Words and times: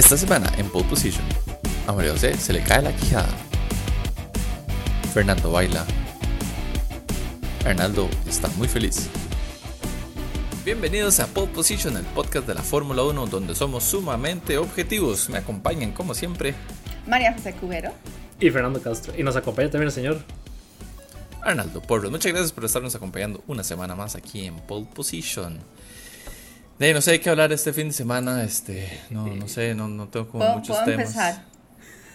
Esta 0.00 0.16
semana 0.16 0.50
en 0.56 0.66
pole 0.70 0.88
position, 0.88 1.22
a 1.86 1.92
María 1.92 2.12
José 2.12 2.34
se 2.38 2.54
le 2.54 2.62
cae 2.62 2.80
la 2.80 2.90
quijada. 2.90 3.28
Fernando 5.12 5.52
baila. 5.52 5.84
Arnaldo 7.66 8.08
está 8.26 8.48
muy 8.56 8.66
feliz. 8.66 9.10
Bienvenidos 10.64 11.20
a 11.20 11.26
Pole 11.26 11.48
Position, 11.48 11.98
el 11.98 12.06
podcast 12.06 12.46
de 12.46 12.54
la 12.54 12.62
Fórmula 12.62 13.02
1 13.02 13.26
donde 13.26 13.54
somos 13.54 13.84
sumamente 13.84 14.56
objetivos. 14.56 15.28
Me 15.28 15.36
acompañan 15.36 15.92
como 15.92 16.14
siempre 16.14 16.54
María 17.06 17.34
José 17.34 17.52
Cubero. 17.52 17.92
Y 18.40 18.48
Fernando 18.48 18.80
Castro. 18.80 19.12
Y 19.18 19.22
nos 19.22 19.36
acompaña 19.36 19.68
también 19.68 19.88
el 19.88 19.92
señor 19.92 20.24
Arnaldo 21.42 21.82
Porros. 21.82 22.10
Muchas 22.10 22.32
gracias 22.32 22.52
por 22.52 22.64
estarnos 22.64 22.94
acompañando 22.94 23.44
una 23.46 23.62
semana 23.62 23.94
más 23.94 24.16
aquí 24.16 24.46
en 24.46 24.56
Pole 24.60 24.86
Position. 24.94 25.60
No 26.80 27.00
sé 27.02 27.10
de 27.12 27.20
qué 27.20 27.28
hablar 27.28 27.52
este 27.52 27.74
fin 27.74 27.88
de 27.88 27.92
semana, 27.92 28.42
este, 28.42 29.00
no, 29.10 29.26
no 29.26 29.48
sé, 29.48 29.74
no, 29.74 29.86
no 29.86 30.08
tengo 30.08 30.26
como 30.28 30.44
¿Puedo, 30.44 30.56
muchos 30.56 30.76
puedo 30.76 30.84
temas. 30.90 31.08
empezar? 31.08 31.44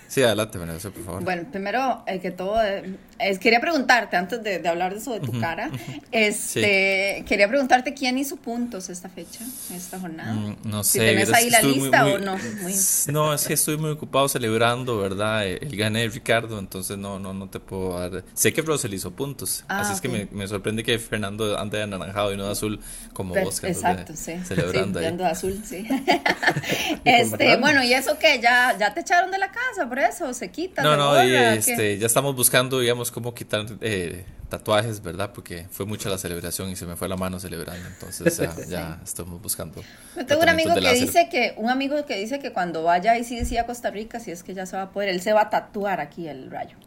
Sí, 0.08 0.22
adelante, 0.22 0.58
María 0.58 0.76
José, 0.76 0.92
por 0.92 1.04
favor. 1.04 1.24
Bueno, 1.24 1.44
primero 1.52 2.04
eh, 2.08 2.20
que 2.20 2.32
todo, 2.32 2.62
eh, 2.64 2.96
es- 3.20 3.40
quería 3.40 3.60
preguntarte, 3.60 4.16
antes 4.16 4.42
de, 4.44 4.60
de 4.60 4.70
hablar 4.70 4.94
de 4.94 5.00
eso 5.00 5.12
de 5.14 5.20
tu 5.20 5.40
cara, 5.40 5.70
este, 6.12 7.24
quería 7.28 7.48
preguntarte 7.48 7.94
quién 7.94 8.18
hizo 8.18 8.36
puntos 8.38 8.90
esta 8.90 9.10
fecha, 9.10 9.40
esta 9.74 10.00
jornada. 10.00 10.34
Mm, 10.34 10.56
no 10.66 10.84
Si 10.84 10.94
sé. 10.94 11.00
tenés 11.00 11.16
vieras 11.28 11.34
ahí 11.34 11.50
la 11.50 11.58
estuve 11.58 11.74
muy- 11.74 11.82
lista 11.84 12.04
muy- 12.04 12.12
o 12.14 12.20
no. 12.20 12.38
Muy- 12.62 12.74
No, 13.08 13.34
es 13.34 13.48
que 13.48 13.54
estoy 13.54 13.78
muy 13.78 13.92
ocupado 13.92 14.28
celebrando, 14.30 14.98
¿verdad? 14.98 15.48
Eh, 15.48 15.60
El 15.62 15.76
gané 15.76 16.02
de 16.02 16.10
Ricardo, 16.10 16.60
entonces 16.60 16.98
no, 16.98 17.20
no, 17.20 17.34
no 17.34 17.50
te 17.50 17.60
puedo 17.60 18.00
dar. 18.00 18.24
Sé 18.34 18.54
que 18.54 18.62
Russell 18.62 18.94
hizo 18.94 19.12
puntos, 19.12 19.64
Ah, 19.68 19.82
así 19.82 19.94
es 19.94 20.02
que 20.02 20.08
me, 20.10 20.28
me 20.32 20.48
sorprende 20.48 20.84
que 20.84 20.98
Fernando 21.00 21.58
ande 21.58 21.78
de 21.78 21.84
anaranjado 21.84 22.34
y 22.34 22.38
no 22.38 22.46
de 22.46 22.52
azul 22.52 22.80
como 23.14 23.34
Pero- 23.34 23.46
vos, 23.48 23.60
que 23.60 23.68
exacto, 23.68 24.14
de- 24.14 24.18
sí. 24.18 24.34
celebrando 24.46 25.00
sí, 25.00 25.06
ahí. 25.06 25.18
de 25.18 25.26
azul, 25.26 25.62
sí. 25.66 25.86
este, 27.06 27.58
bueno, 27.58 27.84
¿y 27.84 27.94
eso 27.94 28.18
qué? 28.20 28.40
¿Ya, 28.42 28.76
¿Ya 28.80 28.94
te 28.94 29.02
echaron 29.02 29.32
de 29.32 29.38
la 29.38 29.52
casa 29.52 29.88
eso? 30.00 30.34
¿Se 30.34 30.52
quita? 30.52 30.82
No, 30.82 30.96
no, 30.96 31.24
y 31.24 31.34
este, 31.36 31.98
ya 31.98 32.08
estamos 32.08 32.36
buscando, 32.36 32.80
digamos, 32.80 33.12
cómo 33.12 33.34
quitar 33.34 33.66
eh, 33.82 34.26
tatuajes, 34.50 35.02
¿verdad? 35.02 35.32
Porque 35.34 35.68
fue 35.72 35.86
mucha 35.86 36.10
la 36.10 36.18
celebración 36.18 36.70
y 36.70 36.76
se 36.76 36.86
me 36.86 36.96
fue 36.96 37.08
la 37.08 37.18
mano 37.18 37.40
celebrando, 37.40 37.88
entonces 37.88 38.38
ya, 38.38 38.56
ya 38.68 39.00
estamos 39.04 39.42
buscando. 39.42 39.82
Yo 40.16 40.26
tengo 40.26 40.42
un 40.42 40.50
amigo 40.50 40.70
que 40.70 40.76
de 40.76 40.82
láser. 40.82 41.00
dice 41.02 41.30
que, 41.30 41.54
un 41.58 41.70
amigo 41.70 42.06
que 42.06 42.18
dice 42.18 42.40
que 42.40 42.52
cuando 42.52 42.84
vaya 42.84 43.12
ahí 43.12 43.24
sí 43.24 43.36
decía 43.36 43.62
a 43.62 43.66
Costa 43.66 43.90
Rica, 43.92 44.20
si 44.20 44.32
es 44.32 44.44
que 44.44 44.54
ya 44.54 44.66
se 44.66 44.78
va 44.78 44.84
a 44.84 44.90
poder, 44.92 45.10
él 45.10 45.22
se 45.22 45.34
va 45.34 45.42
a 45.42 45.50
tatuar 45.50 46.00
aquí 46.00 46.28
el 46.28 46.52
rayo. 46.52 46.78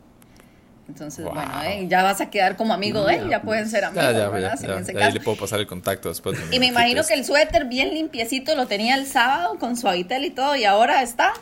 Entonces, 0.89 1.22
Wow. 1.22 1.34
bueno, 1.34 1.62
eh, 1.65 1.87
ya 1.87 2.03
vas 2.03 2.20
a 2.22 2.31
quedar 2.31 2.56
como 2.56 2.72
amigo 2.72 3.05
de 3.05 3.17
él, 3.17 3.28
ya 3.28 3.43
pueden 3.43 3.69
ser 3.69 3.84
amigos, 3.84 4.05
Ya, 4.05 4.12
ya, 4.12 4.56
ya, 4.56 4.84
Si 4.84 4.97
ahí 4.97 5.12
le 5.12 5.20
puedo 5.20 5.37
pasar 5.37 5.61
el 5.61 5.67
contacto 5.67 6.09
después. 6.09 6.39
Y 6.50 6.59
me 6.59 6.67
imagino 6.67 7.05
que 7.05 7.12
el 7.12 7.27
suéter 7.27 7.67
bien 7.67 7.93
limpiecito 7.93 8.55
lo 8.56 8.67
tenía 8.67 8.95
el 8.95 9.06
sábado 9.06 9.59
con 9.59 9.77
suavitel 9.77 10.25
y 10.25 10.31
todo, 10.31 10.56
y 10.56 10.65
ahora 10.65 11.03
está. 11.03 11.34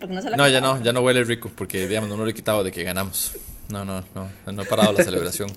Porque 0.00 0.14
no 0.14 0.22
se 0.22 0.30
la 0.30 0.36
No, 0.36 0.48
ya 0.48 0.60
no, 0.60 0.82
ya 0.82 0.92
no 0.92 1.00
huele 1.00 1.24
rico 1.24 1.50
porque, 1.54 1.86
digamos, 1.88 2.08
no 2.10 2.16
lo 2.16 2.28
he 2.28 2.34
quitado 2.34 2.62
de 2.64 2.72
que 2.72 2.82
ganamos. 2.84 3.32
No, 3.68 3.84
no, 3.84 4.04
no, 4.14 4.52
no 4.52 4.62
he 4.62 4.66
parado 4.66 4.92
la 4.92 5.02
celebración. 5.04 5.50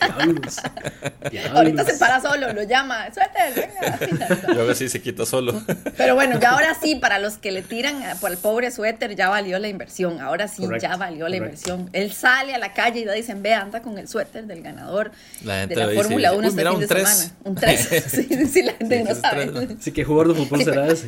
Diablos. 0.00 0.56
Ahorita 1.54 1.84
se 1.84 1.98
para 1.98 2.22
solo, 2.22 2.52
lo 2.54 2.62
llama, 2.62 3.08
suéter, 3.12 3.68
venga. 4.08 4.38
Luego 4.54 4.74
sí 4.74 4.88
se 4.88 5.02
quita 5.02 5.26
solo. 5.26 5.60
Pero 5.98 6.14
bueno, 6.14 6.40
ya 6.40 6.52
ahora 6.52 6.74
sí, 6.80 6.94
para 6.96 7.18
los 7.18 7.36
que 7.36 7.52
le 7.52 7.60
tiran 7.60 8.02
a- 8.04 8.14
por 8.14 8.30
el 8.30 8.38
pobre 8.38 8.70
suéter, 8.70 9.14
ya 9.14 9.28
valió 9.28 9.58
la 9.58 9.68
inversión. 9.68 10.20
Ahora 10.22 10.48
sí, 10.48 10.66
ya 10.80 10.96
valió 10.96 11.28
la 11.28 11.36
inversión. 11.36 11.90
Él 11.92 12.12
sale 12.14 12.54
a 12.54 12.58
la 12.58 12.72
calle 12.72 13.00
y 13.00 13.04
ya 13.04 13.12
dicen, 13.12 13.42
ve, 13.42 13.52
anda 13.52 13.82
con 13.82 13.98
el 13.98 14.08
suéter 14.08 14.46
del 14.46 14.62
ganador 14.62 15.12
La 15.44 15.60
gente 15.60 15.74
de 15.74 15.86
la 15.86 15.92
Fórmula 15.92 16.32
1 16.32 16.40
"Uy, 16.40 16.46
este 16.48 16.56
mira, 16.56 16.70
fin 16.70 16.76
un 16.76 16.80
de 16.80 16.86
tres". 16.88 17.08
semana. 17.10 17.34
Un 17.44 17.54
3. 17.56 18.04
sí, 18.08 18.46
sí, 18.50 18.62
la 18.62 18.72
gente 18.72 18.98
Sí, 18.98 19.04
no 19.06 19.14
sabe. 19.14 19.46
tres, 19.48 19.68
¿no? 19.68 19.76
Así 19.78 19.92
que 19.92 20.04
jugador 20.04 20.34
de 20.34 20.42
fútbol 20.44 20.64
será 20.64 20.86
ese. 20.88 21.06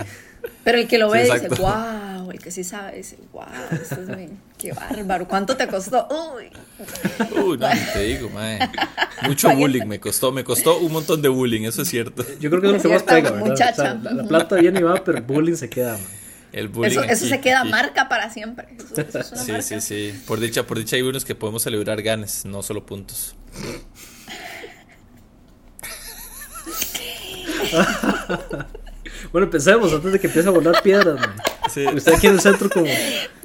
Pero 0.64 0.78
el 0.78 0.88
que 0.88 0.98
lo 0.98 1.10
Sí, 1.12 1.18
ve 1.18 1.24
dice, 1.24 1.48
wow, 1.48 2.30
el 2.30 2.38
que 2.38 2.50
sí 2.50 2.64
sabe 2.64 2.96
dice, 2.98 3.16
wow, 3.32 3.44
esto 3.72 4.00
es 4.00 4.06
bien, 4.08 4.38
qué 4.58 4.72
bárbaro, 4.72 5.26
¿cuánto 5.28 5.56
te 5.56 5.66
costó? 5.68 6.08
Uy, 6.36 6.50
Uy, 7.42 7.58
no, 7.58 7.68
te 7.92 8.00
digo, 8.02 8.28
mae. 8.30 8.58
Mucho 9.22 9.54
bullying 9.54 9.86
me 9.86 10.00
costó, 10.00 10.32
me 10.32 10.42
costó 10.44 10.78
un 10.78 10.92
montón 10.92 11.20
de 11.22 11.28
bullying, 11.28 11.62
eso 11.62 11.82
es 11.82 11.88
cierto. 11.88 12.24
Yo 12.40 12.50
creo 12.50 12.60
que 12.62 12.68
es 12.68 12.72
lo 12.74 12.82
que 12.82 12.88
más 12.94 13.02
pega, 13.02 13.30
¿verdad? 13.30 13.46
muchacha. 13.46 13.72
O 13.82 13.84
sea, 13.84 13.94
la, 13.94 14.12
la 14.12 14.24
plata 14.24 14.56
viene 14.56 14.80
y 14.80 14.82
va, 14.82 15.02
pero 15.04 15.18
el 15.18 15.24
bullying 15.24 15.54
se 15.54 15.68
queda, 15.68 15.92
man. 15.92 16.06
El 16.52 16.68
bullying. 16.68 16.90
eso, 16.92 17.02
eso 17.02 17.24
aquí, 17.24 17.28
se 17.34 17.40
queda 17.40 17.60
aquí. 17.60 17.70
marca 17.70 18.08
para 18.08 18.28
siempre. 18.30 18.68
Eso, 18.78 19.00
eso 19.00 19.18
es 19.20 19.32
una 19.32 19.42
Sí, 19.42 19.52
marca. 19.52 19.62
sí, 19.66 19.80
sí. 19.80 20.22
Por 20.26 20.38
dicha, 20.40 20.66
por 20.66 20.78
dicha 20.78 20.96
hay 20.96 21.02
unos 21.02 21.24
que 21.24 21.34
podemos 21.34 21.62
celebrar 21.62 22.02
ganes, 22.02 22.44
no 22.44 22.62
solo 22.62 22.84
puntos. 22.84 23.34
Bueno, 29.30 29.44
empecemos 29.46 29.92
antes 29.92 30.12
de 30.12 30.18
que 30.20 30.26
empiece 30.26 30.48
a 30.48 30.52
volar 30.52 30.82
piedras, 30.82 31.18
man. 31.20 31.34
Sí. 31.72 31.86
Usted 31.86 32.14
aquí 32.14 32.26
en 32.26 32.32
el 32.34 32.40
centro 32.40 32.68
como... 32.68 32.86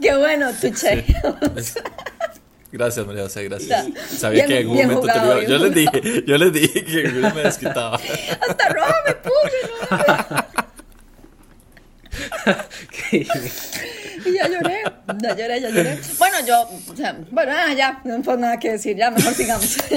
Qué 0.01 0.15
bueno, 0.17 0.51
tu 0.59 0.69
che. 0.71 1.05
Gracias, 2.71 3.05
María 3.05 3.23
José, 3.23 3.43
gracias. 3.45 3.87
Ya. 3.87 4.05
Sabía 4.17 4.45
Bien- 4.45 4.47
que 4.47 4.53
en 4.55 4.61
algún 4.63 4.77
momento 4.77 5.01
te 5.01 5.19
jugado, 5.19 5.33
lo 5.35 5.41
iba- 5.41 5.49
Yo 5.49 5.57
les 5.59 5.73
dije, 5.75 6.23
yo 6.27 6.37
les 6.37 6.53
dije 6.53 6.83
que 6.85 6.99
en 7.01 7.07
alguno 7.07 7.35
me 7.35 7.41
desquitaba. 7.43 7.95
Hasta 7.97 8.69
roja 8.69 8.95
me 9.05 9.13
puse, 9.16 9.59
¿no? 9.91 10.47
Y 14.25 14.33
ya 14.33 14.47
lloré, 14.49 14.81
ya 15.21 15.35
lloré, 15.35 15.61
ya 15.61 15.69
lloré. 15.69 15.99
Bueno, 16.17 16.37
yo, 16.45 16.67
o 16.91 16.95
sea, 16.95 17.16
bueno, 17.31 17.51
ah, 17.55 17.73
ya, 17.73 18.01
no 18.03 18.21
fue 18.23 18.35
nada 18.37 18.57
que 18.59 18.71
decir, 18.71 18.97
ya, 18.97 19.11
mejor 19.11 19.33
sigamos. 19.33 19.77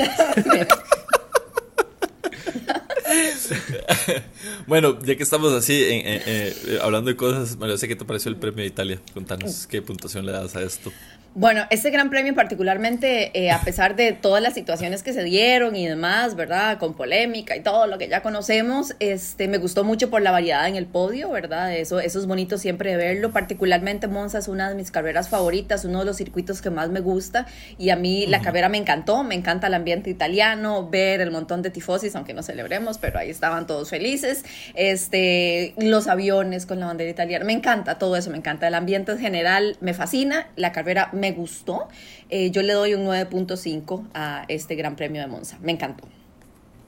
Bueno, 4.66 4.98
ya 5.04 5.16
que 5.16 5.22
estamos 5.22 5.52
así 5.52 5.82
en- 5.84 6.06
en- 6.06 6.22
eh, 6.26 6.78
hablando 6.82 7.10
de 7.10 7.16
cosas, 7.16 7.56
María 7.56 7.74
José, 7.74 7.88
¿qué 7.88 7.96
te 7.96 8.04
pareció 8.04 8.30
el 8.30 8.36
premio 8.36 8.62
de 8.62 8.66
Italia? 8.68 9.00
Contanos 9.14 9.66
qué 9.66 9.82
puntuación 9.82 10.24
le 10.26 10.32
das 10.32 10.54
a 10.56 10.62
esto. 10.62 10.92
Bueno, 11.36 11.62
este 11.70 11.90
gran 11.90 12.10
premio 12.10 12.34
particularmente, 12.34 13.30
eh, 13.40 13.52
a 13.52 13.60
pesar 13.60 13.94
de 13.94 14.10
todas 14.10 14.42
las 14.42 14.52
situaciones 14.52 15.04
que 15.04 15.12
se 15.12 15.22
dieron 15.22 15.76
y 15.76 15.86
demás, 15.86 16.34
¿verdad? 16.34 16.78
Con 16.78 16.94
polémica 16.94 17.54
y 17.54 17.60
todo 17.60 17.86
lo 17.86 17.98
que 17.98 18.08
ya 18.08 18.20
conocemos, 18.20 18.96
este, 18.98 19.46
me 19.46 19.58
gustó 19.58 19.84
mucho 19.84 20.10
por 20.10 20.22
la 20.22 20.32
variedad 20.32 20.66
en 20.66 20.74
el 20.74 20.86
podio, 20.86 21.30
¿verdad? 21.30 21.72
Eso, 21.72 22.00
eso 22.00 22.18
es 22.18 22.26
bonito 22.26 22.58
siempre 22.58 22.90
de 22.90 22.96
verlo. 22.96 23.30
Particularmente 23.30 24.08
Monza 24.08 24.38
es 24.38 24.48
una 24.48 24.70
de 24.70 24.74
mis 24.74 24.90
carreras 24.90 25.28
favoritas, 25.28 25.84
uno 25.84 26.00
de 26.00 26.06
los 26.06 26.16
circuitos 26.16 26.60
que 26.60 26.70
más 26.70 26.90
me 26.90 26.98
gusta 26.98 27.46
y 27.78 27.90
a 27.90 27.96
mí 27.96 28.26
la 28.26 28.40
carrera 28.40 28.68
me 28.68 28.78
encantó, 28.78 29.22
me 29.22 29.36
encanta 29.36 29.68
el 29.68 29.74
ambiente 29.74 30.10
italiano, 30.10 30.88
ver 30.90 31.20
el 31.20 31.30
montón 31.30 31.62
de 31.62 31.70
tifosis, 31.70 32.16
aunque 32.16 32.34
no 32.34 32.42
celebremos, 32.42 32.98
pero 32.98 33.20
ahí 33.20 33.30
estaban 33.30 33.68
todos 33.68 33.88
felices. 33.88 34.44
Este, 34.74 35.74
los 35.78 36.08
aviones 36.08 36.66
con 36.66 36.80
la 36.80 36.86
bandera 36.86 37.08
italiana, 37.08 37.44
me 37.44 37.52
encanta 37.52 37.98
todo 37.98 38.16
eso, 38.16 38.30
me 38.32 38.36
encanta 38.36 38.66
el 38.66 38.74
ambiente 38.74 39.12
en 39.12 39.18
general, 39.20 39.76
me 39.80 39.94
fascina, 39.94 40.48
la 40.56 40.72
carrera 40.72 41.10
me 41.20 41.32
gustó. 41.32 41.86
Eh, 42.28 42.50
yo 42.50 42.62
le 42.62 42.72
doy 42.72 42.94
un 42.94 43.04
9.5 43.06 44.08
a 44.14 44.44
este 44.48 44.74
Gran 44.74 44.96
Premio 44.96 45.20
de 45.20 45.28
Monza, 45.28 45.58
me 45.62 45.72
encantó. 45.72 46.08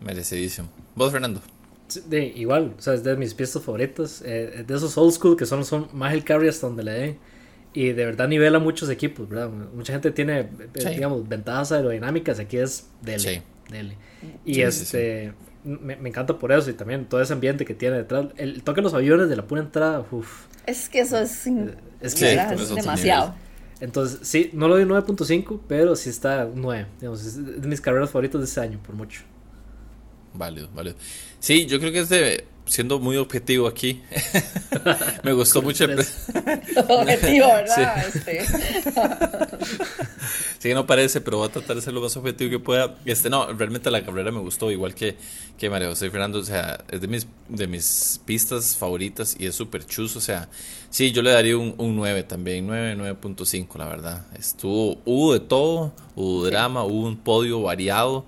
Merecidísimo. 0.00 0.68
¿Vos, 0.94 1.12
Fernando? 1.12 1.40
Sí, 1.88 2.00
De, 2.06 2.24
igual, 2.26 2.74
o 2.78 2.82
sea, 2.82 2.94
es 2.94 3.04
de 3.04 3.16
mis 3.16 3.34
pistas 3.34 3.62
favoritas. 3.62 4.22
eh, 4.24 4.64
de 4.66 4.74
esos 4.74 4.96
old 4.98 5.12
school 5.12 5.36
que 5.36 5.46
son, 5.46 5.64
son 5.64 5.88
más 5.92 6.12
el 6.14 6.24
carry 6.24 6.48
hasta 6.48 6.66
donde 6.66 6.82
le 6.82 6.92
dé. 6.92 7.18
Y 7.74 7.92
de 7.92 8.04
verdad 8.04 8.28
nivela 8.28 8.58
muchos 8.58 8.90
equipos, 8.90 9.28
¿verdad? 9.28 9.48
Mucha 9.48 9.92
gente 9.94 10.10
tiene, 10.10 10.40
eh, 10.40 10.48
Sí. 10.76 10.88
digamos, 10.90 11.26
ventajas 11.28 11.72
aerodinámicas. 11.72 12.38
Aquí 12.38 12.58
es 12.58 12.88
dele. 13.00 13.18
Sí. 13.18 13.42
dele. 13.70 13.96
Y 14.44 14.54
Sí, 14.54 14.60
sí, 14.60 14.62
este, 14.62 15.32
Me, 15.64 15.94
me 15.96 16.08
encanta 16.08 16.38
por 16.38 16.50
eso. 16.52 16.68
Y 16.70 16.72
también 16.74 17.04
todo 17.06 17.22
ese 17.22 17.32
ambiente 17.32 17.64
que 17.64 17.72
tiene 17.72 17.96
detrás. 17.98 18.26
El 18.36 18.62
toque 18.64 18.80
de 18.80 18.82
los 18.82 18.94
aviones 18.94 19.28
de 19.28 19.36
la 19.36 19.46
pura 19.46 19.60
entrada, 19.62 20.04
uff. 20.10 20.46
Es 20.66 20.88
que 20.88 21.00
eso 21.00 21.18
es, 21.18 21.46
Es 22.00 22.14
que- 22.16 22.34
es 22.34 22.74
demasiado. 22.74 23.34
Entonces, 23.82 24.20
sí, 24.22 24.48
no 24.52 24.68
lo 24.68 24.76
doy 24.76 24.84
9.5, 24.84 25.58
pero 25.66 25.96
sí 25.96 26.08
está 26.08 26.48
9. 26.54 26.86
Digamos, 27.00 27.24
es 27.24 27.60
de 27.60 27.66
mis 27.66 27.80
carreras 27.80 28.10
favoritas 28.10 28.40
de 28.40 28.44
este 28.44 28.60
año, 28.60 28.80
por 28.80 28.94
mucho. 28.94 29.22
Válido, 30.34 30.68
válido. 30.72 30.94
Sí, 31.40 31.66
yo 31.66 31.80
creo 31.80 31.90
que 31.90 31.98
es 31.98 32.08
de, 32.08 32.44
siendo 32.66 32.98
muy 32.98 33.16
objetivo 33.16 33.66
aquí, 33.66 34.02
me 35.22 35.32
gustó 35.32 35.62
mucho. 35.62 35.84
Objetivo, 36.88 37.46
¿verdad? 37.54 38.06
Este, 38.06 38.44
Sí 40.62 40.68
que 40.68 40.74
no 40.74 40.86
parece, 40.86 41.20
pero 41.20 41.38
voy 41.38 41.48
a 41.48 41.52
tratar 41.52 41.74
de 41.74 41.82
ser 41.82 41.92
lo 41.92 42.00
más 42.00 42.16
objetivo 42.16 42.48
que 42.48 42.60
pueda. 42.60 42.96
Este, 43.04 43.28
no, 43.28 43.52
realmente 43.52 43.90
la 43.90 44.04
carrera 44.04 44.30
me 44.30 44.38
gustó, 44.38 44.70
igual 44.70 44.94
que, 44.94 45.16
que 45.58 45.68
María 45.68 45.88
José 45.88 46.08
Fernando. 46.08 46.38
O 46.38 46.44
sea, 46.44 46.84
es 46.88 47.00
de 47.00 47.08
mis, 47.08 47.26
de 47.48 47.66
mis 47.66 48.20
pistas 48.24 48.76
favoritas 48.76 49.34
y 49.36 49.46
es 49.46 49.56
súper 49.56 49.84
chuzo. 49.84 50.20
O 50.20 50.22
sea, 50.22 50.48
sí, 50.88 51.10
yo 51.10 51.20
le 51.22 51.32
daría 51.32 51.56
un, 51.56 51.74
un 51.78 51.96
9 51.96 52.22
también, 52.22 52.68
9, 52.68 52.96
9.5, 52.96 53.76
la 53.76 53.86
verdad. 53.86 54.26
Estuvo, 54.38 55.00
hubo 55.04 55.32
de 55.32 55.40
todo, 55.40 55.92
hubo 56.14 56.44
drama, 56.44 56.84
hubo 56.84 57.08
un 57.08 57.16
podio 57.16 57.60
variado. 57.62 58.24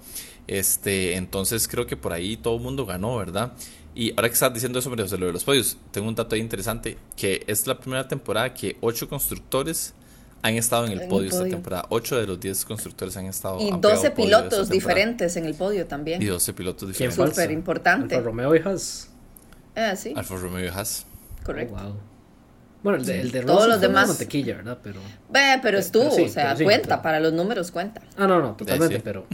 Este, 0.49 1.15
entonces 1.15 1.69
creo 1.69 1.87
que 1.87 1.97
por 1.97 2.13
ahí 2.13 2.37
todo 2.37 2.57
el 2.57 2.63
mundo 2.63 2.85
ganó, 2.85 3.17
¿verdad? 3.17 3.53
Y 3.95 4.11
ahora 4.13 4.29
que 4.29 4.35
estás 4.35 4.53
diciendo 4.53 4.79
eso, 4.79 4.91
María 4.91 5.05
José, 5.05 5.19
lo 5.19 5.27
de 5.27 5.33
los 5.33 5.45
podios, 5.45 5.77
tengo 5.93 6.09
un 6.09 6.15
dato 6.15 6.35
ahí 6.35 6.41
interesante, 6.41 6.99
que 7.17 7.45
es 7.47 7.67
la 7.67 7.79
primera 7.79 8.09
temporada 8.09 8.53
que 8.53 8.77
ocho 8.81 9.09
constructores 9.09 9.95
han 10.43 10.55
estado 10.57 10.85
en 10.87 10.93
el 10.93 10.99
En 10.99 11.05
el 11.05 11.09
podio 11.09 11.29
esta 11.31 11.45
temporada. 11.45 11.87
8 11.89 12.17
de 12.21 12.27
los 12.27 12.39
10 12.39 12.65
constructores 12.67 13.17
han 13.17 13.25
estado. 13.27 13.59
y 13.61 13.71
han 13.71 13.81
pegado 13.81 13.95
12 13.97 14.11
podio 14.11 14.25
esta 14.37 14.43
pilotos 14.49 14.69
diferentes 14.69 15.37
en 15.37 15.47
el 15.47 15.55
podio 15.55 15.87
también. 15.87 16.21
Y 16.21 16.27
12 16.27 16.53
pilotos 16.53 16.81
¿Quién 16.97 17.09
diferentes. 17.11 17.35
Súper 17.37 17.51
importante. 17.51 18.15
Alfa 18.17 18.27
Romeo 18.27 18.55
y 18.55 18.59
Haas. 18.59 19.09
Ah, 19.75 19.97
sí, 19.97 20.13
Alfa 20.15 20.37
Romeo 20.37 20.65
y 20.65 20.69
Haas. 20.69 21.07
correcto. 21.45 21.75
Oh, 21.79 21.83
wow. 21.83 21.97
Bueno, 22.83 22.99
el 22.99 23.07
de, 23.07 23.21
el 23.23 23.31
de 23.33 23.41
Todos 23.41 23.57
Russell 23.61 23.71
los 23.71 23.81
demás. 23.81 24.09
mantequilla, 24.09 24.57
¿verdad? 24.57 24.79
Pero, 24.83 25.01
Ve, 25.31 25.59
pero 25.63 25.79
estuvo, 25.79 26.11
sí, 26.11 26.25
o 26.25 26.29
sea, 26.29 26.45
pero 26.49 26.59
sí, 26.59 26.65
cuenta, 26.65 26.89
pero- 26.89 27.03
para 27.03 27.21
los 27.21 27.33
números 27.33 27.71
cuenta. 27.71 28.03
ah, 28.19 28.27
no, 28.27 28.43
no, 28.43 28.53
totalmente, 28.55 28.97
sí. 28.97 29.01
pero 29.03 29.27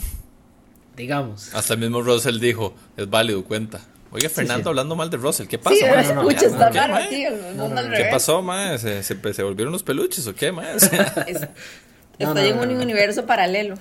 digamos. 0.97 1.53
Hasta 1.55 1.75
el 1.75 1.81
mismo 1.81 2.03
Russell 2.03 2.39
dijo, 2.39 2.75
es 2.97 3.09
válido, 3.11 3.45
cuenta. 3.45 3.81
Oiga, 4.13 4.29
Fernando 4.29 4.65
sí. 4.65 4.69
hablando 4.71 4.97
mal 4.97 5.09
de 5.09 5.17
Russell, 5.17 5.47
¿qué 5.47 5.59
pasa? 5.59 5.77
Sí, 5.77 5.85
no, 5.85 6.15
no, 6.23 6.29
escucha, 6.31 6.47
está 6.47 6.67
no, 6.67 6.73
¿Qué, 6.73 6.79
raro 6.79 6.95
mundo 7.57 7.81
al 7.81 7.93
¿Qué 7.93 8.05
pasó, 8.11 8.43
mae? 8.43 8.79
¿Se, 8.79 9.03
se, 9.05 9.33
se 9.35 9.43
volvieron 9.43 9.73
los 9.73 9.83
peluches 9.85 10.27
o 10.27 10.35
qué, 10.35 10.53
sea, 10.79 11.25
Es- 11.29 11.41
No, 12.19 12.29
Estoy 12.35 12.35
no, 12.35 12.41
en 12.49 12.57
no, 12.57 12.63
un 12.63 12.79
no. 12.79 12.83
universo 12.85 13.25
paralelo. 13.25 13.77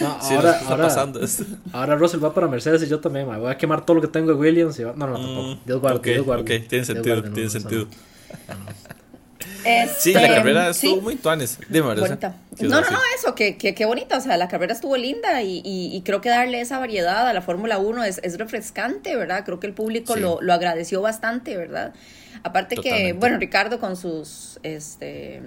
No, 0.00 0.18
sí, 0.22 0.34
ahora, 0.34 0.52
está 0.52 0.68
ahora, 0.68 0.84
pasando 0.84 1.20
esto. 1.20 1.44
ahora 1.72 1.96
Russell 1.96 2.22
va 2.22 2.32
para 2.34 2.46
Mercedes 2.46 2.82
y 2.84 2.88
yo 2.88 3.00
también, 3.00 3.28
me 3.28 3.36
voy 3.38 3.50
a 3.50 3.56
quemar 3.56 3.84
todo 3.84 3.96
lo 3.96 4.00
que 4.02 4.08
tengo 4.08 4.28
de 4.28 4.34
Williams. 4.34 4.78
Y 4.78 4.84
va- 4.84 4.92
No, 4.94 5.06
no, 5.08 5.14
tampoco. 5.14 5.42
Mm, 5.42 5.58
Dios 5.64 5.80
guarde, 5.80 5.98
ok, 5.98 6.04
Dios 6.04 6.24
guarde. 6.26 6.42
ok, 6.42 6.48
tiene 6.48 6.66
Dios 6.68 6.86
sentido, 6.86 7.14
guarde, 7.16 7.28
no, 7.30 7.34
tiene 7.34 7.46
no, 7.46 7.50
sentido. 7.52 7.86
Sí, 9.98 10.12
la 10.12 10.22
Este, 10.22 10.34
carrera 10.34 10.74
sí, 10.74 10.86
estuvo 10.88 11.02
muy 11.02 11.16
tuanes. 11.16 11.58
Dime, 11.68 11.86
Marisa, 11.86 12.06
bonita. 12.06 12.36
¿qué 12.58 12.66
No, 12.66 12.80
no, 12.80 12.90
no, 12.90 12.98
eso, 13.18 13.34
que, 13.34 13.56
que, 13.56 13.74
que 13.74 13.84
bonita. 13.86 14.18
O 14.18 14.20
sea, 14.20 14.36
la 14.36 14.48
carrera 14.48 14.72
estuvo 14.74 14.96
linda 14.96 15.42
y, 15.42 15.62
y, 15.64 15.90
y 15.96 16.02
creo 16.02 16.20
que 16.20 16.28
darle 16.28 16.60
esa 16.60 16.78
variedad 16.78 17.26
a 17.26 17.32
la 17.32 17.42
Fórmula 17.42 17.78
1 17.78 18.04
es, 18.04 18.20
es 18.22 18.38
refrescante, 18.38 19.16
¿verdad? 19.16 19.44
Creo 19.44 19.58
que 19.60 19.66
el 19.66 19.72
público 19.72 20.14
Sí. 20.14 20.20
lo, 20.20 20.40
lo 20.42 20.52
agradeció 20.52 21.00
bastante, 21.00 21.56
¿verdad? 21.56 21.92
Aparte 22.42 22.76
que, 22.76 23.14
bueno, 23.14 23.38
Ricardo 23.38 23.80
con 23.80 23.96
sus 23.96 24.58
este 24.62 25.40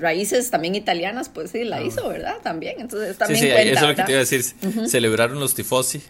raíces 0.00 0.50
también 0.50 0.74
italianas, 0.74 1.28
pues 1.28 1.50
sí, 1.50 1.62
la 1.64 1.82
hizo, 1.82 2.08
¿verdad? 2.08 2.36
También. 2.42 2.76
Entonces 2.80 3.12
Sí, 3.12 3.18
también 3.18 3.40
sí, 3.40 3.50
cuenta, 3.50 3.70
eso 3.72 3.74
es 3.84 3.88
lo 3.90 3.94
que 3.96 4.02
te 4.02 4.10
iba 4.12 4.18
a 4.18 4.24
decir. 4.24 4.42
Celebraron 4.88 5.38
los 5.40 5.54
tifosi 5.54 6.02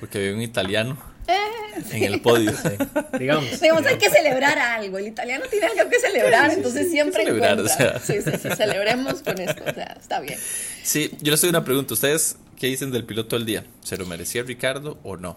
porque 0.00 0.18
había 0.18 0.34
un 0.34 0.42
italiano 0.42 0.98
en 1.26 2.02
el 2.02 2.20
podio. 2.20 2.52
Digamos. 3.18 3.60
Digamos, 3.60 3.86
hay 3.86 3.98
que 3.98 4.10
celebrar 4.10 4.58
algo. 4.58 4.98
El 4.98 5.08
italiano 5.08 5.44
tiene 5.50 5.66
algo 5.66 5.88
que 5.88 5.98
celebrar, 5.98 6.50
entonces 6.50 6.90
siempre 6.90 7.24
celebrar, 7.24 7.60
o 7.60 7.68
sea. 7.68 7.98
Sí, 7.98 8.20
sí, 8.22 8.30
sí, 8.40 8.48
celebremos 8.56 9.22
con 9.22 9.38
esto. 9.40 9.62
O 9.66 9.72
sea, 9.72 9.96
está 10.00 10.20
bien. 10.20 10.38
Sí, 10.82 11.12
yo 11.20 11.30
les 11.30 11.40
doy 11.40 11.50
una 11.50 11.64
pregunta. 11.64 11.94
¿Ustedes 11.94 12.36
qué 12.58 12.66
dicen 12.66 12.90
del 12.90 13.04
piloto 13.04 13.36
del 13.36 13.46
día? 13.46 13.64
¿Se 13.82 13.96
lo 13.96 14.06
merecía 14.06 14.42
Ricardo 14.42 14.98
o 15.02 15.16
no? 15.16 15.36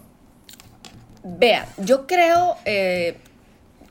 Vean, 1.22 1.66
yo 1.78 2.06
creo 2.06 2.56
eh, 2.64 3.16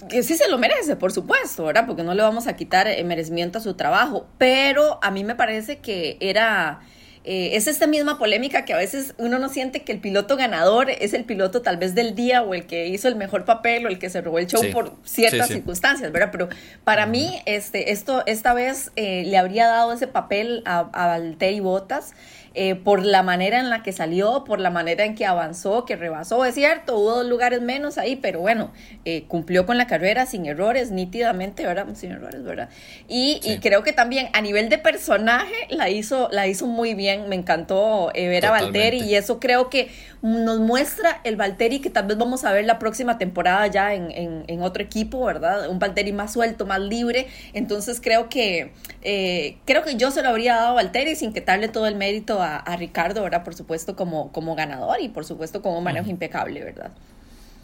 que 0.09 0.23
sí 0.23 0.35
se 0.35 0.50
lo 0.50 0.57
merece, 0.57 0.95
por 0.95 1.11
supuesto, 1.11 1.65
¿verdad? 1.65 1.85
Porque 1.85 2.03
no 2.03 2.13
le 2.13 2.21
vamos 2.21 2.47
a 2.47 2.55
quitar 2.55 2.88
eh, 2.88 3.03
merecimiento 3.03 3.59
a 3.59 3.61
su 3.61 3.73
trabajo, 3.73 4.27
pero 4.38 5.00
a 5.01 5.11
mí 5.11 5.23
me 5.23 5.35
parece 5.35 5.79
que 5.79 6.17
era... 6.19 6.81
eh, 7.29 7.57
es 7.57 7.68
esta 7.68 7.88
misma 7.88 8.18
polémica 8.18 8.63
que 8.63 8.71
a 8.71 8.77
veces 8.77 9.13
uno 9.18 9.38
no 9.38 9.50
siente 9.50 9.81
que 9.81 9.91
el 9.91 10.00
piloto 10.00 10.38
ganador 10.38 10.89
es 10.89 11.13
el 11.13 11.25
piloto 11.25 11.62
tal 11.62 11.75
vez 11.75 11.94
del 11.94 12.15
día 12.15 12.41
o 12.41 12.53
el 12.53 12.65
que 12.65 12.88
hizo 12.88 13.09
el 13.09 13.18
mejor 13.18 13.44
papel 13.44 13.85
o 13.85 13.89
el 13.89 14.00
que 14.00 14.09
se 14.09 14.21
robó 14.21 14.39
el 14.39 14.47
show 14.47 14.62
Sí, 14.62 14.69
por 14.69 14.94
ciertas 15.03 15.47
sí, 15.47 15.53
sí. 15.53 15.53
circunstancias, 15.56 16.09
¿verdad? 16.13 16.29
Pero 16.31 16.47
para 16.85 17.06
mí, 17.06 17.41
este, 17.45 17.91
esto, 17.91 18.24
esta 18.27 18.53
vez 18.53 18.91
eh, 18.95 19.24
le 19.25 19.38
habría 19.38 19.68
dado 19.68 19.91
ese 19.91 20.07
papel 20.07 20.62
a, 20.63 20.89
a 20.94 21.07
Valtteri 21.07 21.59
Bottas 21.59 22.13
eh, 22.53 22.75
por 22.75 23.05
la 23.05 23.23
manera 23.23 23.59
en 23.59 23.69
la 23.69 23.83
que 23.83 23.91
salió, 23.91 24.44
por 24.44 24.59
la 24.59 24.69
manera 24.69 25.05
en 25.05 25.15
que 25.15 25.25
avanzó, 25.25 25.85
que 25.85 25.95
rebasó, 25.95 26.44
es 26.45 26.55
cierto, 26.55 26.97
hubo 26.97 27.15
dos 27.17 27.25
lugares 27.25 27.61
menos 27.61 27.97
ahí, 27.97 28.15
pero 28.15 28.39
bueno, 28.39 28.71
eh, 29.05 29.23
cumplió 29.27 29.65
con 29.65 29.77
la 29.77 29.88
carrera 29.88 30.25
sin 30.25 30.45
errores, 30.45 30.91
nítidamente, 30.91 31.65
¿verdad? 31.65 31.88
Sin 31.95 32.11
errores, 32.11 32.44
¿verdad? 32.44 32.69
Y, 33.07 33.39
creo 33.61 33.83
que 33.83 33.94
también 33.94 34.29
a 34.33 34.41
nivel 34.41 34.69
de 34.69 34.77
personaje 34.77 35.53
la 35.69 35.89
hizo, 35.89 36.29
la 36.31 36.47
hizo 36.47 36.67
muy 36.67 36.94
bien, 36.94 37.29
me 37.29 37.35
encantó 37.35 38.11
eh, 38.13 38.27
ver 38.27 38.45
a. 38.45 38.51
Valtteri 38.51 39.00
y 39.03 39.15
eso 39.15 39.39
creo 39.39 39.69
que 39.69 39.89
nos 40.21 40.59
muestra 40.59 41.21
el 41.23 41.35
Valtteri 41.35 41.79
que 41.79 41.89
tal 41.89 42.05
vez 42.07 42.17
vamos 42.17 42.43
a 42.43 42.51
ver 42.51 42.65
la 42.65 42.79
próxima 42.79 43.17
temporada 43.17 43.67
ya 43.67 43.93
en, 43.93 44.09
en- 44.11 44.43
en 44.47 44.61
otro 44.61 44.81
equipo, 44.83 45.23
¿verdad? 45.25 45.69
Un 45.69 45.79
Valtteri 45.79 46.11
más 46.11 46.33
suelto, 46.33 46.65
más 46.65 46.79
libre. 46.79 47.27
Entonces 47.53 48.01
creo 48.01 48.27
que 48.29 48.71
eh, 49.03 49.57
creo 49.65 49.83
que 49.83 49.95
yo 49.95 50.11
se 50.11 50.21
lo 50.23 50.29
habría 50.29 50.55
dado 50.55 50.69
a 50.69 50.73
Valtteri 50.73 51.15
sin 51.15 51.33
quitarle 51.33 51.67
todo 51.67 51.88
el 51.88 51.95
mérito 51.95 52.37
a, 52.42 52.57
a 52.57 52.75
Ricardo, 52.78 53.24
¿verdad? 53.24 53.44
Por 53.44 53.56
supuesto 53.56 53.95
como, 53.95 54.31
como 54.31 54.56
ganador 54.56 55.00
y 55.01 55.10
por 55.10 55.25
supuesto 55.25 55.62
con 55.62 55.74
un 55.75 55.84
manejo 55.84 56.10
impecable, 56.10 56.63
¿verdad? 56.63 56.92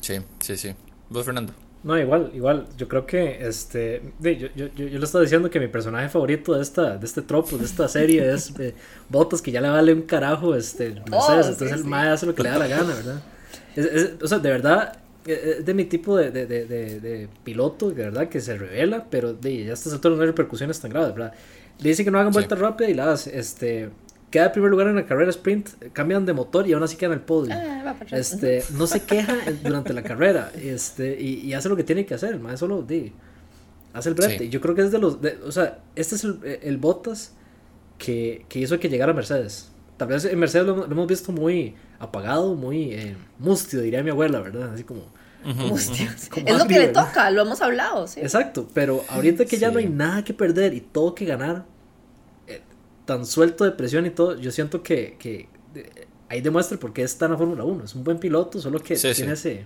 Sí, 0.02 0.20
sí, 0.40 0.58
sí. 0.58 0.76
¿Vos, 1.10 1.26
Fernando? 1.26 1.54
No, 1.84 1.98
igual, 2.00 2.32
igual. 2.34 2.68
Yo 2.78 2.88
creo 2.88 3.06
que 3.06 3.46
este. 3.46 4.14
yo, 4.20 4.32
yo, 4.32 4.50
yo, 4.56 4.68
yo 4.88 5.00
le 5.00 5.04
estaba 5.06 5.22
diciendo 5.24 5.50
que 5.50 5.60
mi 5.60 5.68
personaje 5.68 6.08
favorito 6.10 6.54
de 6.54 6.62
esta, 6.62 6.98
de 6.98 7.06
este 7.06 7.22
tropo, 7.24 7.58
de 7.58 7.66
esta 7.66 7.88
serie, 7.90 8.34
es 8.34 8.54
eh, 8.60 8.76
Botas, 9.10 9.42
que 9.42 9.52
ya 9.52 9.60
le 9.62 9.70
vale 9.70 9.94
un 9.94 10.04
carajo, 10.04 10.56
este, 10.56 11.02
Mercedes. 11.06 11.48
Oh, 11.48 11.52
sí, 11.52 11.52
entonces 11.52 11.78
el 11.78 11.84
sí. 11.84 11.88
mae 11.88 12.10
hace 12.10 12.26
lo 12.26 12.36
que 12.36 12.42
le 12.44 12.50
da 12.50 12.58
la 12.58 12.68
gana, 12.68 12.96
¿verdad? 12.96 13.24
Es- 13.76 13.86
es- 13.86 14.12
o 14.22 14.28
sea, 14.28 14.40
de 14.40 14.50
verdad, 14.50 15.00
eh, 15.26 15.56
es 15.60 15.66
de 15.66 15.74
mi 15.74 15.86
tipo 15.86 16.16
de, 16.18 16.32
de, 16.32 16.46
de, 16.48 16.66
de, 16.66 17.00
de 17.02 17.30
piloto, 17.44 17.90
de 17.92 17.96
verdad, 18.06 18.30
que 18.30 18.40
se 18.40 18.58
revela, 18.58 19.08
pero 19.10 19.34
de, 19.34 19.66
ya 19.66 19.72
a 19.72 19.74
estas 19.74 19.94
alturas 19.94 20.18
no 20.18 20.24
hay 20.24 20.28
repercusiones 20.30 20.80
tan 20.80 20.92
graves, 20.92 21.14
¿verdad? 21.14 21.34
Le 21.80 21.90
dice 21.90 22.06
que 22.06 22.12
no 22.12 22.20
hagan 22.20 22.32
Sí. 22.32 22.34
vueltas 22.34 22.60
rápidas 22.60 22.92
y 22.92 22.94
la 22.96 23.12
hace, 23.12 23.38
este. 23.38 23.90
Queda 24.34 24.46
en 24.48 24.52
primer 24.52 24.72
lugar 24.72 24.88
en 24.88 24.96
la 24.96 25.06
carrera 25.06 25.30
sprint, 25.30 25.70
cambian 25.94 26.26
de 26.26 26.34
motor 26.34 26.68
y 26.68 26.74
aún 26.74 26.82
así 26.82 26.96
queda 26.98 27.10
en 27.14 27.20
el 27.20 27.22
podio. 27.22 27.54
Ah. 27.56 27.96
Este, 28.10 28.64
no 28.74 28.88
se 28.88 29.04
queja 29.04 29.36
en- 29.46 29.62
durante 29.62 29.94
la 29.94 30.02
carrera 30.02 30.52
este, 30.60 31.22
y, 31.22 31.36
y 31.42 31.54
hace 31.54 31.70
lo 31.70 31.76
que 31.76 31.84
tiene 31.84 32.04
que 32.08 32.16
hacer. 32.16 32.34
El 32.34 32.40
mae 32.40 32.58
solo 32.58 32.82
di, 32.82 33.14
hace 33.94 34.10
el 34.10 34.16
brete. 34.16 34.40
Sí. 34.40 34.44
Y 34.46 34.50
Yo 34.50 34.60
creo 34.60 34.74
que 34.74 34.82
es 34.82 34.92
de 34.92 34.98
los. 34.98 35.22
de- 35.22 35.38
o 35.46 35.52
sea, 35.52 35.82
este 35.96 36.16
es 36.16 36.24
el, 36.24 36.40
el 36.64 36.78
Bottas 36.78 37.36
que, 38.00 38.46
que 38.50 38.58
hizo 38.60 38.80
que 38.80 38.90
llegara 38.90 39.12
a 39.12 39.16
Mercedes. 39.16 39.70
Tal 39.98 40.08
vez 40.08 40.26
en 40.26 40.40
Mercedes 40.40 40.66
lo, 40.66 40.78
lo 40.78 40.86
hemos 40.92 41.08
visto 41.08 41.32
muy 41.32 41.76
apagado, 42.00 42.56
muy 42.56 42.92
eh, 42.94 43.16
mustio, 43.38 43.82
diría 43.82 44.02
mi 44.02 44.10
abuela, 44.10 44.40
¿verdad? 44.40 44.74
Así 44.74 44.84
como. 44.84 45.02
Como 45.44 45.76
Es 45.76 46.58
lo 46.58 46.68
que 46.68 46.80
le 46.80 46.88
toca, 46.88 47.30
lo 47.30 47.42
hemos 47.42 47.62
hablado, 47.62 48.08
sí. 48.08 48.22
Exacto, 48.22 48.66
pero 48.74 49.04
ahorita 49.10 49.44
que 49.46 49.58
ya 49.58 49.68
Sí. 49.68 49.74
no 49.74 49.80
hay 49.80 49.90
nada 49.90 50.24
que 50.24 50.34
perder 50.34 50.74
y 50.74 50.80
todo 50.80 51.14
que 51.14 51.26
ganar, 51.26 51.58
eh, 51.58 51.64
tan 53.06 53.26
suelto 53.26 53.64
de 53.64 53.72
presión 53.72 54.06
y 54.06 54.10
todo, 54.12 54.38
yo 54.38 54.52
siento 54.52 54.84
que, 54.84 55.18
que 55.20 55.48
eh, 55.76 56.08
ahí 56.30 56.42
demuestra 56.42 56.80
por 56.80 56.94
qué 56.94 57.04
está 57.04 57.26
en 57.26 57.32
la 57.32 57.38
Fórmula 57.38 57.64
1. 57.64 57.84
Es 57.84 57.96
un 57.96 58.04
buen 58.04 58.20
piloto, 58.20 58.60
solo 58.60 58.80
que 58.80 58.96
Sí, 58.96 59.12
tiene 59.14 59.36
sí. 59.36 59.50
Ese, 59.50 59.66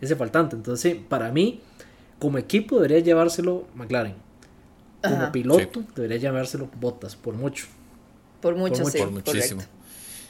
ese 0.00 0.16
faltante. 0.16 0.56
Entonces, 0.56 0.92
sí, 0.92 1.04
para 1.08 1.30
mí, 1.30 1.60
como 2.18 2.38
equipo 2.38 2.76
debería 2.76 3.00
llevárselo 3.00 3.66
McLaren. 3.74 4.14
Como 5.02 5.16
Ajá. 5.16 5.32
piloto 5.32 5.84
debería 5.94 6.18
llevárselo 6.18 6.68
Bottas, 6.80 7.14
por 7.14 7.34
mucho. 7.34 7.66
Por 8.40 8.56
mucho, 8.56 8.82
mucho. 8.82 8.90
sí. 8.90 8.98
por 8.98 9.10
muchísimo. 9.10 9.60
correcto. 9.60 9.78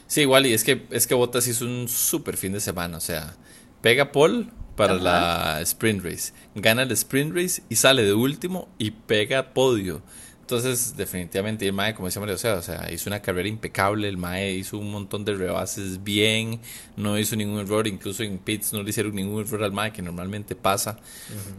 Sí, 0.07 0.21
igual, 0.21 0.47
y 0.47 0.53
es 0.53 0.63
que, 0.63 0.87
es 0.89 1.05
que 1.05 1.13
Bottas 1.13 1.47
hizo 1.47 1.65
un 1.65 1.87
super 1.87 2.35
fin 2.35 2.53
de 2.53 2.59
semana. 2.59 2.97
O 2.97 3.01
sea, 3.01 3.35
pega 3.81 4.11
pole 4.11 4.49
para 4.75 4.95
la 4.95 5.59
sprint 5.61 6.03
race, 6.03 6.33
gana 6.55 6.83
el 6.83 6.91
sprint 6.91 7.35
race 7.35 7.63
y 7.69 7.75
sale 7.75 8.03
de 8.03 8.13
último 8.13 8.69
y 8.77 8.91
pega 8.91 9.53
podio. 9.53 10.01
Entonces, 10.49 10.97
definitivamente, 10.97 11.67
el 11.67 11.73
Mae, 11.73 11.93
como 11.93 12.07
decía 12.07 12.19
María 12.19 12.33
o 12.33 12.61
sea, 12.63 12.91
hizo 12.91 13.07
una 13.07 13.21
carrera 13.21 13.47
impecable. 13.47 14.07
El 14.07 14.17
Mae 14.17 14.53
hizo 14.53 14.79
un 14.79 14.89
montón 14.89 15.23
de 15.23 15.35
rebases 15.35 16.03
bien, 16.03 16.59
no 16.97 17.19
hizo 17.19 17.35
ningún 17.35 17.59
error. 17.59 17.85
Incluso 17.85 18.23
en 18.23 18.39
pits 18.39 18.73
no 18.73 18.81
le 18.81 18.89
hicieron 18.89 19.13
ningún 19.13 19.45
error 19.45 19.63
al 19.63 19.73
Mae, 19.73 19.93
que 19.93 20.01
normalmente 20.01 20.55
pasa. 20.55 20.97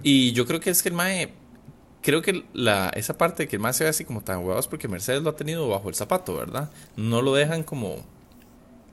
Y 0.03 0.33
yo 0.33 0.45
creo 0.45 0.59
que 0.59 0.71
es 0.71 0.83
que 0.83 0.89
el 0.89 0.97
Mae 0.97 1.33
creo 2.03 2.21
que 2.21 2.45
la, 2.53 2.89
esa 2.97 3.17
parte 3.17 3.45
de 3.45 3.49
que 3.49 3.55
el 3.55 3.63
más 3.63 3.77
se 3.77 3.85
ve 3.85 3.91
así 3.91 4.05
como 4.05 4.23
tan 4.23 4.39
huevos 4.39 4.67
porque 4.67 4.89
Mercedes 4.89 5.23
lo 5.23 5.31
ha 5.31 5.37
tenido 5.37 5.69
bajo 5.69 5.89
el 5.89 5.95
zapato, 5.95 6.37
¿verdad? 6.37 6.71
No 6.97 7.23
lo 7.23 7.33
dejan 7.35 7.63
como 7.63 8.05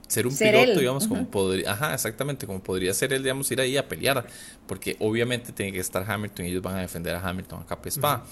ser 0.06 0.26
un 0.26 0.32
Ser 0.32 0.52
piloto, 0.52 0.72
él, 0.72 0.78
digamos, 0.78 1.06
como 1.06 1.28
podría, 1.28 1.72
ajá, 1.72 1.94
exactamente, 1.94 2.46
como 2.46 2.62
podría 2.62 2.94
ser 2.94 3.12
él, 3.12 3.22
digamos, 3.22 3.50
ir 3.50 3.60
ahí 3.60 3.76
a 3.76 3.88
pelear, 3.88 4.26
porque 4.66 4.96
obviamente 5.00 5.52
tiene 5.52 5.72
que 5.72 5.80
estar 5.80 6.08
Hamilton 6.08 6.46
y 6.46 6.50
ellos 6.50 6.62
van 6.62 6.76
a 6.76 6.80
defender 6.80 7.14
a 7.14 7.28
Hamilton 7.28 7.62
a 7.62 7.66
capa 7.66 7.82
y 7.84 7.88
espada. 7.88 8.24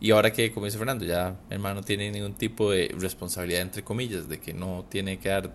Y 0.00 0.10
ahora 0.10 0.32
que, 0.32 0.52
como 0.52 0.66
dice 0.66 0.78
Fernando, 0.78 1.04
ya 1.04 1.36
el 1.50 1.58
man 1.58 1.76
no 1.76 1.82
tiene 1.82 2.10
ningún 2.10 2.34
tipo 2.34 2.70
de 2.70 2.94
responsabilidad, 2.98 3.62
entre 3.62 3.82
comillas, 3.82 4.28
de 4.28 4.38
que 4.38 4.52
no 4.52 4.84
tiene 4.88 5.18
que 5.18 5.28
dar 5.28 5.54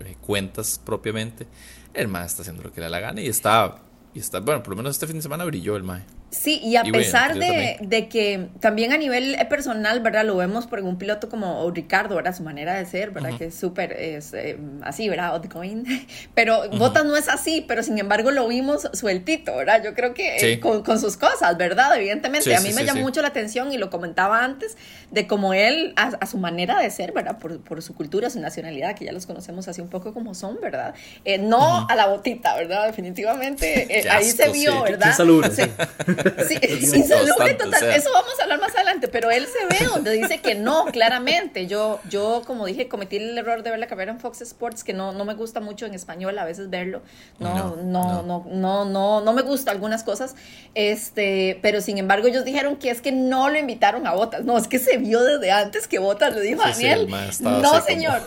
eh, 0.00 0.16
cuentas 0.20 0.80
propiamente, 0.84 1.46
el 1.94 2.06
está 2.16 2.42
haciendo 2.42 2.62
lo 2.62 2.72
que 2.72 2.80
le 2.80 2.86
da 2.86 2.90
la 2.90 3.00
gana 3.00 3.20
y 3.22 3.28
está, 3.28 3.82
y 4.12 4.18
está, 4.18 4.40
bueno, 4.40 4.62
por 4.62 4.70
lo 4.70 4.76
menos 4.76 4.92
este 4.96 5.06
fin 5.06 5.16
de 5.16 5.22
semana 5.22 5.44
brilló 5.44 5.76
el 5.76 5.82
man. 5.82 6.04
Sí, 6.38 6.60
y 6.62 6.76
a 6.76 6.82
Y 6.84 6.92
pesar 6.92 7.34
de, 7.34 8.08
que 8.10 8.48
también 8.60 8.92
a 8.92 8.98
nivel 8.98 9.36
personal, 9.48 10.00
¿verdad? 10.00 10.24
Lo 10.24 10.36
vemos 10.36 10.66
por 10.66 10.80
un 10.80 10.98
piloto 10.98 11.28
como 11.28 11.70
Ricardo, 11.70 12.14
¿verdad? 12.14 12.36
Su 12.36 12.42
manera 12.42 12.74
de 12.74 12.84
ser, 12.84 13.10
¿verdad? 13.10 13.30
Que 13.38 13.46
es 13.46 13.54
súper 13.54 13.92
es, 13.92 14.34
eh, 14.34 14.58
así, 14.82 15.08
¿verdad? 15.08 15.34
Outgoing. 15.34 15.84
Pero 16.34 16.68
Bottas 16.70 17.04
no 17.06 17.16
es 17.16 17.28
así, 17.28 17.64
pero 17.66 17.82
sin 17.82 17.98
embargo 17.98 18.30
lo 18.30 18.46
vimos 18.48 18.88
sueltito, 18.92 19.56
¿verdad? 19.56 19.82
Yo 19.82 19.94
creo 19.94 20.12
que 20.14 20.36
eh, 20.36 20.60
con, 20.60 20.82
con 20.82 21.00
sus 21.00 21.16
cosas, 21.16 21.56
¿verdad? 21.56 21.96
Evidentemente. 21.96 22.44
Sí, 22.50 22.54
a 22.54 22.60
mí 22.60 22.68
sí, 22.68 22.74
me 22.74 22.80
sí, 22.82 22.86
llamó 22.86 22.98
sí. 22.98 23.04
mucho 23.04 23.22
la 23.22 23.28
atención 23.28 23.72
y 23.72 23.78
lo 23.78 23.88
comentaba 23.90 24.44
antes, 24.44 24.76
de 25.10 25.26
cómo 25.26 25.54
él, 25.54 25.94
a, 25.96 26.08
a 26.20 26.26
su 26.26 26.38
manera 26.38 26.78
de 26.80 26.90
ser, 26.90 27.12
¿verdad? 27.12 27.38
Por, 27.38 27.60
por 27.60 27.82
su 27.82 27.94
cultura, 27.94 28.28
su 28.30 28.40
nacionalidad, 28.40 28.94
que 28.94 29.04
ya 29.06 29.12
los 29.12 29.26
conocemos 29.26 29.68
así 29.68 29.80
un 29.80 29.88
poco 29.88 30.12
como 30.12 30.34
son, 30.34 30.58
¿verdad? 30.60 30.94
Eh, 31.24 31.38
no 31.38 31.86
a 31.88 31.94
la 31.94 32.06
botita, 32.08 32.54
¿verdad? 32.56 32.86
Definitivamente. 32.86 33.82
eh, 33.98 34.02
Qué 34.02 34.10
ahí 34.10 34.24
se 34.30 34.50
vio, 34.50 34.72
sí. 34.72 34.78
¿verdad? 34.92 35.00
Qué 35.02 35.08
insalubre, 35.08 35.50
Sí. 35.50 35.62
sí. 36.48 36.56
Sí, 36.66 36.86
Sí, 36.86 36.98
insalubre 36.98 37.54
total. 37.54 37.74
o 37.74 37.78
sea. 37.78 37.96
Eso 37.96 38.10
vamos 38.12 38.38
a 38.38 38.42
hablar 38.42 38.60
más 38.60 38.74
adelante 38.74 38.86
pero 39.08 39.30
él 39.30 39.46
se 39.46 39.66
ve 39.66 39.86
donde 39.86 40.12
dice 40.12 40.38
que 40.38 40.54
no, 40.54 40.86
claramente. 40.86 41.66
Yo, 41.66 42.00
yo 42.08 42.42
como 42.46 42.66
dije, 42.66 42.88
cometí 42.88 43.16
el 43.16 43.36
error 43.36 43.62
de 43.62 43.70
ver 43.70 43.78
la 43.78 43.86
carrera 43.86 44.12
en 44.12 44.20
Fox 44.20 44.40
Sports, 44.40 44.84
que 44.84 44.92
no, 44.92 45.12
no 45.12 45.24
me 45.24 45.34
gusta 45.34 45.60
mucho 45.60 45.86
en 45.86 45.94
español 45.94 46.38
a 46.38 46.44
veces 46.44 46.70
verlo. 46.70 47.02
No, 47.38 47.76
no, 47.76 48.22
no, 48.22 48.44
no, 48.50 48.84
no, 48.84 49.20
no, 49.20 49.32
me 49.32 49.42
gusta 49.42 49.70
algunas 49.70 50.02
cosas. 50.02 50.34
Este, 50.74 51.58
pero 51.62 51.80
sin 51.80 51.98
embargo, 51.98 52.28
ellos 52.28 52.44
dijeron 52.44 52.76
que 52.76 52.90
es 52.90 53.00
que 53.00 53.12
no 53.12 53.48
lo 53.48 53.58
invitaron 53.58 54.06
a 54.06 54.12
Botas. 54.12 54.44
No, 54.44 54.56
es 54.56 54.68
que 54.68 54.78
se 54.78 54.96
vio 54.98 55.22
desde 55.22 55.50
antes 55.50 55.88
que 55.88 55.98
Botas 55.98 56.34
le 56.34 56.42
dijo 56.42 56.62
a 56.62 56.70
Daniel. 56.70 57.08
no, 57.40 57.80
señor 57.82 58.22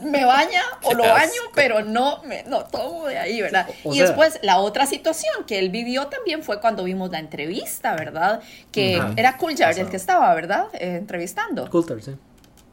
me 0.00 0.24
baña 0.24 0.62
o 0.82 0.94
lo 0.94 1.04
baño, 1.04 1.42
pero 1.54 1.82
no 1.82 2.22
me 2.24 2.42
no 2.44 2.64
tomo 2.64 3.06
de 3.06 3.18
ahí, 3.18 3.40
¿verdad? 3.40 3.68
y 3.84 3.98
después 3.98 4.38
la 4.42 4.58
otra 4.58 4.86
situación 4.86 5.44
que 5.46 5.58
él 5.58 5.70
vivió 5.70 6.06
también 6.06 6.42
fue 6.42 6.60
cuando 6.60 6.84
vimos 6.84 7.10
la 7.10 7.18
entrevista, 7.18 7.94
¿verdad? 7.94 8.40
Que 8.70 9.00
era 9.16 9.36
Coulthard 9.36 9.78
el 9.78 9.88
que 9.88 9.96
estaba, 9.96 10.34
¿verdad? 10.34 10.66
Eh, 10.74 10.96
entrevistando. 10.96 11.68
Coulthard, 11.68 12.00
sí. 12.00 12.12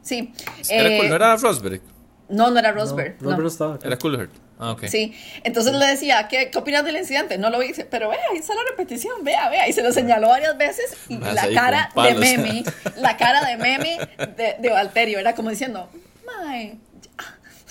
Sí. 0.02 0.32
¿Era, 0.68 0.88
eh, 0.88 1.08
¿No 1.08 1.14
era 1.14 1.36
Rosberg? 1.36 1.82
No, 2.28 2.50
no 2.50 2.58
era 2.58 2.72
Rosberg. 2.72 3.20
No, 3.20 3.36
no. 3.36 3.46
estaba. 3.46 3.78
Era 3.82 3.98
Coulthard. 3.98 4.30
Ah, 4.58 4.72
okay. 4.72 4.90
Sí, 4.90 5.14
entonces 5.42 5.72
le 5.72 5.86
decía, 5.86 6.28
¿qué, 6.28 6.50
¿qué, 6.50 6.58
opinas 6.58 6.84
del 6.84 6.96
incidente? 6.96 7.38
No 7.38 7.48
lo 7.48 7.62
hice, 7.62 7.86
pero 7.86 8.10
vea, 8.10 8.20
ahí 8.30 8.36
está 8.36 8.54
la 8.54 8.60
repetición, 8.68 9.24
vea, 9.24 9.48
vea. 9.48 9.66
Y 9.66 9.72
se 9.72 9.82
lo 9.82 9.90
señaló 9.90 10.28
varias 10.28 10.56
veces 10.58 10.98
y 11.08 11.16
la 11.16 11.48
cara 11.54 11.90
de 11.96 12.14
meme, 12.14 12.64
la 12.96 13.16
cara 13.16 13.42
de 13.46 13.56
meme 13.56 13.98
de, 14.36 14.56
de 14.58 14.70
Valterio, 14.70 15.18
era 15.18 15.34
como 15.34 15.48
diciendo, 15.48 15.88
Mae, 16.26 16.78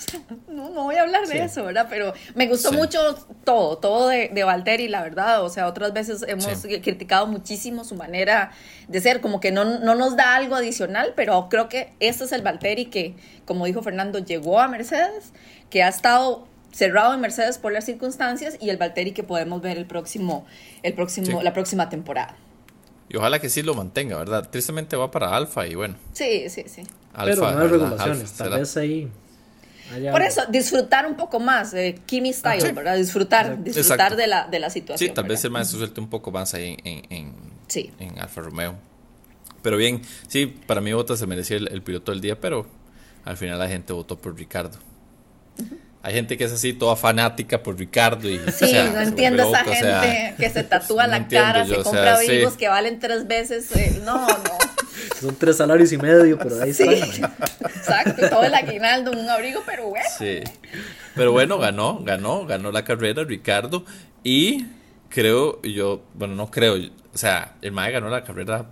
no, 0.48 0.70
no 0.70 0.84
voy 0.84 0.96
a 0.96 1.02
hablar 1.02 1.26
de 1.26 1.44
eso, 1.44 1.64
¿verdad? 1.64 1.86
Pero 1.88 2.12
me 2.34 2.46
gustó 2.46 2.72
mucho 2.72 3.14
todo, 3.44 3.78
todo 3.78 4.08
de, 4.08 4.30
de 4.32 4.44
Valtteri, 4.44 4.88
la 4.88 5.02
verdad. 5.02 5.44
O 5.44 5.48
sea, 5.48 5.66
otras 5.66 5.92
veces 5.92 6.24
hemos 6.26 6.46
criticado 6.82 7.26
muchísimo 7.26 7.84
su 7.84 7.94
manera 7.94 8.52
de 8.88 9.00
ser, 9.00 9.20
como 9.20 9.40
que 9.40 9.52
no, 9.52 9.64
no, 9.64 9.94
nos 9.94 10.16
da 10.16 10.36
algo 10.36 10.54
adicional, 10.54 11.12
pero 11.16 11.48
creo 11.48 11.68
que 11.68 11.92
este 12.00 12.24
es 12.24 12.32
el 12.32 12.42
Valtteri 12.42 12.86
que, 12.86 13.14
como 13.44 13.66
dijo 13.66 13.82
Fernando, 13.82 14.18
llegó 14.18 14.60
a 14.60 14.68
Mercedes, 14.68 15.32
que 15.68 15.82
ha 15.82 15.88
estado 15.88 16.46
cerrado 16.72 17.14
en 17.14 17.20
Mercedes 17.20 17.58
por 17.58 17.72
las 17.72 17.84
circunstancias 17.84 18.56
y 18.60 18.70
el 18.70 18.76
Valtteri 18.76 19.12
que 19.12 19.22
podemos 19.22 19.60
ver 19.60 19.76
el 19.76 19.86
próximo, 19.86 20.46
el 20.82 20.94
próximo, 20.94 21.42
la 21.42 21.52
próxima 21.52 21.88
temporada. 21.88 22.36
Y 23.08 23.16
ojalá 23.16 23.40
que 23.40 23.48
sí 23.48 23.62
lo 23.62 23.74
mantenga, 23.74 24.16
¿verdad? 24.18 24.48
Tristemente 24.50 24.96
va 24.96 25.10
para 25.10 25.34
Alfa 25.34 25.66
y 25.66 25.74
bueno. 25.74 25.96
Sí, 26.12 26.48
sí, 26.48 26.64
sí. 26.68 26.82
Pero 27.24 27.50
no 27.50 27.60
hay 27.60 27.66
regulaciones, 27.66 28.32
tal 28.32 28.50
vez 28.50 28.76
ahí 28.76 29.10
por 30.10 30.22
eso, 30.22 30.42
disfrutar 30.48 31.06
un 31.06 31.16
poco 31.16 31.40
más 31.40 31.72
de 31.72 32.00
Kimi 32.06 32.32
Style, 32.32 32.72
¿verdad? 32.72 32.96
Disfrutar, 32.96 33.62
disfrutar 33.62 34.16
de 34.16 34.26
la, 34.26 34.46
de 34.46 34.58
la 34.58 34.70
situación. 34.70 35.08
Sí, 35.08 35.14
tal 35.14 35.24
vez 35.24 35.44
el 35.44 35.50
maestro 35.50 35.78
suelte 35.78 36.00
un 36.00 36.08
poco 36.08 36.30
más 36.30 36.54
ahí 36.54 36.76
en, 36.84 37.02
en, 37.10 37.34
en, 37.98 38.18
Alfa 38.18 38.40
Romeo. 38.40 38.76
Pero 39.62 39.76
bien, 39.76 40.02
sí, 40.28 40.46
para 40.46 40.80
mí 40.80 40.92
Bottas 40.92 41.18
se 41.18 41.26
merecía 41.26 41.56
el, 41.56 41.82
piloto 41.82 42.12
del 42.12 42.20
día, 42.20 42.40
pero 42.40 42.66
al 43.24 43.36
final 43.36 43.58
la 43.58 43.68
gente 43.68 43.92
votó 43.92 44.18
por 44.18 44.36
Ricardo. 44.36 44.78
Hay 46.02 46.14
gente 46.14 46.38
que 46.38 46.44
es 46.44 46.52
así, 46.52 46.72
toda 46.72 46.96
fanática 46.96 47.62
por 47.62 47.78
Ricardo. 47.78 48.28
Y, 48.28 48.40
sí, 48.52 48.72
no 48.72 49.00
entiendo 49.02 49.42
esa 49.42 49.64
gente 49.64 50.34
que 50.38 50.48
se 50.48 50.64
tatúa 50.64 51.06
la 51.08 51.28
cara, 51.28 51.66
se 51.66 51.76
compra 51.82 52.18
vivos 52.20 52.54
que 52.54 52.68
valen 52.68 52.98
tres 52.98 53.26
veces. 53.26 53.70
Eh, 53.76 54.00
no, 54.04 54.26
no. 54.26 54.69
Son 55.20 55.34
tres 55.36 55.56
salarios 55.56 55.92
y 55.92 55.98
medio, 55.98 56.38
pero 56.38 56.60
ahí 56.62 56.72
sí. 56.72 56.84
Exacto, 56.84 58.28
todo 58.28 58.42
el 58.42 58.54
aguinaldo, 58.54 59.12
un 59.12 59.28
abrigo, 59.28 59.62
pero 59.66 59.88
bueno. 59.88 60.06
Sí. 60.18 60.40
Pero 61.14 61.32
bueno, 61.32 61.58
ganó, 61.58 62.00
ganó, 62.02 62.46
ganó 62.46 62.72
la 62.72 62.84
carrera 62.84 63.24
Ricardo. 63.24 63.84
Y 64.22 64.66
creo, 65.08 65.60
yo, 65.62 66.02
bueno, 66.14 66.34
no 66.34 66.50
creo, 66.50 66.76
o 66.76 67.18
sea, 67.18 67.56
el 67.62 67.72
Mae 67.72 67.92
ganó 67.92 68.08
la 68.08 68.24
carrera 68.24 68.66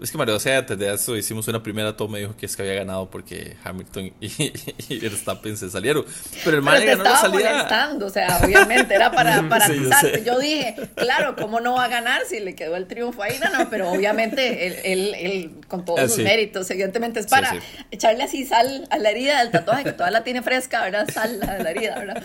es 0.00 0.10
que 0.10 0.18
Mario, 0.18 0.36
o 0.36 0.38
sea, 0.38 0.58
antes 0.58 0.78
de 0.78 0.92
eso 0.92 1.16
hicimos 1.16 1.48
una 1.48 1.62
primera 1.62 1.96
toma 1.96 2.18
y 2.18 2.22
dijo 2.22 2.36
que 2.36 2.46
es 2.46 2.54
que 2.54 2.62
había 2.62 2.74
ganado 2.74 3.08
porque 3.08 3.56
Hamilton 3.64 4.12
y, 4.20 4.30
y 4.88 4.98
Verstappen 4.98 5.56
se 5.56 5.70
salieron. 5.70 6.04
Pero 6.44 6.58
el 6.58 6.62
Mario 6.62 6.86
ganó 6.86 7.04
la 7.04 7.16
salida. 7.16 7.50
molestando, 7.50 8.06
o 8.06 8.10
sea, 8.10 8.40
obviamente 8.44 8.94
era 8.94 9.10
para, 9.10 9.42
para 9.48 9.66
sí, 9.66 9.80
yo, 10.24 10.38
dije, 10.38 10.76
claro, 10.94 11.34
¿cómo 11.36 11.60
no 11.60 11.74
va 11.74 11.84
a 11.84 11.88
ganar 11.88 12.22
si 12.28 12.40
le 12.40 12.54
quedó 12.54 12.76
el 12.76 12.86
triunfo 12.86 13.22
ahí? 13.22 13.38
No, 13.42 13.58
no, 13.58 13.70
pero 13.70 13.90
obviamente 13.90 14.66
él, 14.66 14.76
él, 14.84 15.14
él 15.14 15.50
con 15.66 15.84
todos 15.84 16.00
ah, 16.00 16.08
sus 16.08 16.18
méritos, 16.18 16.70
evidentemente 16.70 17.20
es 17.20 17.26
para 17.26 17.54
echarle 17.90 18.24
así 18.24 18.44
sal 18.44 18.86
a 18.90 18.98
la 18.98 19.10
herida 19.10 19.40
del 19.40 19.50
tatuaje, 19.50 19.84
que 19.84 19.92
todavía 19.92 20.18
la 20.18 20.24
tiene 20.24 20.42
fresca, 20.42 20.82
¿verdad? 20.82 21.08
Sal 21.12 21.40
a 21.42 21.58
la 21.58 21.70
herida, 21.70 21.98
¿verdad? 21.98 22.22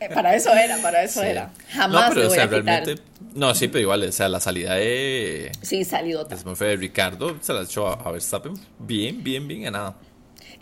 Eh, 0.00 0.10
para 0.12 0.34
eso 0.34 0.52
era, 0.52 0.76
para 0.78 1.02
eso 1.02 1.22
era. 1.22 1.50
Jamás 1.70 2.08
no, 2.10 2.14
pero, 2.14 2.28
voy 2.28 2.32
o 2.32 2.34
sea, 2.34 2.44
a 2.44 2.48
quitar. 2.48 2.64
Realmente, 2.64 3.02
no, 3.34 3.54
sí, 3.54 3.68
pero 3.68 3.80
igual, 3.80 4.02
o 4.02 4.12
sea, 4.12 4.28
la 4.28 4.40
salida 4.40 4.74
de... 4.74 5.52
Sí, 5.62 5.84
salió. 5.84 6.26
Fue 6.54 6.76
Ricardo, 6.82 7.36
se 7.40 7.52
la 7.52 7.62
echó 7.62 7.86
a 7.86 8.10
Verstappen 8.10 8.54
bien, 8.78 9.22
bien, 9.22 9.46
bien 9.46 9.62
ganada. 9.62 9.96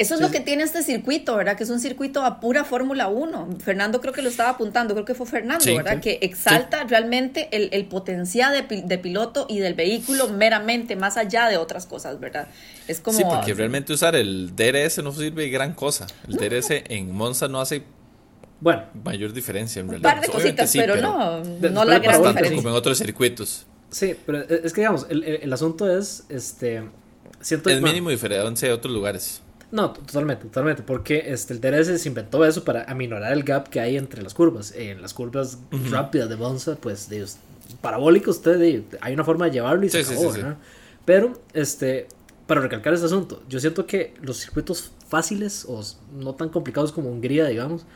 Eso 0.00 0.14
es 0.14 0.20
lo 0.22 0.30
que 0.30 0.40
tiene 0.40 0.62
este 0.62 0.82
circuito, 0.82 1.36
¿verdad? 1.36 1.58
Que 1.58 1.64
es 1.64 1.68
un 1.68 1.78
circuito 1.78 2.24
a 2.24 2.40
pura 2.40 2.64
Fórmula 2.64 3.08
1. 3.08 3.58
Fernando 3.62 4.00
creo 4.00 4.14
que 4.14 4.22
lo 4.22 4.30
estaba 4.30 4.50
apuntando, 4.50 4.94
creo 4.94 5.04
que 5.04 5.14
fue 5.14 5.26
Fernando, 5.26 5.64
¿verdad? 5.76 6.00
Que 6.00 6.18
exalta 6.22 6.84
realmente 6.84 7.48
el, 7.52 7.84
potencial 7.84 8.66
de, 8.66 8.98
piloto 8.98 9.46
y 9.48 9.58
del 9.58 9.74
vehículo 9.74 10.28
meramente, 10.28 10.96
más 10.96 11.18
allá 11.18 11.48
de 11.48 11.58
otras 11.58 11.84
cosas, 11.84 12.18
¿verdad? 12.18 12.48
Es 12.88 13.00
como... 13.00 13.18
Sí, 13.18 13.24
porque 13.28 13.52
realmente 13.52 13.92
usar 13.92 14.16
el 14.16 14.56
DRS 14.56 15.02
no 15.02 15.12
sirve 15.12 15.42
de 15.42 15.50
gran 15.50 15.74
cosa. 15.74 16.06
El 16.26 16.36
DRS 16.36 16.70
en 16.70 17.12
Monza 17.12 17.48
no 17.48 17.60
hace 17.60 17.82
bueno, 18.60 18.84
mayor 19.04 19.34
diferencia 19.34 19.80
en 19.80 19.88
realidad. 19.88 20.12
Un 20.12 20.20
par 20.20 20.26
de 20.26 20.32
cositas, 20.32 20.72
pero, 20.72 20.96
no, 20.96 21.42
no 21.42 21.84
la 21.84 21.98
gran 21.98 22.22
diferencia. 22.22 22.56
Como 22.56 22.68
en 22.70 22.74
otros 22.74 22.96
circuitos. 22.96 23.66
Sí, 23.90 24.14
pero 24.24 24.38
es 24.38 24.72
que 24.72 24.82
digamos, 24.82 25.06
el, 25.08 25.24
el, 25.24 25.52
asunto 25.52 25.90
es, 25.90 26.24
este, 26.28 26.84
siento... 27.40 27.70
Es 27.70 27.82
mínimo 27.82 28.10
diferencia 28.10 28.68
de 28.68 28.74
otros 28.74 28.94
lugares. 28.94 29.42
No, 29.72 29.90
totalmente, 29.92 30.44
totalmente, 30.44 30.82
porque 30.82 31.24
este, 31.26 31.54
el 31.54 31.60
DRS 31.60 32.00
se 32.00 32.08
inventó 32.08 32.44
eso 32.44 32.64
para 32.64 32.84
aminorar 32.84 33.32
el 33.32 33.44
gap 33.44 33.68
que 33.68 33.80
hay 33.80 33.96
entre 33.96 34.22
las 34.22 34.34
curvas. 34.34 34.72
En 34.74 35.00
las 35.00 35.14
curvas 35.14 35.58
rápidas 35.90 36.28
de 36.28 36.36
Monza, 36.36 36.76
pues, 36.76 37.08
de, 37.08 37.26
parabólico, 37.80 38.30
usted, 38.30 38.82
hay 39.00 39.14
una 39.14 39.24
forma 39.24 39.46
de 39.46 39.52
llevarlo 39.52 39.84
y 39.84 39.88
se 39.88 40.00
acabó, 40.00 40.32
Pero, 41.04 41.40
este, 41.52 42.08
para 42.46 42.60
recalcar 42.60 42.94
este 42.94 43.06
asunto, 43.06 43.42
yo 43.48 43.60
siento 43.60 43.86
que 43.86 44.14
los 44.22 44.38
circuitos 44.38 44.90
fáciles 45.08 45.64
o 45.68 45.82
no 46.18 46.34
tan 46.34 46.48
complicados 46.48 46.90
como 46.92 47.10
Hungría, 47.10 47.46
digamos, 47.46 47.86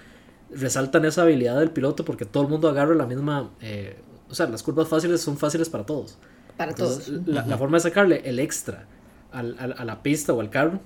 resaltan 0.50 1.04
esa 1.04 1.22
habilidad 1.22 1.58
del 1.58 1.70
piloto 1.70 2.04
porque 2.04 2.24
todo 2.24 2.44
el 2.44 2.48
mundo 2.48 2.68
agarra 2.68 2.94
la 2.94 3.06
misma... 3.06 3.50
Eh, 3.60 3.96
o 4.28 4.34
sea, 4.34 4.46
las 4.46 4.62
curvas 4.62 4.88
fáciles 4.88 5.20
son 5.20 5.36
fáciles 5.36 5.68
para 5.68 5.84
todos. 5.84 6.18
Para 6.56 6.74
todos. 6.74 7.08
La, 7.26 7.58
forma 7.58 7.78
de 7.78 7.82
sacarle 7.82 8.22
el 8.24 8.38
extra 8.38 8.86
al, 9.32 9.74
a 9.76 9.84
la 9.84 10.02
pista 10.02 10.32
o 10.32 10.40
al 10.40 10.50
carro 10.50 10.80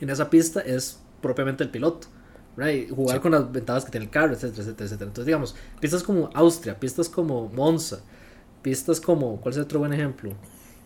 en 0.00 0.10
esa 0.10 0.30
pista 0.30 0.60
es 0.60 1.00
propiamente 1.20 1.64
el 1.64 1.70
piloto. 1.70 2.08
Right? 2.56 2.88
Jugar 2.90 3.20
con 3.20 3.32
las 3.32 3.50
ventajas 3.50 3.84
que 3.84 3.90
tiene 3.90 4.06
el 4.06 4.10
carro, 4.10 4.34
etcétera, 4.34 4.62
etcétera, 4.62 4.84
etcétera. 4.84 5.08
Entonces, 5.08 5.26
digamos, 5.26 5.56
pistas 5.80 6.02
como 6.04 6.30
Austria, 6.34 6.78
pistas 6.78 7.08
como 7.08 7.48
Monza, 7.48 8.00
pistas 8.62 9.00
como, 9.00 9.40
¿cuál 9.40 9.54
es 9.54 9.60
otro 9.60 9.80
buen 9.80 9.92
ejemplo? 9.92 10.32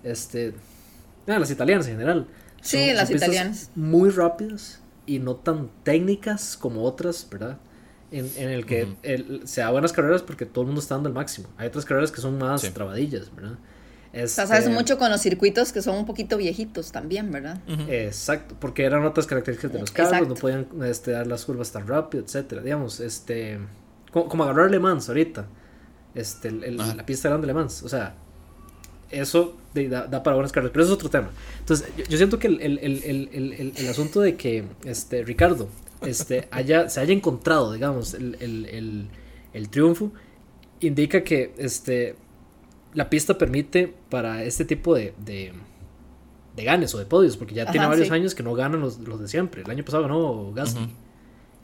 Este, 0.03 0.55
ah, 1.27 1.39
las 1.39 1.51
italianas 1.51 1.87
en 1.89 1.95
general. 1.95 2.27
Sí, 2.63 2.93
las 2.95 3.11
italianas. 3.11 3.71
Muy 3.75 4.09
rápidas 4.09 4.81
y 5.05 5.19
no 5.19 5.37
tan 5.37 5.69
técnicas 5.83 6.57
como 6.57 6.85
otras, 6.85 7.27
¿verdad? 7.31 7.59
En, 8.11 8.31
en 8.37 8.49
el 8.49 8.65
que 8.65 8.89
se 9.45 9.61
da 9.61 9.71
buenas 9.71 9.93
carreras 9.93 10.23
porque 10.23 10.47
todo 10.47 10.63
el 10.63 10.67
mundo 10.67 10.81
está 10.81 10.95
dando 10.95 11.11
el 11.11 11.15
máximo. 11.15 11.49
Hay 11.59 11.69
otras 11.69 11.85
carreras 11.85 12.11
que 12.11 12.21
son 12.23 12.39
más 12.39 12.63
trabadillas, 12.73 13.35
¿verdad? 13.35 13.59
Este, 14.13 14.47
sabes 14.47 14.69
mucho 14.71 14.97
con 14.97 15.11
los 15.11 15.21
circuitos 15.21 15.73
que 15.73 15.83
son 15.83 15.97
un 15.97 16.07
poquito 16.07 16.39
viejitos 16.39 16.93
también, 16.93 17.31
¿verdad? 17.31 17.61
Exacto, 17.89 18.57
porque 18.59 18.85
eran 18.85 19.05
otras 19.05 19.27
características 19.27 19.73
de 19.73 19.79
los 19.81 19.91
carros, 19.91 20.27
no 20.27 20.35
podían 20.35 20.67
este, 20.85 21.11
dar 21.11 21.27
las 21.27 21.45
curvas 21.45 21.71
tan 21.71 21.87
rápido, 21.87 22.25
etcétera. 22.25 22.63
Digamos, 22.63 23.01
este, 23.01 23.59
como, 24.11 24.45
agarrar 24.45 24.71
Le 24.71 24.79
Mans 24.79 25.09
ahorita, 25.09 25.47
este, 26.15 26.51
la 26.51 27.05
pista 27.05 27.29
grande 27.29 27.47
de 27.47 27.53
Le 27.53 27.59
Mans, 27.59 27.83
o 27.83 27.89
sea, 27.89 28.15
eso 29.11 29.57
da, 29.75 30.23
para 30.23 30.35
buenas 30.35 30.53
carreras, 30.53 30.73
pero 30.73 30.85
eso 30.85 30.93
es 30.95 30.97
otro 30.97 31.11
tema. 31.11 31.31
Entonces, 31.59 31.87
yo, 32.09 32.17
siento 32.17 32.39
que 32.39 32.47
el, 32.47 33.89
asunto 33.91 34.21
de 34.21 34.37
que 34.37 34.65
este, 34.85 35.23
Ricardo 35.23 35.69
este, 36.03 36.49
haya, 36.51 36.89
se 36.89 37.01
haya 37.01 37.13
encontrado, 37.13 37.73
digamos, 37.73 38.15
el, 38.15 39.09
triunfo, 39.71 40.13
indica 40.81 41.25
que 41.25 41.55
este, 41.59 42.17
la 42.95 43.11
pista 43.11 43.37
permite 43.37 43.95
para 44.09 44.45
este 44.45 44.65
tipo 44.65 44.95
de, 44.95 45.15
de, 45.25 45.53
ganes 46.57 46.95
o 46.95 46.99
de 46.99 47.07
podios, 47.07 47.37
porque 47.37 47.55
ya 47.55 47.71
tiene 47.71 47.87
varios 47.87 48.11
años 48.11 48.35
que 48.35 48.43
no 48.43 48.55
ganan 48.55 48.81
los, 48.81 48.99
los, 48.99 49.21
de 49.21 49.29
siempre. 49.29 49.63
El 49.63 49.71
año 49.71 49.85
pasado 49.85 50.03
ganó 50.03 50.53
Gasly. 50.53 50.89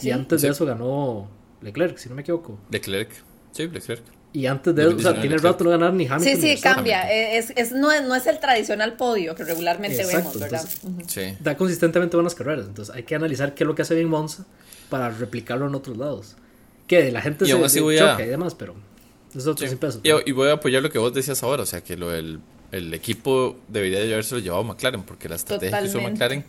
Y 0.00 0.10
antes 0.10 0.42
de 0.42 0.48
eso 0.48 0.66
ganó 0.66 1.28
Leclerc, 1.60 1.96
si 1.98 2.08
no 2.08 2.14
me 2.14 2.22
equivoco.Leclerc, 2.22 3.10
sí, 3.52 3.68
Leclerc. 3.68 4.04
Y 4.34 4.46
antes 4.46 4.74
de 4.74 4.82
eso, 4.82 4.96
o 4.96 5.00
sea, 5.00 5.18
tiene 5.20 5.38
rato 5.38 5.64
no 5.64 5.70
ganar 5.70 5.94
ni 5.94 6.06
Hamilton. 6.06 6.40
Sí, 6.42 6.56
sí, 6.56 6.60
cambia. 6.60 7.10
Es, 7.10 7.52
es, 7.56 7.72
no, 7.72 7.90
es, 7.90 8.02
no 8.02 8.14
es 8.14 8.26
el 8.26 8.40
tradicional 8.40 8.94
podio 8.94 9.34
que 9.34 9.44
regularmente 9.44 10.04
vemos, 10.04 10.38
¿verdad? 10.38 10.68
sí. 11.06 11.36
Da 11.40 11.56
consistentemente 11.56 12.16
buenas 12.16 12.34
carreras. 12.34 12.66
Entonces 12.66 12.94
hay 12.94 13.04
que 13.04 13.14
analizar 13.14 13.54
qué 13.54 13.64
es 13.64 13.68
lo 13.68 13.74
que 13.74 13.82
hace 13.82 13.94
bien 13.94 14.08
Monza 14.08 14.44
para 14.90 15.08
replicarlo 15.08 15.68
en 15.68 15.74
otros 15.76 15.96
lados. 15.96 16.34
Que 16.88 17.10
la 17.12 17.22
gente 17.22 17.46
se, 17.46 17.52
choca 17.52 18.22
y 18.22 18.26
demás, 18.26 18.54
pero 18.54 18.74
y, 20.26 20.32
voy 20.32 20.48
a 20.48 20.52
apoyar 20.52 20.82
lo 20.82 20.90
que 20.90 20.98
vos 20.98 21.12
decías 21.12 21.42
ahora, 21.42 21.64
o 21.64 21.66
sea, 21.66 21.82
que 21.82 21.96
lo 21.96 22.10
del 22.10 22.40
el 22.70 22.92
equipo 22.92 23.56
debería 23.68 24.00
de 24.00 24.12
haberse 24.12 24.40
llevado 24.40 24.62
a 24.62 24.66
McLaren, 24.66 25.02
porque 25.02 25.28
la 25.28 25.36
estrategia 25.36 25.80
que 25.80 25.86
hizo 25.86 26.00
McLaren 26.00 26.44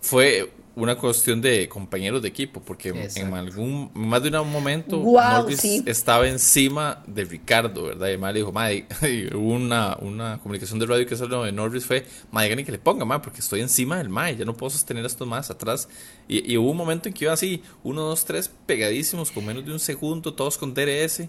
fue 0.00 0.50
una 0.76 0.96
cuestión 0.96 1.40
de 1.40 1.68
compañeros 1.68 2.20
de 2.20 2.28
equipo, 2.28 2.60
porque 2.60 2.88
en 3.14 3.34
algún 3.34 3.90
más 3.94 4.22
de 4.22 4.36
un 4.36 4.50
momento 4.50 4.96
Norris 4.98 5.64
estaba 5.86 6.26
encima 6.26 7.02
de 7.06 7.24
Ricardo, 7.24 7.84
¿verdad? 7.84 8.06
Y 8.06 8.10
además 8.10 8.32
le 8.32 8.40
dijo, 8.40 8.52
madre, 8.52 8.86
hubo 9.34 9.52
una, 9.52 9.96
una 10.00 10.38
comunicación 10.38 10.78
de 10.78 10.86
radio 10.86 11.06
que 11.06 11.16
salió 11.16 11.44
de 11.44 11.52
Norris 11.52 11.84
fue, 11.84 12.04
madre, 12.32 12.64
que 12.64 12.72
le 12.72 12.78
ponga, 12.78 13.04
madre, 13.04 13.22
porque 13.22 13.40
estoy 13.40 13.60
encima 13.60 13.98
del 13.98 14.08
mae, 14.08 14.36
ya 14.36 14.44
no 14.44 14.56
puedo 14.56 14.70
sostener 14.70 15.04
esto 15.04 15.26
más 15.26 15.50
atrás. 15.50 15.88
Y, 16.26 16.52
y 16.52 16.56
hubo 16.56 16.70
un 16.70 16.76
momento 16.76 17.08
en 17.08 17.14
que 17.14 17.24
iba 17.24 17.32
así, 17.32 17.62
uno, 17.84 18.02
dos, 18.02 18.24
tres, 18.24 18.50
pegadísimos, 18.66 19.30
con 19.30 19.46
menos 19.46 19.64
de 19.64 19.72
un 19.72 19.80
segundo, 19.80 20.34
todos 20.34 20.58
con 20.58 20.74
DRS. 20.74 21.28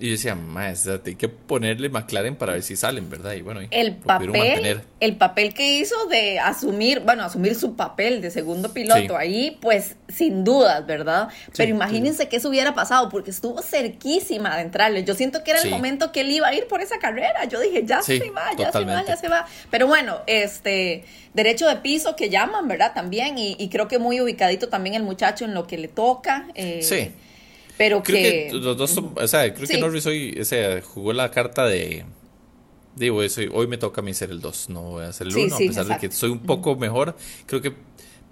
Y 0.00 0.06
yo 0.06 0.12
decía, 0.12 0.34
maestra, 0.34 0.98
hay 1.04 1.14
que 1.14 1.28
ponerle 1.28 1.90
McLaren 1.90 2.34
para 2.34 2.54
ver 2.54 2.62
si 2.62 2.74
salen, 2.74 3.10
¿verdad? 3.10 3.34
Y 3.34 3.42
bueno, 3.42 3.60
el 3.70 3.96
papel, 3.96 4.80
el 4.98 5.16
papel 5.16 5.52
que 5.52 5.76
hizo 5.76 6.06
de 6.06 6.38
asumir, 6.38 7.00
bueno, 7.00 7.22
asumir 7.22 7.54
su 7.54 7.76
papel 7.76 8.22
de 8.22 8.30
segundo 8.30 8.72
piloto 8.72 9.14
ahí, 9.14 9.58
pues 9.60 9.96
sin 10.08 10.42
dudas, 10.42 10.86
¿verdad? 10.86 11.28
Pero 11.54 11.70
imagínense 11.70 12.30
que 12.30 12.36
eso 12.36 12.48
hubiera 12.48 12.74
pasado, 12.74 13.10
porque 13.10 13.30
estuvo 13.30 13.60
cerquísima 13.60 14.56
de 14.56 14.62
entrarle. 14.62 15.04
Yo 15.04 15.14
siento 15.14 15.44
que 15.44 15.50
era 15.50 15.60
el 15.60 15.68
momento 15.68 16.12
que 16.12 16.22
él 16.22 16.30
iba 16.30 16.48
a 16.48 16.54
ir 16.54 16.66
por 16.66 16.80
esa 16.80 16.98
carrera. 16.98 17.44
Yo 17.44 17.60
dije, 17.60 17.84
ya 17.84 18.00
se 18.00 18.30
va, 18.30 18.56
ya 18.56 18.72
se 18.72 18.84
va, 18.86 19.04
ya 19.04 19.18
se 19.18 19.28
va. 19.28 19.44
Pero 19.70 19.86
bueno, 19.86 20.20
este, 20.26 21.04
derecho 21.34 21.68
de 21.68 21.76
piso 21.76 22.16
que 22.16 22.30
llaman, 22.30 22.68
¿verdad? 22.68 22.92
También, 22.94 23.36
y, 23.36 23.68
creo 23.68 23.86
que 23.86 23.98
muy 23.98 24.18
ubicadito 24.18 24.70
también 24.70 24.94
el 24.94 25.02
muchacho 25.02 25.44
en 25.44 25.52
lo 25.52 25.66
que 25.66 25.76
le 25.76 25.88
toca. 25.88 26.46
Eh, 26.54 26.80
sí 26.82 27.12
pero 27.80 28.02
creo 28.02 28.50
que, 28.50 28.50
los 28.52 28.76
dos 28.76 28.94
o 28.98 29.26
sea, 29.26 29.54
creo 29.54 29.66
que 29.66 29.78
Norris 29.78 30.04
hoy 30.04 30.36
o 30.38 30.44
sea, 30.44 30.82
jugó 30.82 31.14
la 31.14 31.30
carta 31.30 31.64
de 31.64 32.04
digo, 32.94 33.22
eso, 33.22 33.40
hoy 33.54 33.68
me 33.68 33.78
toca 33.78 34.02
a 34.02 34.04
mí 34.04 34.12
ser 34.12 34.30
el 34.30 34.42
2, 34.42 34.68
no 34.68 34.82
voy 34.82 35.04
a 35.04 35.12
ser 35.14 35.28
el 35.28 35.34
1, 35.34 35.54
a 35.54 35.58
pesar 35.58 35.86
de 35.86 35.96
que 35.96 36.10
soy 36.12 36.28
un 36.28 36.40
poco 36.40 36.76
mejor, 36.76 37.16
creo 37.46 37.62
que 37.62 37.72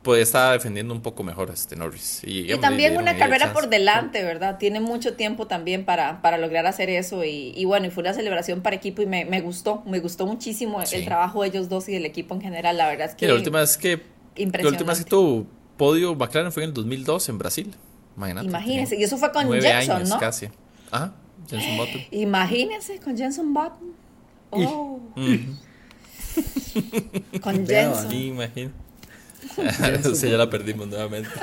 puede 0.02 0.20
estar 0.20 0.52
defendiendo 0.52 0.92
un 0.92 1.00
poco 1.00 1.22
mejor 1.22 1.50
a 1.50 1.54
este 1.54 1.76
Norris. 1.76 2.20
Y, 2.26 2.54
también 2.58 2.98
una 2.98 3.16
carrera 3.16 3.54
por 3.54 3.70
delante, 3.70 4.22
¿verdad? 4.22 4.58
Tiene 4.58 4.80
mucho 4.80 5.14
tiempo 5.14 5.46
también 5.46 5.86
para, 5.86 6.20
para 6.20 6.36
lograr 6.36 6.66
hacer 6.66 6.90
eso 6.90 7.24
y, 7.24 7.54
y 7.56 7.64
bueno, 7.64 7.86
y 7.86 7.90
fue 7.90 8.02
una 8.02 8.12
celebración 8.12 8.60
para 8.60 8.76
equipo 8.76 9.00
y 9.00 9.06
me, 9.06 9.24
me 9.24 9.40
gustó, 9.40 9.82
me 9.86 9.98
gustó 10.00 10.26
muchísimo 10.26 10.82
el 10.82 11.04
trabajo 11.06 11.40
de 11.40 11.48
ellos 11.48 11.70
dos 11.70 11.88
y 11.88 11.92
del 11.92 12.04
equipo 12.04 12.34
en 12.34 12.42
general, 12.42 12.76
la 12.76 12.86
verdad 12.86 13.08
es 13.08 13.14
que... 13.14 13.26
la 13.26 13.34
última 13.34 13.60
vez 13.60 13.78
que... 13.78 14.02
La 14.36 14.68
última 14.68 14.92
vez 14.92 15.04
que 15.04 15.08
tuvo 15.08 15.46
podio 15.78 16.14
McLaren 16.14 16.52
fue 16.52 16.64
en 16.64 16.68
el 16.68 16.74
2002 16.74 17.30
en 17.30 17.38
Brasil. 17.38 17.74
Imagínense. 18.18 18.96
Y 18.96 19.02
eso 19.02 19.16
fue 19.16 19.32
con 19.32 19.50
Jenson, 19.60 20.08
¿no? 20.08 20.18
casi. 20.18 20.48
Ajá, 20.90 21.12
Jenson 21.48 21.76
Button. 21.76 22.00
Imagínense 22.10 22.98
con 22.98 23.16
Jenson 23.16 23.54
Button. 23.54 23.92
Oh. 24.50 25.00
con 27.40 27.66
Jenson. 27.66 28.10
Sí, 30.14 30.30
ya 30.30 30.36
la 30.36 30.50
perdimos 30.50 30.88
nuevamente. 30.88 31.30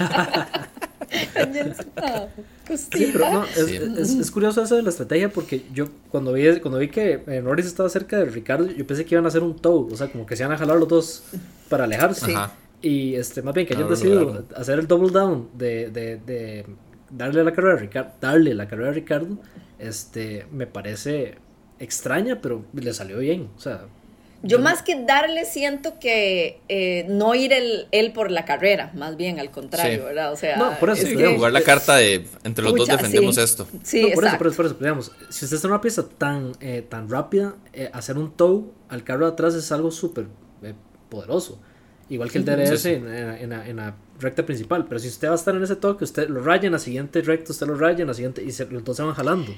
sí, 2.75 3.10
pero 3.13 3.32
no, 3.32 3.46
es, 3.46 4.12
es, 4.12 4.32
curioso 4.32 4.62
eso 4.62 4.75
de 4.75 4.82
la 4.82 4.89
estrategia 4.89 5.29
porque 5.29 5.63
yo 5.74 5.88
cuando 6.10 6.34
vi, 6.34 6.60
cuando 6.60 6.77
vi 6.79 6.89
que 6.89 7.24
eh, 7.27 7.41
Norris 7.41 7.65
estaba 7.65 7.88
cerca 7.89 8.17
de 8.17 8.25
Ricardo, 8.25 8.67
yo 8.67 8.86
pensé 8.86 9.05
que 9.05 9.15
iban 9.15 9.24
a 9.25 9.29
hacer 9.29 9.44
un 9.44 9.55
tow, 9.55 9.89
o 9.91 9.96
sea, 9.96 10.12
como 10.12 10.25
que 10.25 10.36
se 10.36 10.44
iban 10.44 10.53
a 10.53 10.58
jalar 10.58 10.77
los 10.77 10.89
dos 10.89 11.24
para 11.70 11.86
alejarse. 11.86 12.34
Ajá. 12.34 12.53
Y 12.86 13.15
este, 13.15 13.42
más 13.42 13.56
bien 13.56 13.65
que 13.65 13.74
hayan 13.74 13.89
decidido 13.89 14.46
hacer 14.56 14.77
el 14.77 14.86
double 14.86 15.10
down 15.10 15.50
de, 15.56 15.89
de, 15.89 16.18
de, 16.18 16.68
darle 17.10 17.44
la 17.44 17.51
carrera 17.51 17.74
a 17.74 17.77
Ricardo, 17.77 18.12
darle 18.22 18.54
la 18.54 18.68
carrera 18.68 18.92
a 18.92 18.94
Ricardo, 18.94 19.39
este, 19.80 20.46
me 20.51 20.68
parece 20.68 21.39
extraña, 21.80 22.42
pero 22.44 22.63
le 22.74 22.94
salió 22.94 23.18
bien. 23.18 23.50
O 23.58 23.60
sea, 23.60 23.86
yo 24.44 24.60
más 24.60 24.84
que 24.84 25.04
darle 25.04 25.46
siento 25.46 25.98
que 26.00 26.62
eh, 26.70 27.08
no 27.10 27.34
ir 27.34 27.54
el, 27.54 27.88
él 27.89 28.13
por 28.13 28.30
la 28.30 28.46
carrera, 28.46 28.92
más 28.94 29.18
bien 29.18 29.39
al 29.39 29.50
contrario, 29.50 30.06
¿verdad? 30.06 30.32
O 30.32 30.36
sea, 30.36 30.56
no, 30.56 30.77
por 30.80 30.92
eso, 30.92 31.08
jugar 31.08 31.54
la 31.54 31.62
carta 31.62 31.96
de 31.96 32.27
entre 32.44 32.63
los 32.63 32.75
dos 32.75 32.88
defendemos 32.88 33.39
esto. 33.39 33.68
Sí, 33.82 34.04
no, 34.04 34.10
por, 34.13 34.27
eso, 34.27 34.38
por 34.38 34.46
eso, 34.46 34.56
por 34.58 34.65
eso, 34.68 34.75
digamos, 34.75 35.12
si 35.32 35.46
usted 35.46 35.56
está 35.56 35.68
en 35.68 35.74
una 35.74 35.82
pieza 35.82 36.08
tan, 36.08 36.51
eh, 36.60 36.86
tan 36.88 37.10
rápida, 37.10 37.56
eh, 37.74 37.89
hacer 37.94 38.20
un 38.20 38.32
tow 38.32 38.72
al 38.89 39.04
carro 39.04 39.25
de 39.25 39.32
atrás 39.32 39.56
es 39.56 39.72
algo 39.72 39.89
súper 39.89 40.27
poderoso. 41.10 41.60
Igual 42.10 42.32
que 42.32 42.38
el 42.38 42.46
DRS 42.46 42.86
En, 42.86 43.50
la, 43.78 43.96
recta 44.20 44.46
principal. 44.46 44.86
Pero 44.88 45.00
si 45.00 45.08
usted 45.08 45.28
va 45.28 45.34
a 45.34 45.36
estar 45.36 45.56
en 45.56 45.63
ese 45.63 45.76
toque, 45.76 46.04
usted 46.04 46.30
lo 46.30 46.41
raya 46.41 46.68
en 46.68 46.72
la 46.72 46.80
siguiente 46.80 47.22
recta, 47.22 47.52
usted 47.52 47.68
lo 47.68 47.76
raya 47.76 48.02
en 48.02 48.08
la 48.08 48.13
siguiente 48.13 48.44
y 48.44 48.52
se, 48.52 48.65
los 48.68 48.84
dos 48.84 48.96
se 48.96 49.04
van 49.04 49.13
jalando. 49.13 49.52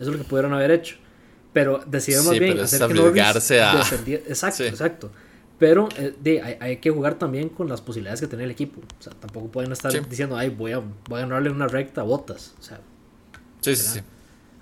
Eso 0.00 0.10
es 0.10 0.16
lo 0.16 0.18
que 0.18 0.24
pudieron 0.24 0.52
haber 0.52 0.70
hecho. 0.70 0.96
Pero 1.52 1.80
decidieron 1.86 2.26
más 2.26 2.38
bien 2.38 2.58
hacer 2.58 2.88
que 2.88 2.94
Norris 2.94 3.50
a... 3.52 3.78
Exacto, 4.06 4.64
exacto. 4.64 5.10
Pero 5.58 5.88
eh, 5.96 6.58
hay, 6.60 6.78
que 6.78 6.90
jugar 6.90 7.14
también 7.14 7.48
con 7.48 7.68
las 7.68 7.80
posibilidades 7.80 8.20
que 8.20 8.26
tiene 8.26 8.44
el 8.44 8.50
equipo. 8.50 8.80
O 8.80 9.02
sea, 9.02 9.12
tampoco 9.12 9.48
pueden 9.48 9.70
estar 9.70 9.92
diciendo, 10.08 10.36
ay, 10.36 10.48
voy 10.48 10.72
a, 10.72 10.78
voy 10.78 11.18
a 11.18 11.20
ganarle 11.20 11.50
una 11.50 11.68
recta 11.68 12.00
a 12.00 12.04
botas. 12.04 12.54
O 12.58 12.62
sea, 12.62 12.80
sí, 13.60 13.76
sí, 13.76 13.86
sí. 13.94 14.00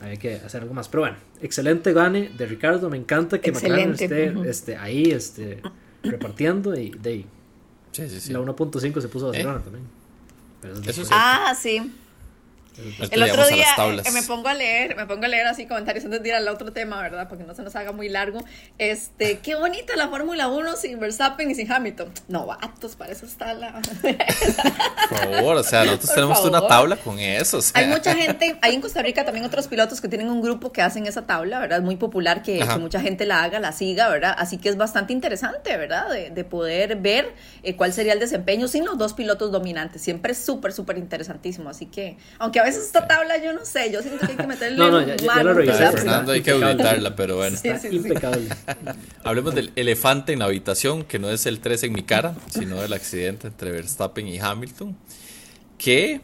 Hay 0.02 0.18
que 0.18 0.34
hacer 0.34 0.62
algo 0.62 0.74
más. 0.74 0.88
Pero 0.88 1.02
bueno, 1.02 1.16
excelente 1.40 1.94
gane 1.94 2.30
de 2.36 2.44
Ricardo. 2.44 2.90
Me 2.90 2.98
encanta 2.98 3.40
que 3.40 3.52
McLaren 3.52 3.92
esté, 3.92 4.34
esté 4.48 4.76
ahí. 4.76 5.10
Este, 5.12 5.62
repartiendo 6.02 6.74
y 6.74 6.90
de 6.90 7.10
ahí. 7.10 7.26
Sí, 7.92 8.08
sí, 8.08 8.20
sí. 8.20 8.32
La 8.32 8.40
1.5 8.40 9.00
se 9.00 9.08
puso 9.08 9.30
a 9.30 9.36
¿Eh? 9.36 9.42
también. 9.44 9.84
ah, 11.10 11.54
sí. 11.60 11.92
El 13.10 13.22
otro 13.22 13.46
día 13.48 13.66
eh, 13.78 14.10
me 14.12 14.22
pongo 14.22 14.48
a 14.48 14.54
leer, 14.54 14.96
me 14.96 15.06
pongo 15.06 15.24
a 15.24 15.28
leer 15.28 15.46
así 15.46 15.66
comentarios 15.66 16.04
antes 16.04 16.22
de 16.22 16.28
ir 16.28 16.34
al 16.34 16.48
otro 16.48 16.72
tema, 16.72 17.00
¿verdad? 17.02 17.28
Porque 17.28 17.44
no 17.44 17.54
se 17.54 17.62
nos 17.62 17.76
haga 17.76 17.92
muy 17.92 18.08
largo. 18.08 18.42
Este, 18.78 19.38
qué 19.38 19.54
bonita 19.54 19.94
la 19.96 20.08
Fórmula 20.08 20.48
1 20.48 20.76
sin 20.76 20.98
Verstappen 20.98 21.50
y 21.50 21.54
sin 21.54 21.70
Hamilton. 21.70 22.12
No, 22.28 22.46
vatos, 22.46 22.96
para 22.96 23.12
eso 23.12 23.26
está 23.26 23.52
la. 23.54 23.80
Por 25.08 25.18
favor, 25.18 25.56
o 25.56 25.62
sea, 25.62 25.84
nosotros 25.84 26.14
tenemos 26.14 26.40
una 26.44 26.66
tabla 26.66 26.96
con 26.96 27.18
eso. 27.18 27.60
Hay 27.74 27.86
mucha 27.86 28.14
gente, 28.14 28.56
hay 28.62 28.74
en 28.74 28.80
Costa 28.80 29.02
Rica 29.02 29.24
también 29.24 29.44
otros 29.44 29.68
pilotos 29.68 30.00
que 30.00 30.08
tienen 30.08 30.30
un 30.30 30.40
grupo 30.40 30.72
que 30.72 30.82
hacen 30.82 31.06
esa 31.06 31.26
tabla, 31.26 31.58
¿verdad? 31.58 31.78
Es 31.78 31.84
muy 31.84 31.96
popular 31.96 32.42
que, 32.42 32.64
mucha 32.80 33.00
gente 33.00 33.26
la 33.26 33.42
haga, 33.42 33.60
la 33.60 33.72
siga, 33.72 34.08
¿verdad? 34.08 34.34
Así 34.38 34.58
que 34.58 34.68
es 34.68 34.76
bastante 34.76 35.12
interesante, 35.12 35.76
¿verdad? 35.76 36.08
De, 36.10 36.42
poder 36.42 36.96
ver 36.96 37.32
eh, 37.62 37.76
cuál 37.76 37.92
sería 37.92 38.12
el 38.12 38.18
desempeño 38.18 38.66
sin 38.66 38.84
los 38.84 38.98
dos 38.98 39.14
pilotos 39.14 39.52
dominantes. 39.52 40.02
Siempre 40.02 40.32
es 40.32 40.38
súper, 40.38 40.72
súper 40.72 40.98
interesantísimo. 40.98 41.70
Así 41.70 41.86
que, 41.86 42.16
aunque 42.38 42.60
a 42.62 42.66
veces 42.66 42.84
esta 42.84 43.06
tabla 43.06 43.42
yo 43.42 43.52
no 43.52 43.64
sé, 43.64 43.90
yo 43.90 44.02
siento 44.02 44.24
que 44.24 44.32
hay 44.32 44.36
que 44.38 44.46
meterle 44.46 44.78
no, 44.78 44.90
no, 44.90 45.06
ya, 45.06 45.16
ya 45.16 45.42
lo 45.42 45.54
Fernando, 45.54 46.32
hay 46.32 46.42
que 46.42 46.52
auditarla, 46.52 47.16
pero 47.16 47.36
bueno. 47.36 47.58
impecable. 47.90 48.48
Hablemos 49.24 49.54
del 49.54 49.72
elefante 49.76 50.32
en 50.32 50.38
la 50.38 50.46
habitación, 50.46 51.04
que 51.04 51.18
no 51.18 51.30
es 51.30 51.46
el 51.46 51.60
3 51.60 51.84
en 51.84 51.92
mi 51.92 52.02
cara, 52.02 52.34
sino 52.50 52.80
del 52.80 52.92
accidente 52.92 53.48
entre 53.48 53.72
Verstappen 53.72 54.26
y 54.28 54.38
Hamilton. 54.38 54.96
Qué 55.76 56.20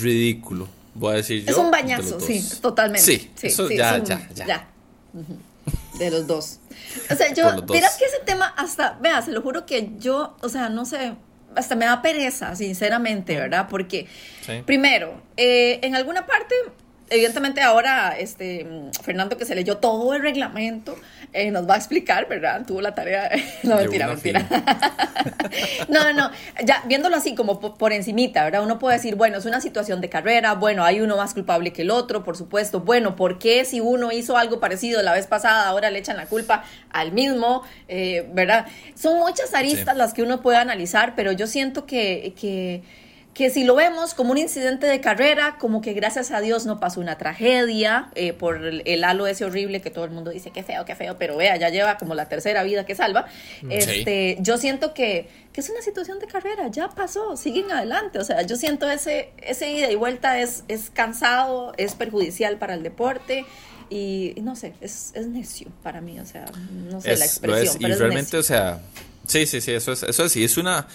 ridículo, 0.00 0.68
voy 0.94 1.14
a 1.14 1.16
decir 1.16 1.44
yo. 1.44 1.50
Es 1.50 1.56
un 1.56 1.70
bañazo, 1.70 2.20
sí, 2.20 2.46
totalmente. 2.60 3.04
Sí, 3.04 3.30
eso 3.42 3.70
ya, 3.70 4.02
ya, 4.04 4.28
ya, 4.34 4.68
De 5.98 6.10
los 6.10 6.26
dos. 6.26 6.58
O 7.10 7.14
sea, 7.14 7.32
yo, 7.32 7.62
verás 7.66 7.96
que 7.96 8.04
ese 8.04 8.20
tema 8.24 8.46
hasta, 8.56 8.98
vea, 9.00 9.22
se 9.22 9.32
lo 9.32 9.40
juro 9.42 9.64
que 9.64 9.92
yo, 9.98 10.36
o 10.42 10.48
sea, 10.48 10.68
no 10.68 10.84
sé, 10.84 11.14
hasta 11.56 11.76
me 11.76 11.84
da 11.84 12.02
pereza, 12.02 12.54
sinceramente, 12.56 13.36
¿verdad? 13.36 13.66
Porque, 13.68 14.06
primero, 14.64 15.22
eh, 15.36 15.80
en 15.82 15.94
alguna 15.94 16.26
parte 16.26 16.54
evidentemente 17.10 17.60
ahora 17.60 18.16
este 18.18 18.66
Fernando 19.02 19.36
que 19.36 19.44
se 19.44 19.54
leyó 19.54 19.78
todo 19.78 20.14
el 20.14 20.22
reglamento 20.22 20.96
eh, 21.32 21.52
nos 21.52 21.68
va 21.68 21.74
a 21.74 21.76
explicar, 21.76 22.26
¿verdad? 22.28 22.64
Tuvo 22.66 22.80
la 22.80 22.94
tarea, 22.94 23.30
no 23.62 23.76
mentira, 23.76 24.08
mentira. 24.08 24.48
no, 25.88 26.12
no, 26.12 26.30
ya 26.64 26.82
viéndolo 26.86 27.16
así 27.16 27.36
como 27.36 27.60
por, 27.60 27.92
encimita, 27.92 28.42
¿verdad? 28.42 28.64
Uno 28.64 28.80
puede 28.80 28.96
decir, 28.96 29.14
bueno, 29.14 29.38
es 29.38 29.46
una 29.46 29.60
situación 29.60 30.00
de 30.00 30.08
carrera, 30.08 30.54
bueno, 30.54 30.82
hay 30.84 31.00
uno 31.00 31.16
más 31.16 31.34
culpable 31.34 31.72
que 31.72 31.82
el 31.82 31.90
otro, 31.90 32.24
por 32.24 32.36
supuesto, 32.36 32.80
bueno, 32.80 33.14
¿por 33.14 33.38
qué 33.38 33.64
si 33.64 33.80
uno 33.80 34.10
hizo 34.10 34.36
algo 34.36 34.58
parecido 34.58 35.02
la 35.02 35.12
vez 35.12 35.28
pasada, 35.28 35.68
ahora 35.68 35.90
le 35.90 36.00
echan 36.00 36.16
la 36.16 36.26
culpa 36.26 36.64
al 36.90 37.12
mismo, 37.12 37.62
eh, 37.86 38.26
¿verdad? 38.32 38.66
Son 38.96 39.18
muchas 39.18 39.54
aristas 39.54 39.96
las 39.96 40.14
que 40.14 40.22
uno 40.22 40.40
puede 40.40 40.58
analizar, 40.58 41.14
pero 41.14 41.30
yo 41.30 41.46
siento 41.46 41.86
que, 41.86 42.34
que 42.40 42.82
que 43.40 43.48
si 43.48 43.64
lo 43.64 43.74
vemos 43.74 44.12
como 44.12 44.32
un 44.32 44.36
incidente 44.36 44.86
de 44.86 45.00
carrera, 45.00 45.56
como 45.58 45.80
que 45.80 45.94
gracias 45.94 46.30
a 46.30 46.42
Dios 46.42 46.66
no 46.66 46.78
pasó 46.78 47.00
una 47.00 47.16
tragedia 47.16 48.10
eh, 48.14 48.34
por 48.34 48.62
el, 48.62 49.02
halo 49.02 49.26
ese 49.26 49.46
horrible 49.46 49.80
que 49.80 49.88
todo 49.88 50.04
el 50.04 50.10
mundo 50.10 50.30
dice 50.30 50.50
que 50.50 50.62
feo, 50.62 50.84
que 50.84 50.94
feo, 50.94 51.16
pero 51.16 51.38
vea, 51.38 51.56
ya 51.56 51.70
lleva 51.70 51.96
como 51.96 52.14
la 52.14 52.28
tercera 52.28 52.62
vida 52.64 52.84
que 52.84 52.94
salva. 52.94 53.28
Mm, 53.62 53.72
este, 53.72 54.36
Yo 54.40 54.58
siento 54.58 54.92
que, 54.92 55.26
que, 55.54 55.62
es 55.62 55.70
una 55.70 55.80
situación 55.80 56.18
de 56.18 56.26
carrera, 56.26 56.68
ya 56.68 56.90
pasó, 56.90 57.34
siguen 57.34 57.72
adelante. 57.72 58.18
O 58.18 58.24
sea, 58.24 58.42
yo 58.42 58.56
siento 58.56 58.90
ese, 58.90 59.30
ese 59.38 59.72
ida 59.72 59.90
y 59.90 59.94
vuelta 59.94 60.38
es, 60.38 60.64
es 60.68 60.90
cansado, 60.90 61.72
es 61.78 61.94
perjudicial 61.94 62.58
para 62.58 62.74
el 62.74 62.82
deporte. 62.82 63.46
Y, 63.88 64.34
no 64.42 64.54
sé, 64.54 64.74
es, 64.82 65.12
es, 65.14 65.28
necio 65.28 65.68
para 65.82 66.02
mí, 66.02 66.20
o 66.20 66.26
sea, 66.26 66.44
no 66.90 67.00
sé 67.00 67.16
la 67.16 67.24
expresión. 67.24 67.76
y 67.80 67.94
realmente, 67.94 68.36
o 68.36 68.42
sea, 68.42 68.82
sí, 69.26 69.46
sí, 69.46 69.62
sí, 69.62 69.72
eso 69.72 69.92
es, 69.92 70.02
eso 70.02 70.26
es, 70.26 70.32
sí, 70.32 70.44
es 70.44 70.58
una 70.58 70.86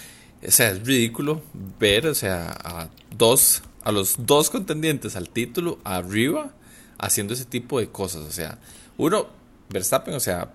o 0.47 0.51
sea, 0.51 0.71
es 0.71 0.85
ridículo 0.85 1.41
ver, 1.79 2.07
o 2.07 2.15
sea, 2.15 2.55
a 2.63 2.89
dos, 3.17 3.63
a 3.83 3.91
los 3.91 4.25
dos 4.25 4.49
contendientes 4.49 5.15
al 5.15 5.29
título 5.29 5.79
arriba 5.83 6.53
haciendo 6.97 7.33
ese 7.33 7.45
tipo 7.45 7.79
de 7.79 7.89
cosas. 7.89 8.21
O 8.21 8.31
sea, 8.31 8.59
uno, 8.97 9.27
Verstappen, 9.69 10.13
o 10.13 10.19
sea, 10.19 10.53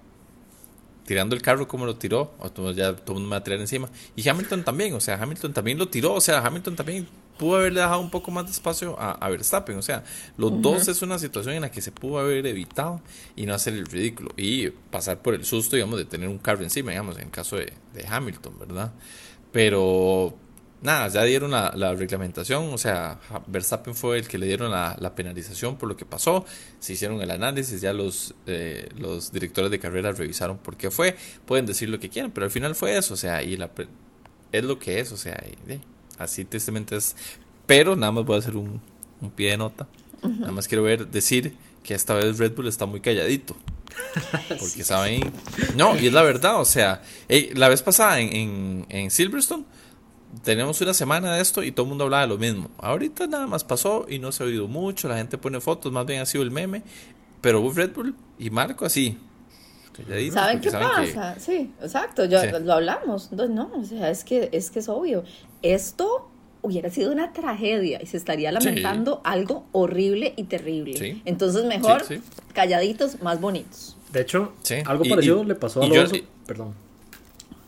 tirando 1.04 1.34
el 1.34 1.42
carro 1.42 1.66
como 1.66 1.86
lo 1.86 1.96
tiró, 1.96 2.32
o 2.38 2.70
ya 2.70 2.94
todo 2.94 3.16
el 3.16 3.22
mundo 3.22 3.28
me 3.28 3.30
va 3.30 3.36
a 3.38 3.44
tirar 3.44 3.60
encima. 3.60 3.88
Y 4.14 4.28
Hamilton 4.28 4.64
también, 4.64 4.94
o 4.94 5.00
sea, 5.00 5.20
Hamilton 5.20 5.52
también 5.52 5.78
lo 5.78 5.88
tiró, 5.88 6.14
o 6.14 6.20
sea, 6.20 6.38
Hamilton 6.38 6.76
también 6.76 7.08
pudo 7.36 7.56
haberle 7.56 7.80
dejado 7.80 8.00
un 8.00 8.10
poco 8.10 8.30
más 8.30 8.44
de 8.44 8.52
espacio 8.52 8.96
a, 9.00 9.28
Verstappen, 9.28 9.76
o 9.78 9.82
sea, 9.82 10.04
los 10.36 10.60
dos 10.60 10.88
es 10.88 11.00
una 11.02 11.18
situación 11.18 11.54
en 11.54 11.62
la 11.62 11.70
que 11.70 11.80
se 11.80 11.90
pudo 11.90 12.18
haber 12.18 12.46
evitado 12.46 13.00
y 13.34 13.46
no 13.46 13.54
hacer 13.54 13.72
el 13.72 13.86
ridículo 13.86 14.30
y 14.36 14.68
pasar 14.68 15.22
por 15.22 15.34
el 15.34 15.44
susto, 15.44 15.74
digamos, 15.74 15.98
de 15.98 16.04
tener 16.04 16.28
un 16.28 16.38
carro 16.38 16.62
encima, 16.62 16.90
digamos, 16.90 17.18
en 17.18 17.30
caso 17.30 17.56
de, 17.56 17.72
de 17.94 18.06
Hamilton, 18.06 18.58
¿verdad? 18.60 18.92
Pero 19.52 20.36
nada, 20.82 21.08
ya 21.08 21.24
dieron 21.24 21.50
la, 21.50 21.94
reglamentación, 21.94 22.72
o 22.72 22.78
sea, 22.78 23.18
Verstappen 23.46 23.94
fue 23.94 24.18
el 24.18 24.28
que 24.28 24.38
le 24.38 24.46
dieron 24.46 24.70
la, 24.70 25.14
penalización 25.14 25.76
por 25.76 25.88
lo 25.88 25.96
que 25.96 26.04
pasó, 26.04 26.44
se 26.78 26.94
hicieron 26.94 27.20
el 27.20 27.30
análisis, 27.30 27.80
ya 27.80 27.92
los, 27.92 28.34
eh, 28.46 28.88
los 28.96 29.32
directores 29.32 29.70
de 29.70 29.78
carrera 29.78 30.12
revisaron 30.12 30.58
por 30.58 30.76
qué 30.76 30.90
fue, 30.90 31.16
pueden 31.46 31.66
decir 31.66 31.88
lo 31.88 31.98
que 31.98 32.08
quieran, 32.08 32.30
pero 32.30 32.44
al 32.44 32.50
final 32.50 32.74
fue 32.74 32.96
eso, 32.96 33.14
o 33.14 33.16
sea, 33.16 33.42
y 33.42 33.56
la, 33.56 33.70
es 34.52 34.64
lo 34.64 34.78
que 34.78 35.00
es, 35.00 35.12
o 35.12 35.16
sea, 35.16 35.42
así 36.18 36.44
tristemente 36.44 36.96
es, 36.96 37.16
pero 37.66 37.96
nada 37.96 38.12
más 38.12 38.24
voy 38.24 38.36
a 38.36 38.38
hacer 38.38 38.56
un, 38.56 38.80
pie 39.36 39.50
de 39.50 39.58
nota, 39.58 39.86
nada 40.22 40.52
más 40.52 40.66
quiero 40.66 40.82
ver, 40.82 41.08
decir 41.08 41.54
que 41.82 41.94
esta 41.94 42.14
vez 42.14 42.38
Red 42.38 42.54
Bull 42.54 42.68
está 42.68 42.86
muy 42.86 43.00
calladito. 43.00 43.56
Porque 44.48 44.84
saben, 44.84 45.32
no, 45.76 45.96
y 45.96 46.06
es 46.06 46.12
la 46.12 46.22
verdad, 46.22 46.60
o 46.60 46.64
sea, 46.64 47.02
la 47.54 47.68
vez 47.68 47.82
pasada 47.82 48.20
en, 48.20 48.86
en 48.88 49.10
Silverstone, 49.10 49.64
tenemos 50.44 50.80
una 50.80 50.94
semana 50.94 51.34
de 51.34 51.42
esto 51.42 51.62
y 51.62 51.72
todo 51.72 51.84
el 51.84 51.88
mundo 51.90 52.04
hablaba 52.04 52.22
de 52.22 52.28
lo 52.28 52.38
mismo. 52.38 52.70
Ahorita 52.78 53.26
nada 53.26 53.46
más 53.46 53.64
pasó 53.64 54.06
y 54.08 54.18
no 54.18 54.32
se 54.32 54.42
ha 54.42 54.46
oído 54.46 54.68
mucho, 54.68 55.08
la 55.08 55.16
gente 55.16 55.38
pone 55.38 55.60
fotos, 55.60 55.92
más 55.92 56.06
bien 56.06 56.20
ha 56.22 56.26
sido 56.26 56.44
el 56.44 56.50
meme, 56.50 56.82
pero 57.40 57.68
Red 57.72 57.92
Bull 57.94 58.14
y 58.38 58.50
Marco 58.50 58.84
así. 58.84 59.18
¿Saben 60.32 60.60
qué 60.60 60.70
pasa? 60.70 61.38
Sí, 61.38 61.72
exacto, 61.82 62.24
ya 62.24 62.58
lo 62.58 62.72
hablamos. 62.72 63.30
No, 63.32 63.70
o 63.74 63.84
sea, 63.84 64.10
es 64.10 64.24
que, 64.24 64.48
es 64.52 64.70
que 64.70 64.78
es 64.78 64.88
obvio. 64.88 65.24
Esto 65.62 66.29
hubiera 66.62 66.90
sido 66.90 67.12
una 67.12 67.32
tragedia 67.32 68.00
y 68.02 68.06
se 68.06 68.16
estaría 68.16 68.52
lamentando 68.52 69.20
algo 69.24 69.66
horrible 69.72 70.34
y 70.36 70.44
terrible. 70.44 71.20
Entonces 71.24 71.64
mejor 71.64 72.02
calladitos, 72.52 73.22
más 73.22 73.40
bonitos. 73.40 73.96
De 74.12 74.22
hecho, 74.22 74.52
algo 74.86 75.04
parecido 75.04 75.44
le 75.44 75.54
pasó 75.54 75.82
a 75.82 75.86
Alonso. 75.86 76.16
Perdón 76.46 76.74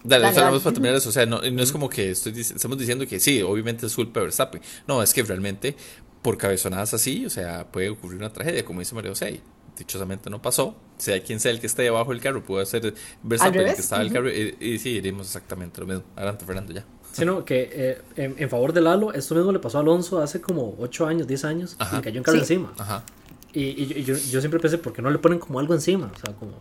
Dale, 0.04 0.24
Dale 0.24 0.40
vamos 0.40 0.62
para 0.62 0.74
terminar 0.74 0.96
eso. 0.96 1.08
O 1.08 1.12
sea, 1.12 1.26
no, 1.26 1.40
no 1.40 1.62
es 1.62 1.70
como 1.70 1.88
que 1.88 2.10
estoy, 2.10 2.32
estamos 2.38 2.76
diciendo 2.78 3.06
que 3.06 3.20
sí, 3.20 3.42
obviamente 3.42 3.86
es 3.86 3.94
culpa 3.94 4.20
de 4.20 4.26
Verstappen. 4.26 4.60
No, 4.86 5.02
es 5.02 5.14
que 5.14 5.22
realmente 5.22 5.76
por 6.22 6.38
cabezonadas 6.38 6.94
así, 6.94 7.26
o 7.26 7.30
sea, 7.30 7.66
puede 7.70 7.90
ocurrir 7.90 8.18
una 8.18 8.32
tragedia, 8.32 8.64
como 8.64 8.80
dice 8.80 8.94
María 8.94 9.10
José. 9.10 9.40
Dichosamente 9.76 10.28
no 10.28 10.42
pasó. 10.42 10.76
Sea 10.98 11.22
quien 11.22 11.40
sea 11.40 11.50
el 11.50 11.60
que 11.60 11.66
esté 11.66 11.82
debajo 11.82 12.10
del 12.10 12.20
carro, 12.20 12.44
puede 12.44 12.66
ser 12.66 12.94
Verstappen 13.22 13.60
el 13.60 13.74
que 13.74 13.80
está 13.80 13.96
en 13.96 14.02
el 14.02 14.12
carro. 14.12 14.30
Y, 14.30 14.78
sí, 14.78 14.90
iremos 14.90 15.26
exactamente 15.26 15.80
lo 15.80 15.86
mismo. 15.86 16.04
Adelante, 16.16 16.44
Fernando, 16.44 16.72
ya. 16.72 16.84
Sino 17.12 17.44
que 17.44 17.68
eh, 18.16 18.34
en, 18.38 18.48
favor 18.48 18.72
de 18.72 18.80
Lalo, 18.80 19.12
esto 19.12 19.34
mismo 19.34 19.52
le 19.52 19.58
pasó 19.58 19.78
a 19.78 19.80
Alonso 19.82 20.20
hace 20.20 20.40
como 20.40 20.74
8 20.78 21.06
años, 21.06 21.26
10 21.26 21.44
años, 21.44 21.76
y 21.78 22.00
cayó 22.00 22.20
un 22.20 22.24
carro 22.24 22.38
encima. 22.38 22.72
Ajá. 22.78 23.04
Y, 23.52 23.62
y, 23.62 24.02
yo, 24.02 24.14
yo, 24.16 24.40
siempre 24.40 24.58
pensé, 24.58 24.78
¿por 24.78 24.94
qué 24.94 25.02
no 25.02 25.10
le 25.10 25.18
ponen 25.18 25.38
como 25.38 25.60
algo 25.60 25.74
encima? 25.74 26.10
O 26.14 26.18
sea, 26.18 26.34
como 26.34 26.52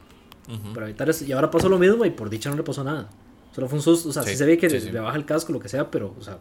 para 0.74 0.88
evitar 0.88 1.10
eso. 1.10 1.24
Y 1.26 1.32
ahora 1.32 1.50
pasó 1.50 1.70
lo 1.70 1.80
mismo 1.80 2.06
y 2.06 2.10
por 2.10 2.30
dicha 2.30 2.50
no 2.50 2.58
le 2.58 2.64
pasó 2.64 2.84
nada. 2.84 3.10
Solo 3.54 3.68
fue 3.68 3.80
un 3.80 3.84
susto, 3.84 4.10
o 4.10 4.14
sea, 4.14 4.24
sí, 4.24 4.36
se 4.36 4.46
ve 4.46 4.58
que 4.58 4.70
le, 4.70 5.00
baja 5.00 5.18
el 5.18 5.26
casco, 5.26 5.52
lo 5.52 5.60
que 5.60 5.68
sea, 5.68 5.92
pero, 5.92 6.16
o 6.18 6.24
sea, 6.24 6.38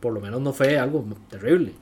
por 0.00 0.12
lo 0.12 0.20
menos 0.20 0.40
no 0.40 0.52
fue 0.52 0.78
algo 0.78 1.04
terrible. 1.28 1.72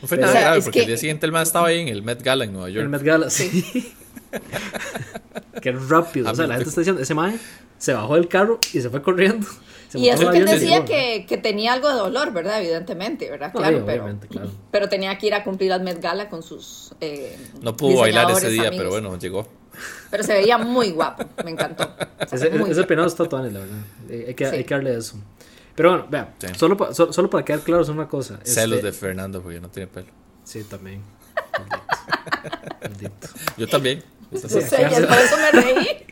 No 0.00 0.08
fue 0.08 0.18
nada 0.18 0.40
grave, 0.40 0.62
porque 0.62 0.80
el 0.80 0.86
día 0.86 0.96
siguiente 0.96 1.26
el 1.26 1.32
man 1.32 1.42
estaba 1.42 1.68
ahí 1.68 1.80
en 1.80 1.88
el 1.88 2.02
Met 2.02 2.22
Gala 2.22 2.44
en 2.44 2.52
Nueva 2.52 2.68
York. 2.70 2.84
El 2.84 2.88
Met 2.88 3.02
Gala, 3.02 3.30
sí. 3.30 3.92
que 5.62 5.72
rápido, 5.72 6.30
o 6.30 6.34
sea, 6.34 6.46
la 6.46 6.54
gente 6.54 6.68
está 6.68 6.80
diciendo, 6.80 7.02
ese 7.02 7.14
man 7.14 7.38
se 7.78 7.92
bajó 7.92 8.14
del 8.14 8.28
carro 8.28 8.58
y 8.72 8.80
se 8.80 8.90
fue 8.90 9.02
corriendo. 9.02 9.46
y 9.94 10.08
eso 10.08 10.30
que 10.30 10.38
él 10.38 10.46
decía 10.46 10.84
que, 10.84 11.26
que, 11.26 11.36
tenía 11.36 11.72
algo 11.72 11.88
de 11.88 11.94
dolor, 11.94 12.32
¿verdad? 12.32 12.60
Evidentemente, 12.60 13.30
¿verdad? 13.30 13.52
Claro, 13.52 13.84
pero, 13.86 14.18
claro. 14.28 14.50
pero 14.70 14.88
tenía 14.88 15.16
que 15.18 15.28
ir 15.28 15.34
a 15.34 15.44
cumplir 15.44 15.72
al 15.72 15.82
Met 15.82 16.00
Gala 16.00 16.28
con 16.28 16.42
sus. 16.42 16.92
Eh, 17.00 17.36
no 17.60 17.76
pudo 17.76 18.00
bailar 18.00 18.30
ese 18.30 18.50
día, 18.50 18.70
pero 18.70 18.90
bueno, 18.90 19.18
llegó. 19.18 19.46
Pero 20.10 20.22
se 20.22 20.32
veía 20.32 20.56
muy 20.56 20.90
guapo, 20.90 21.24
me 21.44 21.50
encantó. 21.50 21.94
Ese, 22.32 22.50
ese 22.70 22.84
peinado 22.84 23.08
está 23.08 23.28
todo 23.28 23.42
la 23.42 23.60
verdad. 23.60 23.78
Hay 24.08 24.34
que, 24.34 24.46
hay 24.46 24.64
que 24.64 24.74
darle 24.74 24.96
eso. 24.96 25.16
Pero 25.74 25.90
bueno, 25.90 26.06
vea, 26.08 26.34
solo, 26.56 26.94
solo, 26.94 27.28
para 27.28 27.44
quedar 27.44 27.60
claros 27.60 27.90
una 27.90 28.08
cosa. 28.08 28.40
Celos 28.42 28.78
este 28.78 28.86
de 28.86 28.92
Fernando, 28.94 29.42
porque 29.42 29.60
no 29.60 29.68
tiene 29.68 29.86
pelo. 29.86 30.06
Sí, 30.42 30.64
también. 30.64 31.02
Yo 33.58 33.68
también. 33.68 34.02
por 34.30 34.38
eso 34.38 35.36
me 35.36 35.60
reí. 35.60 36.06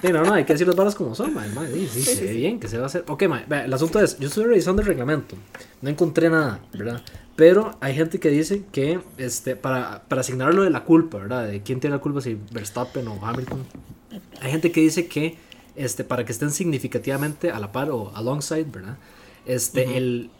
Sí, 0.00 0.12
no, 0.12 0.22
no, 0.22 0.32
hay 0.32 0.44
que 0.44 0.52
decir 0.52 0.66
las 0.66 0.76
balas 0.76 0.94
como 0.94 1.14
son, 1.14 1.34
madre, 1.34 1.50
madre, 1.50 1.72
sí, 1.72 1.88
sí, 1.88 2.14
se 2.14 2.24
ve 2.24 2.32
bien, 2.32 2.60
que 2.60 2.68
se 2.68 2.78
va 2.78 2.84
a 2.84 2.86
hacer. 2.86 3.04
Ok, 3.08 3.24
madre, 3.24 3.64
el 3.64 3.72
asunto 3.72 3.98
es, 3.98 4.18
yo 4.18 4.28
estuve 4.28 4.46
revisando 4.46 4.80
el 4.82 4.86
reglamento, 4.86 5.36
no 5.82 5.90
encontré 5.90 6.30
nada, 6.30 6.60
¿verdad? 6.72 7.02
Pero 7.34 7.76
hay 7.80 7.94
gente 7.94 8.18
que 8.20 8.30
dice 8.30 8.64
que 8.70 9.00
este, 9.16 9.56
para, 9.56 10.04
para 10.08 10.20
asignarlo 10.20 10.62
de 10.62 10.70
la 10.70 10.84
culpa, 10.84 11.18
¿verdad? 11.18 11.46
De 11.46 11.62
quién 11.62 11.80
tiene 11.80 11.96
la 11.96 12.02
culpa, 12.02 12.20
si 12.20 12.38
Verstappen 12.52 13.06
o 13.08 13.24
Hamilton. 13.24 13.64
Hay 14.40 14.50
gente 14.50 14.72
que 14.72 14.80
dice 14.80 15.06
que 15.06 15.36
este, 15.76 16.02
para 16.02 16.24
que 16.24 16.32
estén 16.32 16.50
significativamente 16.50 17.50
a 17.50 17.60
la 17.60 17.70
par 17.70 17.90
o 17.90 18.12
alongside, 18.14 18.64
¿verdad? 18.64 18.98
Este, 19.46 19.96
El 19.96 20.30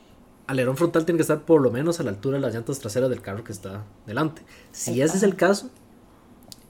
alerón 0.48 0.76
frontal 0.76 1.04
tiene 1.04 1.18
que 1.18 1.22
estar 1.22 1.42
por 1.42 1.60
lo 1.60 1.70
menos 1.70 2.00
a 2.00 2.02
la 2.02 2.10
altura 2.10 2.38
de 2.38 2.40
las 2.40 2.54
llantas 2.54 2.80
traseras 2.80 3.08
del 3.10 3.20
carro 3.20 3.44
que 3.44 3.52
está 3.52 3.84
delante. 4.06 4.42
Si 4.72 5.00
ese 5.00 5.18
es 5.18 5.22
el 5.22 5.36
caso, 5.36 5.70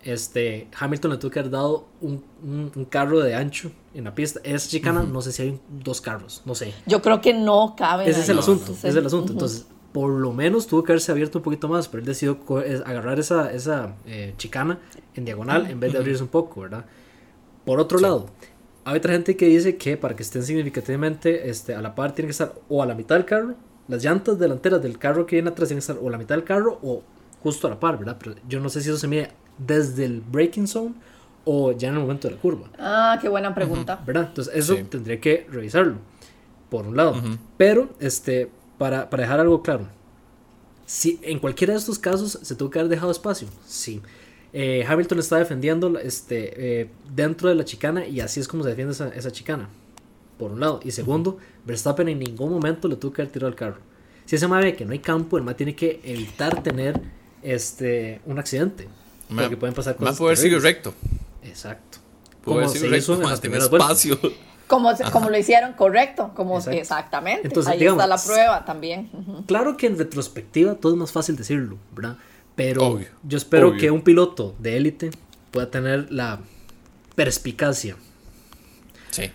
este, 0.02 0.68
Hamilton 0.78 1.12
le 1.12 1.16
tuvo 1.18 1.30
que 1.30 1.40
haber 1.40 1.50
dado 1.50 1.86
un, 2.00 2.22
un, 2.42 2.84
carro 2.84 3.20
de 3.20 3.34
ancho 3.34 3.70
en 3.94 4.04
la 4.04 4.14
pista. 4.14 4.40
Es 4.44 4.68
chicana, 4.68 5.02
no 5.02 5.20
sé 5.22 5.32
si 5.32 5.42
hay 5.42 5.60
dos 5.68 6.00
carros, 6.00 6.42
no 6.44 6.54
sé. 6.54 6.72
Yo 6.86 7.02
creo 7.02 7.20
que 7.20 7.34
no 7.34 7.74
cabe. 7.76 8.08
Ese 8.08 8.20
es 8.20 8.28
el 8.28 8.38
asunto, 8.38 8.72
ese 8.72 8.88
es 8.88 8.96
el 8.96 9.06
asunto. 9.06 9.32
Entonces, 9.32 9.66
por 9.92 10.10
lo 10.10 10.32
menos 10.32 10.66
tuvo 10.66 10.82
que 10.84 10.92
haberse 10.92 11.10
abierto 11.10 11.38
un 11.38 11.44
poquito 11.44 11.68
más, 11.68 11.88
pero 11.88 12.00
él 12.00 12.06
decidió 12.06 12.38
agarrar 12.84 13.18
esa, 13.18 13.52
esa 13.52 13.96
eh, 14.06 14.34
chicana 14.36 14.78
en 15.14 15.24
diagonal 15.24 15.70
en 15.70 15.80
vez 15.80 15.92
de 15.92 15.98
abrirse 15.98 16.22
un 16.22 16.28
poco, 16.28 16.60
¿verdad? 16.60 16.84
Por 17.64 17.80
otro 17.80 17.98
lado, 17.98 18.26
hay 18.84 18.98
otra 18.98 19.12
gente 19.12 19.36
que 19.36 19.46
dice 19.46 19.76
que 19.76 19.96
para 19.96 20.14
que 20.14 20.22
estén 20.22 20.42
significativamente 20.42 21.50
este, 21.50 21.74
a 21.74 21.82
la 21.82 21.94
par 21.94 22.14
tiene 22.14 22.28
que 22.28 22.32
estar 22.32 22.54
o 22.68 22.82
a 22.82 22.86
la 22.86 22.94
mitad 22.94 23.16
del 23.16 23.24
carro, 23.24 23.54
las 23.88 24.02
llantas 24.02 24.38
delanteras 24.38 24.82
del 24.82 24.98
carro 24.98 25.26
que 25.26 25.36
viene 25.36 25.50
atrás 25.50 25.68
tienen 25.68 25.80
que 25.80 25.92
estar 25.92 25.98
o 26.02 26.08
a 26.08 26.10
la 26.10 26.18
mitad 26.18 26.34
del 26.34 26.44
carro 26.44 26.78
o 26.82 27.02
justo 27.42 27.66
a 27.66 27.70
la 27.70 27.80
par, 27.80 27.98
¿verdad? 27.98 28.16
Pero 28.18 28.36
yo 28.48 28.60
no 28.60 28.68
sé 28.68 28.80
si 28.80 28.88
eso 28.88 28.98
se 28.98 29.08
mide 29.08 29.30
desde 29.58 30.04
el 30.04 30.20
braking 30.20 30.66
zone 30.66 30.94
o 31.44 31.72
ya 31.72 31.88
en 31.88 31.94
el 31.94 32.00
momento 32.00 32.28
de 32.28 32.34
la 32.34 32.40
curva. 32.40 32.68
Ah, 32.78 33.18
qué 33.20 33.28
buena 33.28 33.54
pregunta. 33.54 34.02
¿Verdad? 34.06 34.26
Entonces 34.28 34.54
eso 34.54 34.76
tendría 34.88 35.20
que 35.20 35.46
revisarlo, 35.50 35.96
por 36.68 36.86
un 36.86 36.96
lado. 36.96 37.16
Pero, 37.56 37.88
este, 38.00 38.50
para, 38.76 39.08
para, 39.08 39.22
dejar 39.22 39.40
algo 39.40 39.62
claro, 39.62 39.88
si 40.84 41.18
en 41.22 41.38
cualquiera 41.38 41.72
de 41.72 41.78
estos 41.78 41.98
casos 41.98 42.38
se 42.42 42.54
tuvo 42.54 42.70
que 42.70 42.78
haber 42.78 42.90
dejado 42.90 43.10
espacio, 43.10 43.48
sí. 43.66 44.00
Eh, 44.52 44.84
Hamilton 44.88 45.18
está 45.18 45.36
defendiendo 45.36 45.98
este, 45.98 46.80
eh, 46.80 46.90
dentro 47.14 47.48
de 47.50 47.54
la 47.54 47.64
chicana 47.64 48.06
y 48.06 48.20
así 48.20 48.40
es 48.40 48.48
como 48.48 48.62
se 48.62 48.70
defiende 48.70 48.92
esa, 48.92 49.08
esa 49.08 49.30
chicana, 49.30 49.68
por 50.38 50.52
un 50.52 50.60
lado. 50.60 50.80
Y 50.84 50.90
segundo, 50.90 51.38
Verstappen 51.66 52.08
en 52.08 52.18
ningún 52.18 52.50
momento 52.50 52.88
le 52.88 52.96
tuvo 52.96 53.12
que 53.12 53.22
haber 53.22 53.32
tirado 53.32 53.48
al 53.48 53.56
carro. 53.56 53.78
Si 54.28 54.36
ese 54.36 54.46
ve 54.46 54.76
que 54.76 54.84
no 54.84 54.92
hay 54.92 54.98
campo, 54.98 55.38
el 55.38 55.42
más 55.42 55.56
tiene 55.56 55.74
que 55.74 56.00
evitar 56.04 56.62
tener 56.62 57.00
este, 57.42 58.20
un 58.26 58.38
accidente. 58.38 58.86
Porque 59.28 59.56
pueden 59.56 59.74
pasar 59.74 59.94
cosas. 59.94 60.12
Más 60.12 60.18
poder 60.18 60.36
seguir 60.36 60.60
recto. 60.60 60.94
Exacto. 61.42 61.98
Como 62.44 62.68
se 62.68 62.80
recto, 62.80 62.96
hizo 62.96 63.14
en 63.14 63.28
las 63.28 63.40
primeras 63.40 63.64
espacio. 63.64 64.18
Como, 64.66 64.90
como 65.12 65.30
lo 65.30 65.38
hicieron, 65.38 65.72
correcto, 65.72 66.32
como 66.34 66.58
exactamente. 66.58 67.48
Entonces, 67.48 67.72
Ahí 67.72 67.84
está 67.84 68.06
la 68.06 68.18
prueba 68.18 68.64
también. 68.64 69.10
Claro 69.46 69.76
que 69.76 69.86
en 69.86 69.98
retrospectiva 69.98 70.74
todo 70.74 70.92
es 70.92 70.98
más 70.98 71.10
fácil 71.10 71.36
decirlo, 71.36 71.78
¿verdad? 71.96 72.16
Pero 72.54 73.00
yo 73.22 73.38
espero 73.38 73.76
que 73.76 73.90
un 73.90 74.02
piloto 74.02 74.54
de 74.58 74.76
élite 74.76 75.10
pueda 75.50 75.70
tener 75.70 76.12
la 76.12 76.40
perspicacia. 77.14 77.96
Sí. 79.10 79.30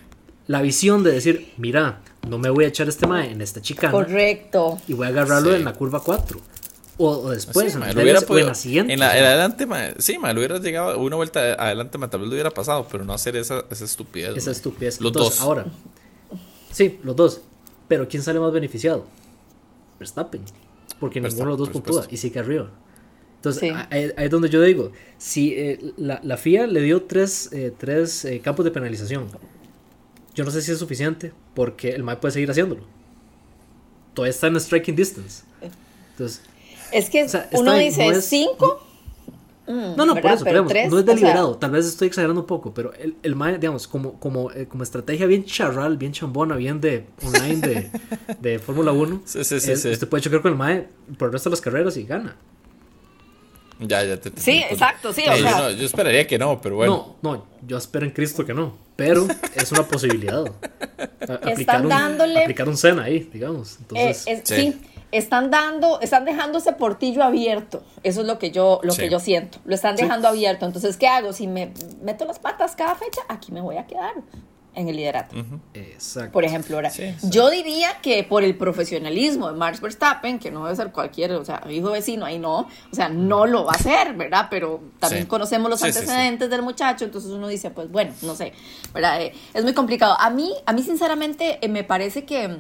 La 0.48 0.62
visión 0.62 1.04
de 1.04 1.12
decir, 1.12 1.54
mira, 1.58 2.02
no 2.28 2.38
me 2.38 2.50
voy 2.50 2.66
a 2.66 2.68
echar 2.68 2.88
este 2.88 3.08
mae 3.08 3.32
en 3.32 3.42
esta 3.42 3.62
chicana. 3.62 3.92
Correcto. 3.92 4.80
Y 4.88 4.94
voy 4.94 5.08
a 5.08 5.10
agarrarlo 5.10 5.56
en 5.56 5.66
la 5.66 5.74
curva 5.74 6.02
4. 6.04 6.40
O, 6.98 7.32
después, 7.32 7.74
en, 7.74 7.80
la 7.80 8.54
siguiente. 8.54 8.94
En 8.94 9.00
la, 9.00 9.10
adelante, 9.10 9.68
sí, 9.98 10.20
me 10.20 10.32
lo 10.32 10.40
hubiera 10.40 10.60
llegado 10.60 11.00
una 11.00 11.16
vuelta 11.16 11.54
adelante, 11.54 11.98
tal 11.98 12.20
vez 12.20 12.30
lo 12.30 12.34
hubiera 12.34 12.52
pasado, 12.52 12.88
pero 12.92 13.04
no 13.04 13.14
hacer 13.14 13.36
esa, 13.36 13.66
esa 13.72 13.86
estupidez. 13.86 14.38
Esa 14.38 14.52
estupidez. 14.52 15.02
Los 15.02 15.12
dos. 15.12 15.42
Ahora, 15.42 15.66
sí, 16.72 17.00
los 17.04 17.16
dos. 17.16 17.42
Pero 17.88 18.08
¿quién 18.08 18.22
sale 18.22 18.40
más 18.40 18.54
beneficiado? 18.54 19.06
Verstappen. 20.00 20.42
Porque 21.00 21.20
ninguno 21.20 21.46
de 21.46 21.50
los 21.50 21.58
dos 21.58 21.70
puntúa 21.70 22.06
y 22.10 22.18
sigue 22.18 22.40
arriba. 22.40 22.70
Entonces, 23.38 23.74
ahí, 23.90 24.12
es 24.16 24.30
donde 24.30 24.50
yo 24.50 24.62
digo, 24.62 24.92
si 25.18 25.54
eh, 25.54 25.94
la, 25.98 26.22
la, 26.24 26.38
FIA 26.38 26.66
le 26.66 26.80
dio 26.80 27.04
tres, 27.04 27.50
eh, 27.52 27.74
tres 27.78 28.24
eh, 28.24 28.40
campos 28.40 28.64
de 28.64 28.72
penalización, 28.72 29.28
yo 30.34 30.46
no 30.46 30.52
sé 30.52 30.62
si 30.62 30.72
es 30.72 30.80
suficiente 30.80 31.34
porque 31.54 31.90
el 31.90 32.04
MAE 32.04 32.18
puede 32.18 32.32
seguir 32.32 32.50
haciéndolo. 32.50 32.84
Todavía 34.14 34.30
está 34.30 34.48
en 34.48 34.60
striking 34.60 34.96
distance. 34.96 35.44
Entonces, 36.12 36.42
es 36.94 37.10
que 37.10 37.28
uno 37.54 37.74
dice 37.76 38.22
5 38.22 38.84
Mm, 39.66 39.96
no, 39.96 40.06
no, 40.06 40.16
por 40.16 40.32
eso, 40.32 40.44
digamos, 40.44 40.74
no 40.74 41.00
es 41.00 41.06
deliberado, 41.06 41.56
tal 41.56 41.72
vez 41.72 41.86
estoy 41.86 42.10
exagerando 42.10 42.42
un 42.42 42.48
poco, 42.48 42.74
pero 42.74 42.94
el, 42.96 43.16
el 43.24 43.34
MAE, 43.34 43.60
digamos, 43.60 43.88
como, 43.88 44.20
como, 44.20 44.52
eh, 44.52 44.68
como 44.68 44.84
estrategia 44.84 45.26
bien 45.26 45.46
charral, 45.46 45.96
bien 45.98 46.12
chambona, 46.12 46.58
bien 46.58 46.82
de 46.82 47.06
online 47.24 47.68
de, 47.68 47.92
de 48.42 48.60
Fórmula 48.66 48.92
1, 48.92 49.22
sí, 49.24 49.44
sí, 49.46 49.60
sí, 49.62 49.90
usted 49.90 50.08
puede 50.10 50.22
chocar 50.22 50.42
con 50.42 50.52
el 50.52 50.58
MAE 50.58 50.88
por 51.18 51.30
el 51.30 51.34
resto 51.34 51.50
de 51.50 51.54
las 51.54 51.62
carreras 51.62 51.96
y 51.96 52.04
gana. 52.04 52.36
Ya, 53.80 54.04
ya 54.04 54.18
te, 54.18 54.32
Sí, 54.40 54.64
exacto, 54.70 55.14
sí. 55.14 55.24
O 55.30 55.36
sea, 55.36 55.72
yo, 55.72 55.86
esperaría 55.86 56.28
que 56.28 56.38
no, 56.38 56.62
pero 56.62 56.76
bueno. 56.76 57.18
No, 57.22 57.32
no, 57.34 57.46
yo 57.66 57.78
espero 57.78 58.06
en 58.06 58.12
Cristo 58.12 58.46
que 58.46 58.54
no. 58.54 58.78
Pero 58.96 59.28
es 59.56 59.72
una 59.72 59.84
posibilidad. 59.84 60.46
Están 61.48 61.90
dándole. 61.90 62.44
Aplicar 62.44 62.70
un 62.70 62.78
Sena 62.78 63.04
ahí, 63.04 63.30
digamos. 63.34 63.78
Entonces, 63.80 64.28
eh, 64.28 64.42
sí. 64.46 64.80
Están 65.14 65.52
dando, 65.52 66.02
están 66.02 66.26
dejando 66.26 66.58
ese 66.58 66.74
portillo 66.74 67.24
abierto. 67.24 67.84
Eso 68.04 68.22
es 68.22 68.28
lo 68.28 68.40
que 68.40 68.52
yo, 68.52 68.80
lo 68.84 68.96
que 68.96 69.10
yo 69.10 69.20
siento. 69.20 69.60
Lo 69.64 69.76
están 69.76 69.96
dejando 69.96 70.28
abierto. 70.28 70.66
Entonces, 70.66 70.98
¿qué 70.98 71.08
hago? 71.08 71.34
Si 71.34 71.48
me 71.48 71.72
meto 72.02 72.26
las 72.26 72.40
patas 72.40 72.76
cada 72.76 72.96
fecha, 72.96 73.22
aquí 73.30 73.52
me 73.52 73.62
voy 73.62 73.78
a 73.78 73.88
quedar 73.88 74.14
en 74.76 74.90
el 74.90 74.96
liderato. 74.96 75.36
Exacto. 75.74 76.32
Por 76.32 76.44
ejemplo, 76.44 76.76
ahora, 76.76 76.92
yo 77.24 77.50
diría 77.50 78.00
que 78.02 78.24
por 78.24 78.44
el 78.44 78.58
profesionalismo 78.58 79.52
de 79.52 79.58
Max 79.58 79.82
Verstappen, 79.82 80.40
que 80.40 80.52
no 80.52 80.64
debe 80.64 80.76
ser 80.76 80.92
cualquier, 80.92 81.34
o 81.34 81.46
sea, 81.46 81.62
hijo 81.70 81.92
vecino, 81.92 82.26
ahí 82.26 82.40
no, 82.40 82.62
o 82.62 82.96
sea, 82.96 83.10
no 83.10 83.46
lo 83.46 83.66
va 83.66 83.74
a 83.74 83.76
hacer, 83.76 84.14
¿verdad? 84.16 84.48
Pero 84.50 84.82
también 85.00 85.26
conocemos 85.26 85.70
los 85.70 85.84
antecedentes 85.84 86.50
del 86.50 86.62
muchacho, 86.62 87.06
entonces 87.06 87.32
uno 87.32 87.48
dice, 87.48 87.70
pues 87.70 87.92
bueno, 87.92 88.14
no 88.22 88.36
sé, 88.36 88.54
¿verdad? 88.94 89.22
Eh, 89.22 89.34
es 89.54 89.64
muy 89.64 89.74
complicado. 89.74 90.16
A 90.20 90.30
mí, 90.30 90.54
a 90.66 90.74
mí 90.74 90.82
sinceramente, 90.82 91.60
eh, 91.62 91.70
me 91.70 91.84
parece 91.84 92.26
que... 92.26 92.58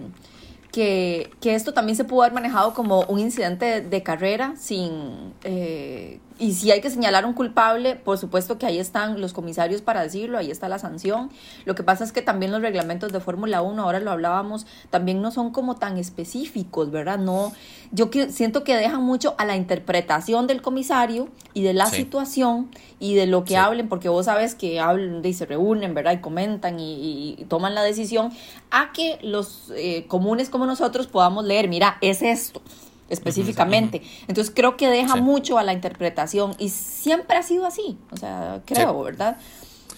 Que, 0.73 1.29
que, 1.39 1.53
esto 1.53 1.73
también 1.73 1.95
se 1.95 2.03
pudo 2.03 2.23
haber 2.23 2.33
manejado 2.33 2.73
como 2.73 3.03
un 3.03 3.19
incidente 3.19 3.81
de, 3.81 4.03
carrera 4.03 4.55
sin 4.57 5.33
eh, 5.43 6.19
y 6.43 6.51
si 6.51 6.71
hay 6.71 6.81
que 6.81 6.89
señalar 6.89 7.25
un 7.25 7.31
culpable, 7.31 7.95
por 7.95 8.17
supuesto 8.17 8.57
que 8.57 8.65
ahí 8.65 8.77
están 8.77 9.21
los 9.21 9.31
comisarios 9.31 9.81
para 9.81 10.03
decirlo, 10.03 10.37
ahí 10.37 10.51
está 10.51 10.67
la 10.67 10.77
sanción. 10.77 11.29
Lo 11.63 11.73
que 11.73 11.83
pasa 11.83 12.03
es 12.03 12.11
que 12.11 12.21
también 12.21 12.51
los 12.51 12.61
reglamentos 12.61 13.13
de 13.13 13.21
Fórmula 13.21 13.61
1, 13.61 13.81
ahora 13.81 14.01
lo 14.01 14.11
hablábamos, 14.11 14.67
también 14.89 15.21
no 15.21 15.31
son 15.31 15.51
como 15.51 15.77
tan 15.77 15.97
específicos, 15.97 16.91
¿verdad? 16.91 17.17
No, 17.17 17.53
yo 17.91 18.09
siento 18.27 18.65
que 18.65 18.75
dejan 18.75 19.01
mucho 19.03 19.35
a 19.37 19.45
la 19.45 19.55
interpretación 19.55 20.45
del 20.45 20.61
comisario 20.61 21.29
y 21.53 21.63
de 21.63 21.73
la 21.73 21.85
situación 21.85 22.69
y 22.99 23.15
de 23.15 23.25
lo 23.25 23.45
que 23.45 23.55
hablen, 23.55 23.87
porque 23.87 24.09
vos 24.09 24.25
sabes 24.25 24.53
que 24.53 24.81
hablan 24.81 25.23
y 25.23 25.33
se 25.33 25.45
reúnen, 25.45 25.93
¿verdad? 25.93 26.11
Y 26.11 26.17
comentan 26.17 26.77
y, 26.77 27.45
toman 27.47 27.73
la 27.73 27.83
decisión, 27.83 28.33
a 28.69 28.91
que 28.91 29.17
los 29.21 29.71
eh, 29.77 30.07
comunes 30.09 30.49
como 30.49 30.65
nosotros 30.65 31.07
podamos 31.07 31.45
leer, 31.45 31.69
mira, 31.69 31.99
es 32.01 32.21
esto 32.21 32.61
específicamente. 33.09 34.01
Entonces 34.27 34.53
creo 34.55 34.77
que 34.77 34.87
deja 34.89 35.15
mucho 35.15 35.57
a 35.57 35.63
la 35.63 35.73
interpretación 35.73 36.55
y 36.59 36.69
siempre 36.69 37.37
ha 37.37 37.43
sido 37.43 37.65
así, 37.65 37.97
o 38.11 38.17
sea, 38.17 38.61
creo, 38.65 39.01
¿verdad? 39.03 39.37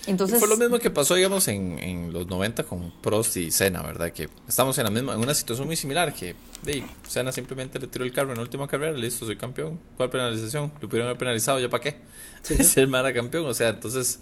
Entonces, 0.08 0.39
fue 0.39 0.48
lo 0.48 0.58
mismo 0.58 0.78
que 0.78 0.91
pasó, 0.91 1.15
digamos, 1.15 1.48
en, 1.48 1.80
en, 1.80 2.13
los 2.13 2.28
90 2.28 2.63
con 2.63 2.91
Prost 3.02 3.38
y 3.38 3.50
Senna, 3.50 3.82
¿verdad? 3.82 4.12
Que 4.12 4.30
estamos 4.48 4.78
en 4.78 4.84
la 4.84 4.91
misma, 4.91 5.13
en 5.13 5.20
una 5.20 5.34
situación 5.34 5.65
muy 5.65 5.76
similar, 5.76 6.13
que 6.13 6.36
de, 6.62 6.84
Senna 7.08 7.32
simplemente 7.32 7.80
le 7.80 7.88
tiró 7.88 8.06
el 8.06 8.12
carro 8.12 8.32
en 8.32 8.38
la 8.38 8.44
última 8.44 8.68
carrera, 8.68 8.96
listo, 8.96 9.26
soy 9.26 9.36
campeón. 9.36 9.80
¿Cuál 9.98 10.10
penalización? 10.10 10.72
Lo 10.80 10.88
pudieron 10.88 11.08
haber 11.08 11.18
penalizado, 11.18 11.60
¿ya 11.60 11.70
para 11.70 11.82
qué? 11.82 11.96
Sí. 12.44 12.56
Ser 12.63 12.88
mala 12.88 13.13
campeón, 13.13 13.48
o 13.48 13.54
sea, 13.54 13.70
entonces 13.70 14.20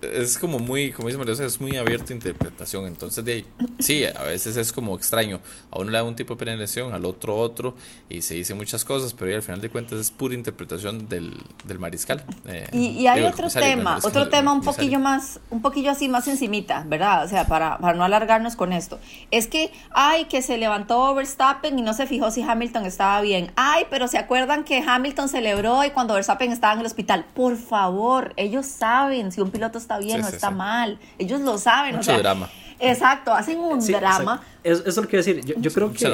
es 0.00 0.38
como 0.38 0.58
muy, 0.58 0.92
como 0.92 1.08
dice 1.08 1.18
María, 1.18 1.34
es 1.34 1.60
muy 1.60 1.76
abierto 1.76 2.12
a 2.12 2.16
interpretación. 2.16 2.86
Entonces, 2.86 3.24
de 3.24 3.44
sí, 3.78 4.04
a 4.04 4.22
veces 4.22 4.56
es 4.56 4.72
como 4.72 4.94
extraño. 4.94 5.40
A 5.70 5.78
uno 5.78 5.90
le 5.90 5.98
da 5.98 6.04
un 6.04 6.14
tipo 6.14 6.34
de 6.34 6.38
penalización, 6.38 6.92
al 6.92 7.04
otro 7.04 7.36
otro, 7.36 7.74
y 8.08 8.22
se 8.22 8.34
dice 8.34 8.54
muchas 8.54 8.84
cosas, 8.84 9.14
pero 9.14 9.34
al 9.34 9.42
final 9.42 9.60
de 9.60 9.70
cuentas 9.70 9.98
es 9.98 10.10
pura 10.10 10.34
interpretación 10.34 11.08
del, 11.08 11.34
del 11.64 11.78
mariscal. 11.78 12.24
Eh, 12.46 12.68
y, 12.72 13.06
hay 13.06 13.22
otro 13.22 13.48
tema, 13.50 13.98
otro 14.02 14.28
tema 14.28 14.52
un 14.52 14.60
poquillo 14.60 15.00
más, 15.00 15.40
un 15.50 15.62
poquillo 15.62 15.90
así 15.90 16.08
más 16.08 16.28
encimita, 16.28 16.84
¿verdad? 16.86 17.24
O 17.24 17.28
sea, 17.28 17.46
para, 17.46 17.78
para 17.78 17.96
no 17.96 18.04
alargarnos 18.04 18.56
con 18.56 18.72
esto. 18.72 19.00
Es 19.30 19.48
que, 19.48 19.72
ay, 19.90 20.26
que 20.26 20.42
se 20.42 20.58
levantó 20.58 21.14
Verstappen 21.14 21.78
y 21.78 21.82
no 21.82 21.94
se 21.94 22.06
fijó 22.06 22.30
si 22.30 22.42
Hamilton 22.42 22.86
estaba 22.86 23.20
bien. 23.20 23.52
Ay, 23.56 23.86
pero 23.90 24.06
se 24.06 24.18
acuerdan 24.18 24.64
que 24.64 24.82
Hamilton 24.86 25.28
celebró 25.28 25.84
y 25.84 25.90
cuando 25.90 26.14
Verstappen 26.14 26.52
estaba 26.52 26.74
en 26.74 26.80
el 26.80 26.86
hospital. 26.86 27.24
Por 27.34 27.56
favor, 27.56 28.32
ellos 28.36 28.66
saben 28.66 29.32
si 29.32 29.40
un 29.40 29.50
piloto 29.50 29.77
está 29.78 29.98
bien 29.98 30.22
o 30.22 30.28
está 30.28 30.50
mal. 30.50 30.98
Ellos 31.18 31.40
lo 31.40 31.58
saben. 31.58 31.96
Mucho 31.96 32.16
drama. 32.18 32.50
Exacto, 32.80 33.32
hacen 33.32 33.58
un 33.58 33.84
drama. 33.84 34.42
Eso, 34.62 34.82
es 34.86 34.96
lo 34.96 35.02
que 35.02 35.08
quiero 35.08 35.24
decir. 35.24 35.44
Yo, 35.44 35.54
yo 35.58 35.72
creo 35.72 35.92
que 35.92 36.06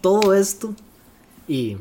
todo 0.00 0.34
esto, 0.34 0.74
y 1.46 1.76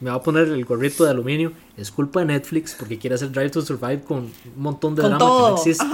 me 0.00 0.10
va 0.10 0.16
a 0.16 0.22
poner 0.22 0.48
el 0.48 0.64
gorrito 0.64 1.04
de 1.04 1.10
aluminio, 1.10 1.52
es 1.76 1.90
culpa 1.90 2.20
de 2.20 2.26
Netflix 2.26 2.74
porque 2.78 2.98
quiere 2.98 3.14
hacer 3.14 3.32
Drive 3.32 3.50
to 3.50 3.62
Survive 3.62 4.02
con 4.02 4.18
un 4.18 4.32
montón 4.56 4.94
de 4.94 5.02
drama 5.02 5.18
que 5.18 5.24
no 5.24 5.56
existe. 5.56 5.86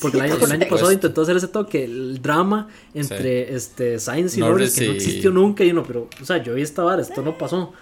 Porque 0.00 0.18
el 0.18 0.24
año, 0.24 0.34
el 0.34 0.52
año 0.52 0.68
pasado 0.68 0.92
intentó 0.92 1.22
hacer 1.22 1.36
ese 1.38 1.48
toque, 1.48 1.84
el 1.84 2.20
drama 2.20 2.68
entre 2.92 3.54
este, 3.54 3.98
Science 3.98 4.36
y 4.36 4.40
Norris, 4.40 4.74
que 4.74 4.86
no 4.86 4.92
existió 4.92 5.30
nunca. 5.30 5.64
Y 5.64 5.70
uno, 5.70 5.84
pero, 5.84 6.08
o 6.20 6.24
sea, 6.24 6.42
yo 6.42 6.54
vi 6.54 6.62
esta 6.62 6.82
vara, 6.82 7.00
esto 7.00 7.22
no 7.22 7.38
pasó. 7.38 7.72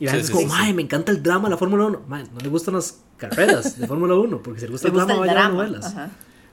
Y 0.00 0.06
la 0.06 0.12
gente 0.12 0.26
es 0.26 0.30
como, 0.30 0.54
ay, 0.54 0.72
me 0.74 0.82
encanta 0.82 1.10
el 1.12 1.22
drama 1.22 1.44
de 1.44 1.50
la 1.50 1.56
Fórmula 1.56 1.86
1. 1.86 2.02
no 2.08 2.40
le 2.40 2.48
gustan 2.48 2.74
las 2.74 2.98
carreras 3.16 3.78
de 3.78 3.86
Fórmula 3.86 4.14
1, 4.14 4.42
porque 4.42 4.60
si 4.60 4.66
le 4.66 4.72
gusta 4.72 4.88
el 4.88 4.94
drama, 4.94 5.16
vaya 5.16 5.46
a 5.46 5.48
novelas. 5.48 5.94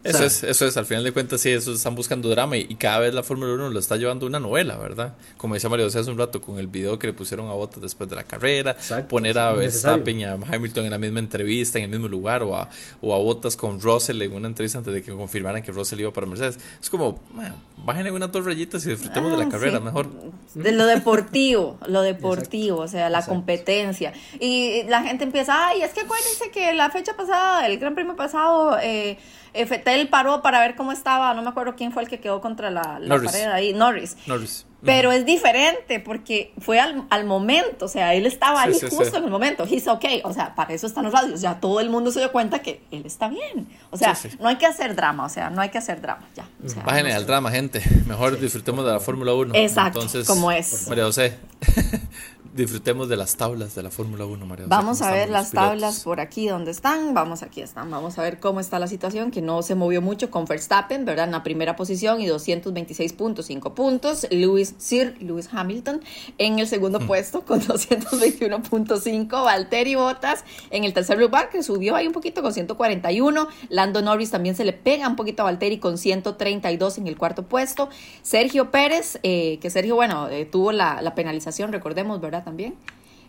Eso 0.05 0.23
es, 0.23 0.43
eso 0.43 0.67
es, 0.67 0.77
al 0.77 0.85
final 0.85 1.03
de 1.03 1.11
cuentas, 1.11 1.41
sí, 1.41 1.49
eso 1.49 1.73
están 1.73 1.95
buscando 1.95 2.29
drama 2.29 2.57
y, 2.57 2.75
cada 2.75 2.99
vez 2.99 3.13
la 3.13 3.23
Fórmula 3.23 3.53
1 3.53 3.69
lo 3.69 3.79
está 3.79 3.95
llevando 3.95 4.27
una 4.27 4.39
novela, 4.39 4.77
¿verdad? 4.77 5.15
Como 5.37 5.55
decía 5.55 5.69
Mario 5.69 5.87
hace 5.87 5.99
un 6.11 6.17
rato, 6.17 6.41
con 6.41 6.59
el 6.59 6.67
video 6.67 6.99
que 6.99 7.07
le 7.07 7.13
pusieron 7.13 7.49
a 7.49 7.53
Bottas 7.53 7.81
después 7.81 8.07
de 8.09 8.15
la 8.15 8.23
carrera, 8.23 8.77
poner 9.09 9.39
a 9.39 9.53
Verstappen 9.53 10.19
y 10.19 10.25
a 10.25 10.33
Hamilton 10.33 10.85
en 10.85 10.91
la 10.91 10.97
misma 10.99 11.19
entrevista, 11.19 11.79
en 11.79 11.85
el 11.85 11.89
mismo 11.89 12.07
lugar, 12.07 12.43
o 12.43 12.55
a, 12.55 12.69
o 13.01 13.15
a 13.15 13.17
Bottas 13.17 13.57
con 13.57 13.81
Russell 13.81 14.21
en 14.21 14.33
una 14.33 14.47
entrevista 14.47 14.77
antes 14.77 14.93
de 14.93 15.01
que 15.01 15.11
confirmaran 15.11 15.63
que 15.63 15.71
Russell 15.71 15.99
iba 15.99 16.13
para 16.13 16.27
Mercedes. 16.27 16.59
Es 16.79 16.89
como, 16.89 17.19
bueno, 17.33 17.55
bájenle 17.77 18.11
unas 18.11 18.31
dos 18.31 18.45
rayitas 18.45 18.85
y 18.85 18.89
disfrutemos 18.89 19.31
de 19.31 19.37
la 19.37 19.45
ah, 19.45 19.49
carrera, 19.49 19.79
mejor. 19.79 20.09
De 20.53 20.71
lo 20.71 20.85
deportivo, 20.85 21.79
lo 21.87 22.01
deportivo, 22.01 22.79
o 22.79 22.87
sea, 22.87 23.09
la 23.09 23.25
competencia. 23.25 24.13
Y 24.39 24.83
la 24.83 25.01
gente 25.03 25.23
empieza, 25.23 25.67
ay, 25.67 25.81
es 25.81 25.93
que 25.93 26.01
acuérdense 26.01 26.51
que 26.51 26.73
la 26.73 26.89
fecha 26.91 27.15
pasada, 27.15 27.65
el 27.65 27.79
Gran 27.79 27.95
Premio 27.95 28.15
pasado, 28.15 28.77
eh, 28.81 29.17
Fetel 29.65 30.09
paró 30.09 30.41
para 30.41 30.59
ver 30.59 30.75
cómo 30.75 30.91
estaba, 30.91 31.33
no 31.33 31.41
me 31.41 31.49
acuerdo 31.49 31.75
quién 31.75 31.91
fue 31.91 32.03
el 32.03 32.09
que 32.09 32.19
quedó 32.19 32.41
contra 32.41 32.69
la, 32.69 32.99
pared 32.99 33.45
ahí, 33.45 33.73
Norris. 33.73 34.17
Norris. 34.27 34.65
Pero 34.85 35.11
es 35.11 35.25
diferente 35.25 35.99
porque 35.99 36.53
fue 36.59 36.79
al, 36.79 37.05
al, 37.09 37.25
momento, 37.25 37.85
o 37.85 37.87
sea, 37.87 38.13
él 38.13 38.25
estaba 38.25 38.63
ahí 38.63 38.73
justo 38.73 39.17
en 39.17 39.23
el 39.23 39.29
momento, 39.29 39.65
he's 39.69 39.87
okay, 39.87 40.21
o 40.23 40.33
sea, 40.33 40.55
para 40.55 40.73
eso 40.73 40.87
están 40.87 41.05
los 41.05 41.13
radios, 41.13 41.41
ya 41.41 41.59
todo 41.59 41.79
el 41.79 41.89
mundo 41.89 42.11
se 42.11 42.19
dio 42.19 42.31
cuenta 42.31 42.59
que 42.59 42.81
él 42.91 43.03
está 43.05 43.27
bien, 43.27 43.67
o 43.89 43.97
sea, 43.97 44.17
no 44.39 44.47
hay 44.47 44.57
que 44.57 44.65
hacer 44.65 44.95
drama, 44.95 45.25
o 45.25 45.29
sea, 45.29 45.49
no 45.49 45.61
hay 45.61 45.69
que 45.69 45.77
hacer 45.77 46.01
drama, 46.01 46.27
ya. 46.35 46.47
O 46.63 46.69
sea, 46.69 46.83
Bájenle 46.83 47.13
al 47.13 47.25
drama, 47.25 47.51
gente, 47.51 47.81
mejor 48.05 48.39
disfrutemos 48.39 48.85
de 48.85 48.91
la 48.91 48.99
Fórmula 48.99 49.33
1. 49.33 49.55
Exacto, 49.55 49.99
Entonces, 49.99 50.27
como 50.27 50.51
es. 50.51 50.87
María 50.87 51.05
José, 51.05 51.37
disfrutemos 52.55 53.09
de 53.09 53.17
las 53.17 53.35
tablas 53.35 53.75
de 53.75 53.83
la 53.83 53.91
Fórmula 53.91 54.25
1, 54.25 54.45
María. 54.45 54.65
Vamos 54.67 55.01
a 55.01 55.11
ver 55.11 55.29
las 55.29 55.51
tablas 55.51 56.01
por 56.01 56.21
aquí 56.21 56.47
donde 56.47 56.71
están. 56.71 57.13
Vamos, 57.13 57.43
aquí 57.43 57.61
están. 57.61 57.91
Vamos 57.91 58.17
a 58.17 58.21
ver 58.21 58.39
cómo 58.39 58.59
está 58.61 58.79
la 58.79 58.87
situación, 58.87 59.29
que 59.29 59.41
no 59.41 59.61
se 59.61 59.75
movió 59.75 60.01
mucho 60.01 60.31
con 60.31 60.45
Verstappen, 60.45 61.03
¿verdad? 61.03 61.25
En 61.25 61.31
la 61.31 61.43
primera 61.43 61.75
posición 61.75 62.21
y 62.21 62.27
226.5 62.27 63.73
puntos. 63.73 64.25
Lewis, 64.31 64.74
Sir 64.77 65.15
Lewis 65.19 65.49
Hamilton 65.51 66.01
en 66.37 66.59
el 66.59 66.67
segundo 66.67 66.99
mm. 66.99 67.07
puesto 67.07 67.41
con 67.41 67.61
221.5. 67.65 69.43
Valtteri 69.43 69.95
Bottas 69.95 70.45
en 70.69 70.83
el 70.83 70.93
tercer 70.93 71.17
lugar, 71.17 71.49
que 71.49 71.63
subió 71.63 71.95
ahí 71.95 72.07
un 72.07 72.13
poquito 72.13 72.41
con 72.41 72.53
141. 72.53 73.47
Lando 73.69 74.01
Norris 74.01 74.31
también 74.31 74.55
se 74.55 74.63
le 74.65 74.73
pega 74.73 75.07
un 75.07 75.15
poquito 75.15 75.41
a 75.41 75.45
Valtteri 75.45 75.79
con 75.79 75.97
132 75.97 76.99
en 76.99 77.07
el 77.07 77.17
cuarto 77.17 77.43
puesto. 77.43 77.89
Sergio 78.21 78.71
Pérez, 78.71 79.19
eh, 79.23 79.59
que 79.61 79.69
Sergio, 79.69 79.95
bueno, 79.95 80.29
eh, 80.29 80.45
tuvo 80.45 80.71
la, 80.71 81.01
la 81.01 81.15
penalización, 81.15 81.71
recordemos, 81.71 82.21
¿verdad? 82.21 82.35
también. 82.43 82.75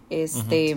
Este, 0.09 0.77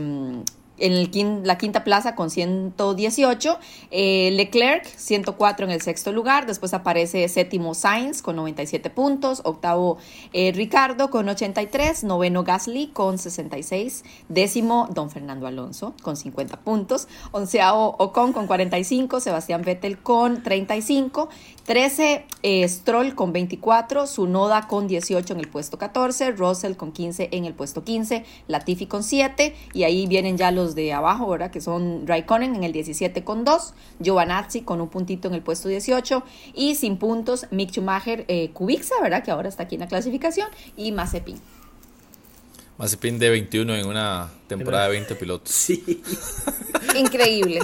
en 0.79 0.93
el 0.93 1.09
la 1.43 1.57
quinta 1.57 1.83
plaza 1.83 2.15
con 2.15 2.29
118, 2.29 3.59
eh, 3.91 4.29
Leclerc 4.33 4.85
104 4.85 5.65
en 5.65 5.71
el 5.71 5.81
sexto 5.81 6.11
lugar, 6.11 6.45
después 6.45 6.73
aparece 6.73 7.27
séptimo 7.27 7.73
Sainz 7.73 8.21
con 8.21 8.35
97 8.35 8.89
puntos, 8.89 9.41
octavo 9.43 9.97
eh, 10.33 10.51
Ricardo 10.53 11.09
con 11.09 11.27
83, 11.27 12.03
noveno 12.03 12.43
Gasly 12.43 12.87
con 12.87 13.17
66, 13.17 14.03
décimo 14.29 14.87
Don 14.91 15.09
Fernando 15.09 15.47
Alonso 15.47 15.93
con 16.03 16.15
50 16.15 16.61
puntos, 16.61 17.07
onceavo 17.31 17.95
Ocon 17.97 18.33
con 18.33 18.47
45, 18.47 19.19
Sebastián 19.19 19.63
Vettel 19.63 19.99
con 19.99 20.43
35, 20.43 21.29
13 21.65 22.25
eh, 22.41 22.67
Stroll 22.67 23.15
con 23.15 23.33
24, 23.33 24.07
Sunoda 24.07 24.67
con 24.67 24.87
18 24.87 25.33
en 25.33 25.39
el 25.39 25.47
puesto 25.47 25.77
14, 25.77 26.31
Russell 26.31 26.73
con 26.73 26.91
15 26.91 27.29
en 27.31 27.45
el 27.45 27.53
puesto 27.53 27.83
15, 27.83 28.25
Latifi 28.47 28.85
con 28.85 29.03
7 29.03 29.55
y 29.73 29.83
ahí 29.83 30.07
vienen 30.07 30.37
ya 30.37 30.51
los 30.51 30.68
de 30.75 30.93
abajo, 30.93 31.29
¿verdad? 31.29 31.51
Que 31.51 31.61
son 31.61 32.05
Raikkonen 32.07 32.55
en 32.55 32.63
el 32.63 32.71
17 32.71 33.23
con 33.23 33.43
2, 33.43 33.73
Giovanazzi 33.99 34.61
con 34.61 34.81
un 34.81 34.89
puntito 34.89 35.27
en 35.27 35.33
el 35.33 35.41
puesto 35.41 35.69
18 35.69 36.23
y 36.53 36.75
sin 36.75 36.97
puntos 36.97 37.47
Mick 37.51 37.71
Schumacher, 37.71 38.25
eh, 38.27 38.51
Kubica, 38.51 39.01
¿verdad? 39.01 39.23
Que 39.23 39.31
ahora 39.31 39.49
está 39.49 39.63
aquí 39.63 39.75
en 39.75 39.81
la 39.81 39.87
clasificación 39.87 40.49
y 40.75 40.91
Mazepin. 40.91 41.39
Mazepin 42.77 43.19
de 43.19 43.29
21 43.29 43.75
en 43.75 43.87
una 43.87 44.29
temporada 44.47 44.85
de 44.85 44.91
20 44.91 45.15
pilotos. 45.15 45.51
Sí. 45.69 46.01
Increíble. 46.97 47.59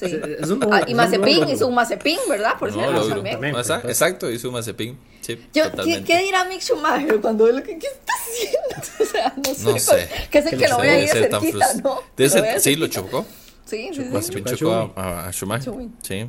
Sí. 0.00 0.20
Es 0.40 0.48
un- 0.48 0.66
Ah, 0.72 0.82
y 0.86 0.94
Mazepin 0.94 1.48
hizo 1.50 1.66
un 1.66 1.74
Mazepin, 1.74 2.18
¿verdad? 2.28 2.58
Por 2.58 2.68
No, 2.74 2.74
cierto, 2.74 3.08
también. 3.08 3.34
También, 3.34 3.56
exacto, 3.84 4.30
hizo 4.30 4.48
un 4.48 4.54
Mazepin. 4.54 4.98
Sí, 5.20 5.38
Yo, 5.52 5.64
¿qué, 5.84 6.02
qué 6.02 6.18
dirá 6.22 6.44
Mick 6.44 6.62
Schumacher 6.62 7.20
cuando 7.20 7.44
ve 7.44 7.52
lo 7.52 7.62
que 7.62 7.78
¿qué 7.78 7.86
está 7.86 8.12
haciendo? 8.14 8.60
O 9.00 9.04
sea, 9.04 9.34
no 9.36 9.54
sé. 9.54 9.64
No 9.64 9.78
sé. 9.78 10.08
Que 10.30 10.38
es 10.38 10.44
el 10.46 10.50
Que 10.52 10.56
que 10.56 10.68
lo 10.68 10.76
le 10.78 10.82
ve 10.82 10.90
ahí 10.90 11.00
de 11.02 11.08
cerquita, 11.08 11.74
¿no? 11.82 12.00
debe 12.16 12.28
Lo 12.30 12.44
ser- 12.44 12.60
sí, 12.60 12.76
lo 12.76 12.86
chocó. 12.86 13.26
Sí, 13.70 13.90
sí, 13.92 14.02
sí. 14.22 14.42
Chocó 14.42 14.48
a 14.50 14.54
chocó 14.56 14.92
a, 14.96 15.28
a 15.28 15.32
Schumacher. 15.32 15.72
Sí. 16.02 16.26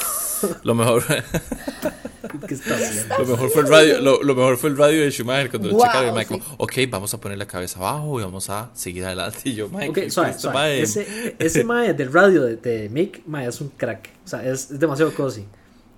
Lo 0.64 0.74
mejor, 0.74 1.04
¿Qué 2.48 2.54
está 2.54 2.74
haciendo? 2.74 3.18
lo 3.18 3.26
mejor 3.26 3.50
fue 3.50 3.62
el 3.62 3.68
radio, 3.68 4.00
lo, 4.00 4.22
lo 4.22 4.34
mejor 4.34 4.56
fue 4.56 4.70
el 4.70 4.76
radio 4.76 5.02
de 5.02 5.10
Schumacher 5.10 5.50
cuando 5.50 5.68
lo 5.68 5.74
Wow, 5.74 5.84
checaron. 5.86 6.14
y 6.14 6.18
Mike 6.18 6.34
sí. 6.34 6.42
ok, 6.56 6.72
vamos 6.88 7.12
a 7.14 7.20
poner 7.20 7.38
la 7.38 7.46
cabeza 7.46 7.78
abajo 7.78 8.18
y 8.20 8.24
vamos 8.24 8.48
a 8.50 8.70
seguir 8.74 9.04
adelante. 9.04 9.38
Y 9.44 9.54
yo, 9.54 9.68
Mike, 9.68 10.04
Ok, 10.06 10.10
suave, 10.10 10.34
suave. 10.38 10.82
Ese, 10.82 11.36
ese 11.38 11.64
mae 11.64 11.92
del 11.94 12.12
radio 12.12 12.42
de, 12.44 12.56
de 12.56 12.88
Mick, 12.88 13.22
mae, 13.26 13.46
es 13.48 13.60
un 13.60 13.68
crack. 13.70 14.08
O 14.24 14.28
sea, 14.28 14.42
es, 14.44 14.70
es 14.70 14.78
demasiado 14.78 15.12
cozy. 15.14 15.44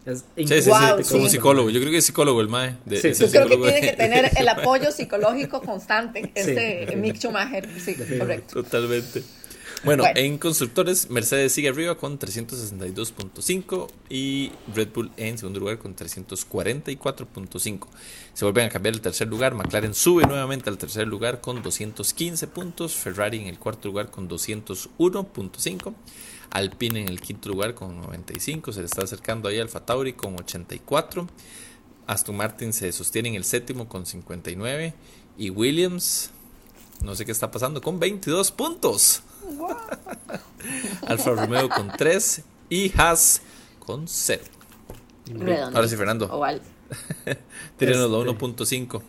Es 0.04 0.24
Sí, 0.36 0.46
sí, 0.48 0.62
sí, 0.62 0.70
Wow, 0.70 1.00
como 1.08 1.28
psicólogo. 1.28 1.70
Yo 1.70 1.78
creo 1.78 1.92
que 1.92 1.98
es 1.98 2.06
psicólogo 2.06 2.40
el 2.40 2.48
mae. 2.48 2.74
De, 2.84 2.96
Sí, 3.00 3.12
Yo 3.24 3.30
creo 3.30 3.48
que 3.48 3.56
tiene 3.58 3.80
que 3.80 3.92
tener 3.92 4.30
el 4.36 4.48
apoyo 4.48 4.90
psicológico 4.90 5.62
constante, 5.62 6.32
este. 6.34 6.96
Mick 6.96 7.16
Schumacher. 7.18 7.68
Sí, 7.80 7.94
correcto. 7.94 8.62
Totalmente. 8.64 9.22
Bueno, 9.84 10.04
Bueno. 10.04 10.18
en 10.20 10.38
constructores, 10.38 11.10
Mercedes 11.10 11.52
sigue 11.52 11.68
arriba 11.68 11.96
con 11.96 12.16
362.5 12.18 13.88
y 14.08 14.52
Red 14.74 14.88
Bull 14.94 15.10
en 15.16 15.38
segundo 15.38 15.58
lugar 15.58 15.78
con 15.78 15.96
344.5. 15.96 17.88
Se 18.32 18.44
vuelven 18.44 18.66
a 18.66 18.68
cambiar 18.68 18.94
el 18.94 19.00
tercer 19.00 19.26
lugar. 19.26 19.54
McLaren 19.54 19.92
sube 19.94 20.24
nuevamente 20.24 20.70
al 20.70 20.78
tercer 20.78 21.08
lugar 21.08 21.40
con 21.40 21.62
215 21.62 22.46
puntos. 22.46 22.94
Ferrari 22.94 23.40
en 23.40 23.48
el 23.48 23.58
cuarto 23.58 23.88
lugar 23.88 24.10
con 24.10 24.28
201.5. 24.28 25.94
Alpine 26.50 27.00
en 27.00 27.08
el 27.08 27.20
quinto 27.20 27.48
lugar 27.48 27.74
con 27.74 28.00
95. 28.00 28.72
Se 28.72 28.80
le 28.80 28.86
está 28.86 29.02
acercando 29.02 29.48
ahí 29.48 29.58
Alfa 29.58 29.84
Tauri 29.84 30.12
con 30.12 30.38
84. 30.38 31.28
Aston 32.06 32.36
Martin 32.36 32.72
se 32.72 32.92
sostiene 32.92 33.30
en 33.30 33.34
el 33.34 33.44
séptimo 33.44 33.88
con 33.88 34.06
59. 34.06 34.94
Y 35.38 35.50
Williams, 35.50 36.30
no 37.02 37.14
sé 37.14 37.24
qué 37.24 37.32
está 37.32 37.50
pasando, 37.50 37.80
con 37.80 37.98
22 37.98 38.50
puntos. 38.52 39.22
Alfa 41.06 41.30
Romeo 41.30 41.68
con 41.68 41.90
3 41.96 42.42
y 42.68 42.92
Haas 42.98 43.42
con 43.78 44.06
0. 44.06 44.42
Redondo. 45.26 45.76
Ahora 45.76 45.88
sí, 45.88 45.96
Fernando, 45.96 46.26
Oval. 46.32 46.60
tírenos 47.76 48.10
la 48.10 48.18
Este. 48.18 48.44
1.5. 48.44 49.02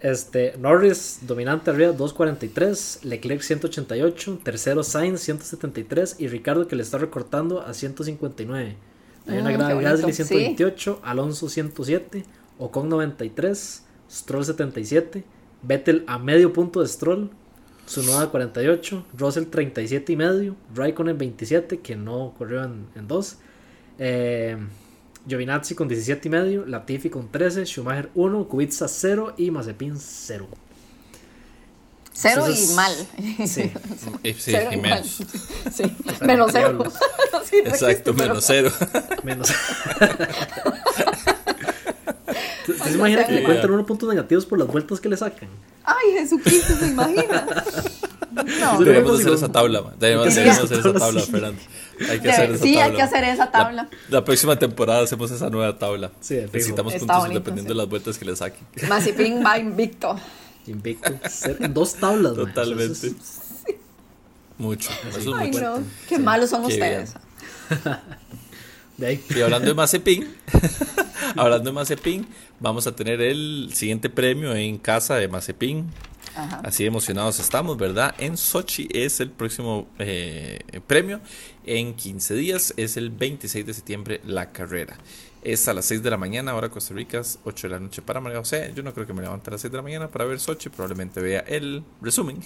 Este, 0.00 0.54
Norris 0.58 1.20
dominante 1.22 1.70
arriba 1.70 1.92
243, 1.92 3.00
Leclerc 3.04 3.40
188, 3.42 4.40
tercero 4.44 4.82
Sainz 4.82 5.20
173 5.22 6.16
y 6.18 6.28
Ricardo 6.28 6.68
que 6.68 6.76
le 6.76 6.82
está 6.82 6.98
recortando 6.98 7.62
a 7.62 7.72
159. 7.72 8.76
Hay 9.26 9.38
una 9.38 9.50
Mm, 9.50 9.68
de 9.68 9.82
Gasly 9.82 10.02
bonito, 10.02 10.08
sí. 10.08 10.24
128, 10.24 11.00
Alonso 11.02 11.48
107, 11.48 12.24
Ocon 12.58 12.88
93, 12.88 13.82
Stroll 14.10 14.44
77, 14.44 15.24
Vettel 15.66 16.04
a 16.06 16.18
medio 16.18 16.52
punto 16.52 16.80
de 16.80 16.88
Stroll, 16.88 17.30
Tsunoda 17.86 18.28
48, 18.30 19.06
Russell 19.16 19.44
37 19.46 20.12
y 20.12 20.16
medio, 20.16 20.56
Raikkonen 20.74 21.16
27 21.18 21.80
que 21.80 21.96
no 21.96 22.34
corrió 22.36 22.64
en, 22.64 22.86
en 22.94 23.06
dos, 23.08 23.36
eh, 23.98 24.56
Giovinazzi 25.28 25.74
con 25.74 25.88
17 25.88 26.28
y 26.28 26.30
medio, 26.30 26.66
Latifi 26.66 27.10
con 27.10 27.30
13, 27.30 27.64
Schumacher 27.66 28.10
1, 28.14 28.48
Kubica 28.48 28.86
0 28.88 29.34
y 29.36 29.50
Mazepin 29.50 29.96
0. 29.98 30.46
Cero 32.18 32.44
Entonces, 32.46 32.70
y 32.70 32.74
mal. 32.74 32.92
Sí, 33.46 33.46
Sí, 33.46 33.72
Cero 34.38 34.70
y 34.72 34.76
menos. 34.78 35.20
mal. 35.20 35.72
Sí. 35.72 35.82
Menos 36.24 36.50
cero. 36.50 36.84
Sí, 37.44 37.56
Exacto, 37.58 38.14
menos 38.14 38.42
0. 38.46 38.72
menos. 39.22 39.50
¿Te, 42.66 42.72
te 42.72 42.90
imaginas 42.90 43.26
que 43.26 43.32
le 43.32 43.42
cuentan 43.44 43.70
unos 43.70 43.86
puntos 43.86 44.08
negativos 44.08 44.44
por 44.46 44.58
las 44.58 44.68
vueltas 44.68 45.00
que 45.00 45.08
le 45.08 45.16
sacan? 45.16 45.48
Ay, 45.84 46.12
Jesucristo, 46.18 46.74
¿se 46.78 46.88
imagina? 46.88 47.46
No. 48.60 48.78
Debemos 48.84 49.18
hacer 49.20 49.32
es 49.32 49.38
esa 49.38 49.50
tabla. 49.50 49.94
Debemos, 49.98 50.34
debemos 50.34 50.58
hacer 50.58 50.78
esa 50.80 50.92
Tabla, 50.92 51.20
sí. 51.22 51.30
Fernando. 51.30 51.58
Hay 52.10 52.20
que 52.20 52.30
hacer 52.30 52.50
esa 52.50 52.62
sí, 52.62 52.74
tabla. 52.74 52.84
hay 52.84 52.92
que 52.96 53.02
hacer 53.02 53.24
esa 53.24 53.44
La- 53.46 53.50
tabla. 53.50 53.88
La, 54.10 54.24
próxima 54.26 54.58
temporada 54.58 55.04
hacemos 55.04 55.30
esa 55.30 55.48
nueva 55.48 55.78
tabla. 55.78 56.10
Sí. 56.20 56.34
Necesitamos 56.52 56.92
Está 56.92 57.06
puntos 57.06 57.18
bonito, 57.22 57.38
dependiendo 57.40 57.70
sí. 57.72 57.74
de 57.74 57.82
las 57.82 57.88
vueltas 57.88 58.18
que 58.18 58.24
le 58.26 58.36
saquen. 58.36 58.60
Mazepin 58.90 59.42
va 59.42 59.56
invicto. 59.58 60.20
Invicto. 60.66 61.14
En 61.60 61.72
dos 61.72 61.94
tablas. 61.94 62.34
Totalmente. 62.34 62.92
Eso 62.92 63.06
es- 63.06 63.76
Mucho. 64.58 64.90
Eso 65.08 65.18
es 65.18 65.26
Ay, 65.34 65.48
mucho. 65.52 65.60
no. 65.78 65.82
Qué 66.06 66.18
malos 66.18 66.50
son 66.50 66.60
Qué 66.66 66.74
ustedes. 66.74 67.14
de 68.96 69.06
ahí. 69.06 69.24
Y 69.34 69.40
hablando 69.40 69.68
de 69.68 69.74
Mazepin, 69.74 70.26
hablando 71.36 71.70
de 71.70 71.72
Mazepin, 71.72 72.26
vamos 72.60 72.86
a 72.86 72.94
tener 72.94 73.20
el 73.20 73.70
siguiente 73.72 74.10
premio 74.10 74.54
en 74.54 74.78
casa 74.78 75.16
de 75.16 75.28
Mazepin. 75.28 75.86
Ajá. 76.34 76.60
Así 76.64 76.84
emocionados 76.84 77.40
estamos, 77.40 77.78
¿verdad? 77.78 78.14
En 78.18 78.36
Sochi 78.36 78.88
es 78.92 79.20
el 79.20 79.30
próximo 79.30 79.88
eh, 79.98 80.58
premio. 80.86 81.20
En 81.64 81.94
15 81.94 82.34
días 82.34 82.74
es 82.76 82.96
el 82.96 83.10
26 83.10 83.66
de 83.66 83.74
septiembre 83.74 84.20
la 84.24 84.52
carrera. 84.52 84.98
Es 85.42 85.68
a 85.68 85.74
las 85.74 85.84
6 85.86 86.02
de 86.02 86.10
la 86.10 86.16
mañana, 86.16 86.50
ahora 86.50 86.68
Costa 86.68 86.92
Rica, 86.92 87.20
es 87.20 87.38
8 87.44 87.68
de 87.68 87.74
la 87.74 87.80
noche 87.80 88.02
para 88.02 88.20
María 88.20 88.38
José. 88.38 88.72
Yo 88.74 88.82
no 88.82 88.92
creo 88.92 89.06
que 89.06 89.12
me 89.12 89.22
levante 89.22 89.48
a 89.48 89.52
las 89.52 89.60
6 89.60 89.70
de 89.70 89.78
la 89.78 89.82
mañana 89.82 90.08
para 90.08 90.24
ver 90.24 90.40
Sochi, 90.40 90.68
probablemente 90.68 91.20
vea 91.20 91.40
el 91.40 91.84
resumen. 92.02 92.40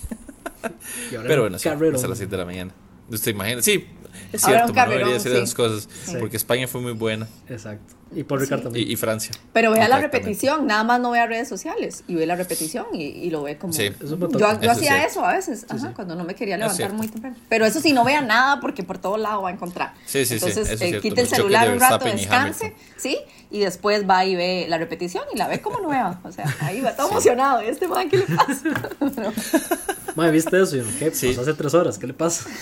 Pero 1.10 1.42
bueno, 1.42 1.58
sí, 1.58 1.68
es 1.68 2.04
a 2.04 2.08
las 2.08 2.18
6 2.18 2.30
de 2.30 2.36
la 2.36 2.44
mañana. 2.44 2.74
¿Usted 3.10 3.32
imagina? 3.32 3.62
Sí, 3.62 3.86
es 4.32 4.42
cierto, 4.42 4.72
no 4.72 4.86
debería 4.88 5.14
decir 5.14 5.32
sí. 5.32 5.36
esas 5.38 5.54
cosas, 5.54 5.88
Sí. 6.04 6.16
porque 6.18 6.36
España 6.36 6.66
fue 6.68 6.80
muy 6.80 6.92
buena 6.92 7.28
Exacto. 7.48 7.94
Y 8.12 8.24
por 8.24 8.40
Ricardo 8.40 8.64
también. 8.64 8.88
y, 8.88 8.92
y 8.92 8.96
Francia. 8.96 9.32
Pero 9.52 9.70
vea 9.72 9.88
la 9.88 9.98
repetición, 10.00 10.66
nada 10.66 10.82
más 10.82 11.00
no 11.00 11.12
vea 11.12 11.26
redes 11.26 11.48
sociales 11.48 12.02
y 12.08 12.16
ve 12.16 12.26
la 12.26 12.34
repetición 12.34 12.86
y, 12.92 13.02
y 13.04 13.30
lo 13.30 13.42
ve 13.44 13.56
como... 13.56 13.72
Sí. 13.72 13.84
Eso 14.02 14.18
Yo, 14.18 14.28
yo 14.38 14.48
Eso 14.60 14.70
hacía 14.70 15.04
eso 15.04 15.24
a 15.24 15.34
veces, 15.34 15.64
ajá, 15.68 15.88
sí. 15.88 15.94
cuando 15.94 16.16
no 16.16 16.24
me 16.24 16.34
quería 16.34 16.56
levantar 16.56 16.92
muy 16.92 17.06
temprano. 17.08 17.36
Pero 17.48 17.66
eso 17.66 17.80
sí, 17.80 17.92
no 17.92 18.04
vea 18.04 18.20
nada 18.20 18.60
porque 18.60 18.82
por 18.82 18.98
todo 18.98 19.16
lado 19.16 19.42
va 19.42 19.50
a 19.50 19.52
encontrar. 19.52 19.94
Sí, 20.06 20.24
sí, 20.24 20.38
sí, 20.40 20.46
Entonces, 20.46 20.70
eso 20.70 20.84
es 20.84 20.92
eh, 20.94 21.00
quite 21.00 21.20
el 21.20 21.28
celular 21.28 21.70
un 21.70 21.78
rato, 21.78 22.04
descanse. 22.04 22.74
¿sí? 22.96 23.16
Y 23.50 23.60
después 23.60 24.08
va 24.08 24.24
y 24.24 24.34
ve 24.34 24.66
la 24.68 24.78
repetición 24.78 25.24
y 25.32 25.38
la 25.38 25.46
ve 25.48 25.60
como 25.60 25.80
nueva. 25.80 26.20
O 26.24 26.32
sea, 26.32 26.44
ahí 26.60 26.80
va 26.80 26.94
todo 26.96 27.10
emocionado. 27.10 27.62
¿Y 27.62 27.66
este 27.66 27.86
man 27.88 28.08
qué 28.08 28.18
le 28.18 28.24
pasa? 28.26 28.62
Madre, 30.16 30.32
¿viste 30.32 30.60
eso? 30.60 30.76
¿qué? 30.98 31.10
Sí. 31.12 31.26
Pues 31.26 31.38
hace 31.38 31.54
tres 31.54 31.74
horas, 31.74 31.98
¿qué 31.98 32.06
le 32.06 32.14
pasa? 32.14 32.48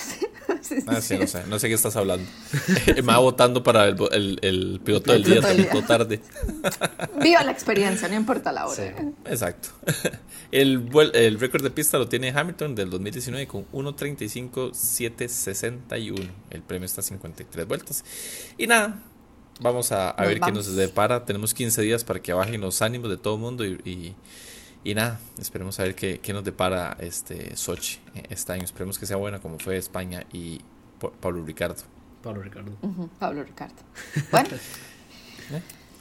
Sí, 0.62 0.80
sí, 0.80 0.86
Ah, 0.86 1.00
sí, 1.00 1.14
sí. 1.14 1.18
no 1.18 1.26
sé, 1.26 1.42
no 1.46 1.58
sé 1.58 1.68
qué 1.68 1.74
estás 1.74 1.94
hablando. 1.96 2.28
me 2.96 3.00
va 3.02 3.18
votando 3.18 3.62
para 3.62 3.86
el, 3.86 3.96
el, 4.12 4.38
el 4.42 4.80
piloto 4.84 5.12
del 5.12 5.22
día, 5.22 5.37
del 5.40 5.66
piloto 5.66 5.86
tarde. 5.86 6.20
Viva 7.22 7.42
la 7.44 7.52
experiencia, 7.52 8.08
no 8.08 8.14
importa 8.14 8.52
la 8.52 8.66
hora. 8.66 8.76
Sí. 8.76 8.82
Exacto. 9.26 9.68
El, 10.50 10.88
el 11.12 11.38
récord 11.38 11.62
de 11.62 11.70
pista 11.70 11.98
lo 11.98 12.08
tiene 12.08 12.30
Hamilton 12.34 12.74
del 12.74 12.88
2019 12.88 13.46
con 13.46 13.66
1.35.761. 13.70 16.30
El 16.50 16.62
premio 16.62 16.86
está 16.86 17.00
a 17.02 17.04
53 17.04 17.68
vueltas. 17.68 18.02
Y 18.56 18.66
nada, 18.66 19.02
vamos 19.60 19.92
a, 19.92 20.10
a 20.10 20.22
ver 20.24 20.34
qué 20.34 20.40
vamos. 20.40 20.66
nos 20.68 20.76
depara. 20.76 21.24
Tenemos 21.24 21.54
15 21.54 21.82
días 21.82 22.04
para 22.04 22.20
que 22.20 22.32
bajen 22.32 22.60
los 22.60 22.82
ánimos 22.82 23.10
de 23.10 23.16
todo 23.18 23.34
el 23.34 23.40
mundo 23.40 23.64
y, 23.66 23.72
y, 23.84 24.14
y 24.84 24.94
nada, 24.94 25.20
esperemos 25.38 25.78
a 25.80 25.84
ver 25.84 25.94
qué, 25.94 26.20
qué 26.20 26.32
nos 26.32 26.44
depara 26.44 26.96
este 27.00 27.56
Sochi 27.56 27.98
eh, 28.14 28.24
este 28.30 28.52
año. 28.52 28.64
Esperemos 28.64 28.98
que 28.98 29.06
sea 29.06 29.16
buena 29.16 29.40
como 29.40 29.58
fue 29.58 29.76
España 29.76 30.24
y 30.32 30.60
Pa- 31.00 31.10
Pablo 31.12 31.44
Ricardo. 31.44 31.82
Pablo 32.22 32.42
Ricardo. 32.42 32.72
Ujú, 32.82 33.08
Pablo 33.18 33.44
Ricardo. 33.44 33.74
Bueno, 34.30 34.48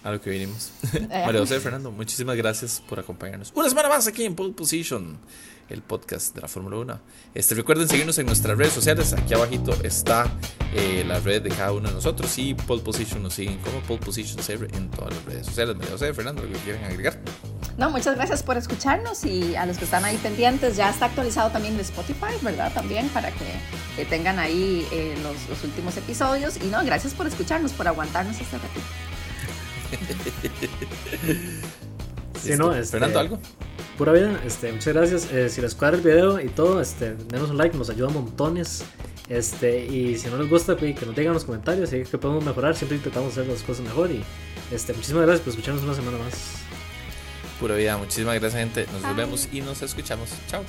A 0.03 0.11
lo 0.11 0.21
que 0.21 0.29
vinimos. 0.29 0.71
Eh. 0.93 1.07
María 1.25 1.41
José 1.41 1.59
Fernando, 1.59 1.91
muchísimas 1.91 2.37
gracias 2.37 2.81
por 2.87 2.99
acompañarnos. 2.99 3.51
Una 3.55 3.67
semana 3.67 3.89
más 3.89 4.07
aquí 4.07 4.23
en 4.23 4.35
Pole 4.35 4.53
Position, 4.53 5.17
el 5.69 5.81
podcast 5.81 6.33
de 6.33 6.41
la 6.41 6.47
Fórmula 6.47 6.77
1. 6.77 6.99
Este, 7.33 7.55
recuerden 7.55 7.89
seguirnos 7.89 8.17
en 8.17 8.25
nuestras 8.25 8.57
redes 8.57 8.73
sociales. 8.73 9.11
Aquí 9.13 9.33
abajito 9.33 9.73
está 9.83 10.31
eh, 10.73 11.03
la 11.05 11.19
red 11.19 11.41
de 11.41 11.49
cada 11.49 11.73
uno 11.73 11.89
de 11.89 11.95
nosotros. 11.95 12.37
Y 12.37 12.53
Pole 12.53 12.81
Position 12.83 13.21
nos 13.21 13.33
siguen 13.33 13.57
como 13.57 13.81
Pole 13.81 13.99
Position 13.99 14.37
CR 14.37 14.73
en 14.77 14.89
todas 14.91 15.13
las 15.13 15.25
redes 15.25 15.45
sociales. 15.47 15.75
María 15.75 15.91
José 15.91 16.13
Fernando, 16.13 16.43
¿lo 16.43 16.53
que 16.53 16.59
quieran 16.59 16.85
agregar? 16.85 17.19
no, 17.77 17.91
muchas 17.91 18.15
gracias 18.15 18.43
por 18.43 18.57
escucharnos 18.57 19.23
y 19.25 19.55
a 19.55 19.65
los 19.65 19.77
que 19.77 19.85
están 19.85 20.03
ahí 20.03 20.17
pendientes, 20.17 20.77
ya 20.77 20.89
está 20.89 21.05
actualizado 21.05 21.51
también 21.51 21.75
de 21.75 21.83
Spotify, 21.83 22.33
¿verdad? 22.41 22.73
También 22.73 23.07
para 23.09 23.29
que 23.31 24.01
eh, 24.01 24.05
tengan 24.05 24.39
ahí 24.39 24.87
eh, 24.91 25.15
los, 25.21 25.49
los 25.49 25.63
últimos 25.63 25.97
episodios. 25.97 26.57
Y 26.57 26.67
no, 26.67 26.83
gracias 26.85 27.13
por 27.13 27.27
escucharnos, 27.27 27.73
por 27.73 27.87
aguantarnos 27.87 28.39
este 28.39 28.57
ratito. 28.57 29.06
Sí, 32.41 32.55
no, 32.55 32.73
Este, 32.73 32.91
Fernando, 32.91 33.19
¿algo? 33.19 33.39
Pura 33.97 34.13
vida, 34.13 34.39
este, 34.45 34.71
muchas 34.71 34.93
gracias. 34.93 35.31
Eh, 35.31 35.49
si 35.49 35.59
les 35.59 35.73
cuadra 35.73 35.97
el 35.97 36.03
video 36.03 36.39
y 36.39 36.49
todo, 36.49 36.79
este, 36.79 37.15
denos 37.15 37.49
un 37.49 37.57
like, 37.57 37.75
nos 37.75 37.89
ayuda 37.89 38.09
montones. 38.09 38.83
Este, 39.27 39.85
y 39.85 40.17
si 40.17 40.29
no 40.29 40.37
les 40.37 40.49
gusta, 40.49 40.77
pues, 40.77 40.97
que 40.97 41.05
nos 41.05 41.15
digan 41.15 41.31
en 41.31 41.33
los 41.33 41.45
comentarios 41.45 41.91
y 41.93 42.03
que 42.03 42.17
podemos 42.17 42.45
mejorar. 42.45 42.75
Siempre 42.75 42.97
intentamos 42.97 43.31
hacer 43.31 43.47
las 43.47 43.63
cosas 43.63 43.83
mejor. 43.83 44.11
Y 44.11 44.23
este, 44.71 44.93
muchísimas 44.93 45.23
gracias 45.23 45.41
por 45.41 45.49
escucharnos 45.49 45.83
una 45.83 45.95
semana 45.95 46.17
más. 46.19 46.33
Pura 47.59 47.75
vida. 47.75 47.97
Muchísimas 47.97 48.39
gracias, 48.39 48.61
gente. 48.61 48.85
Nos 48.93 49.01
Bye. 49.01 49.13
vemos 49.15 49.49
y 49.51 49.61
nos 49.61 49.81
escuchamos. 49.81 50.29
Chao. 50.47 50.63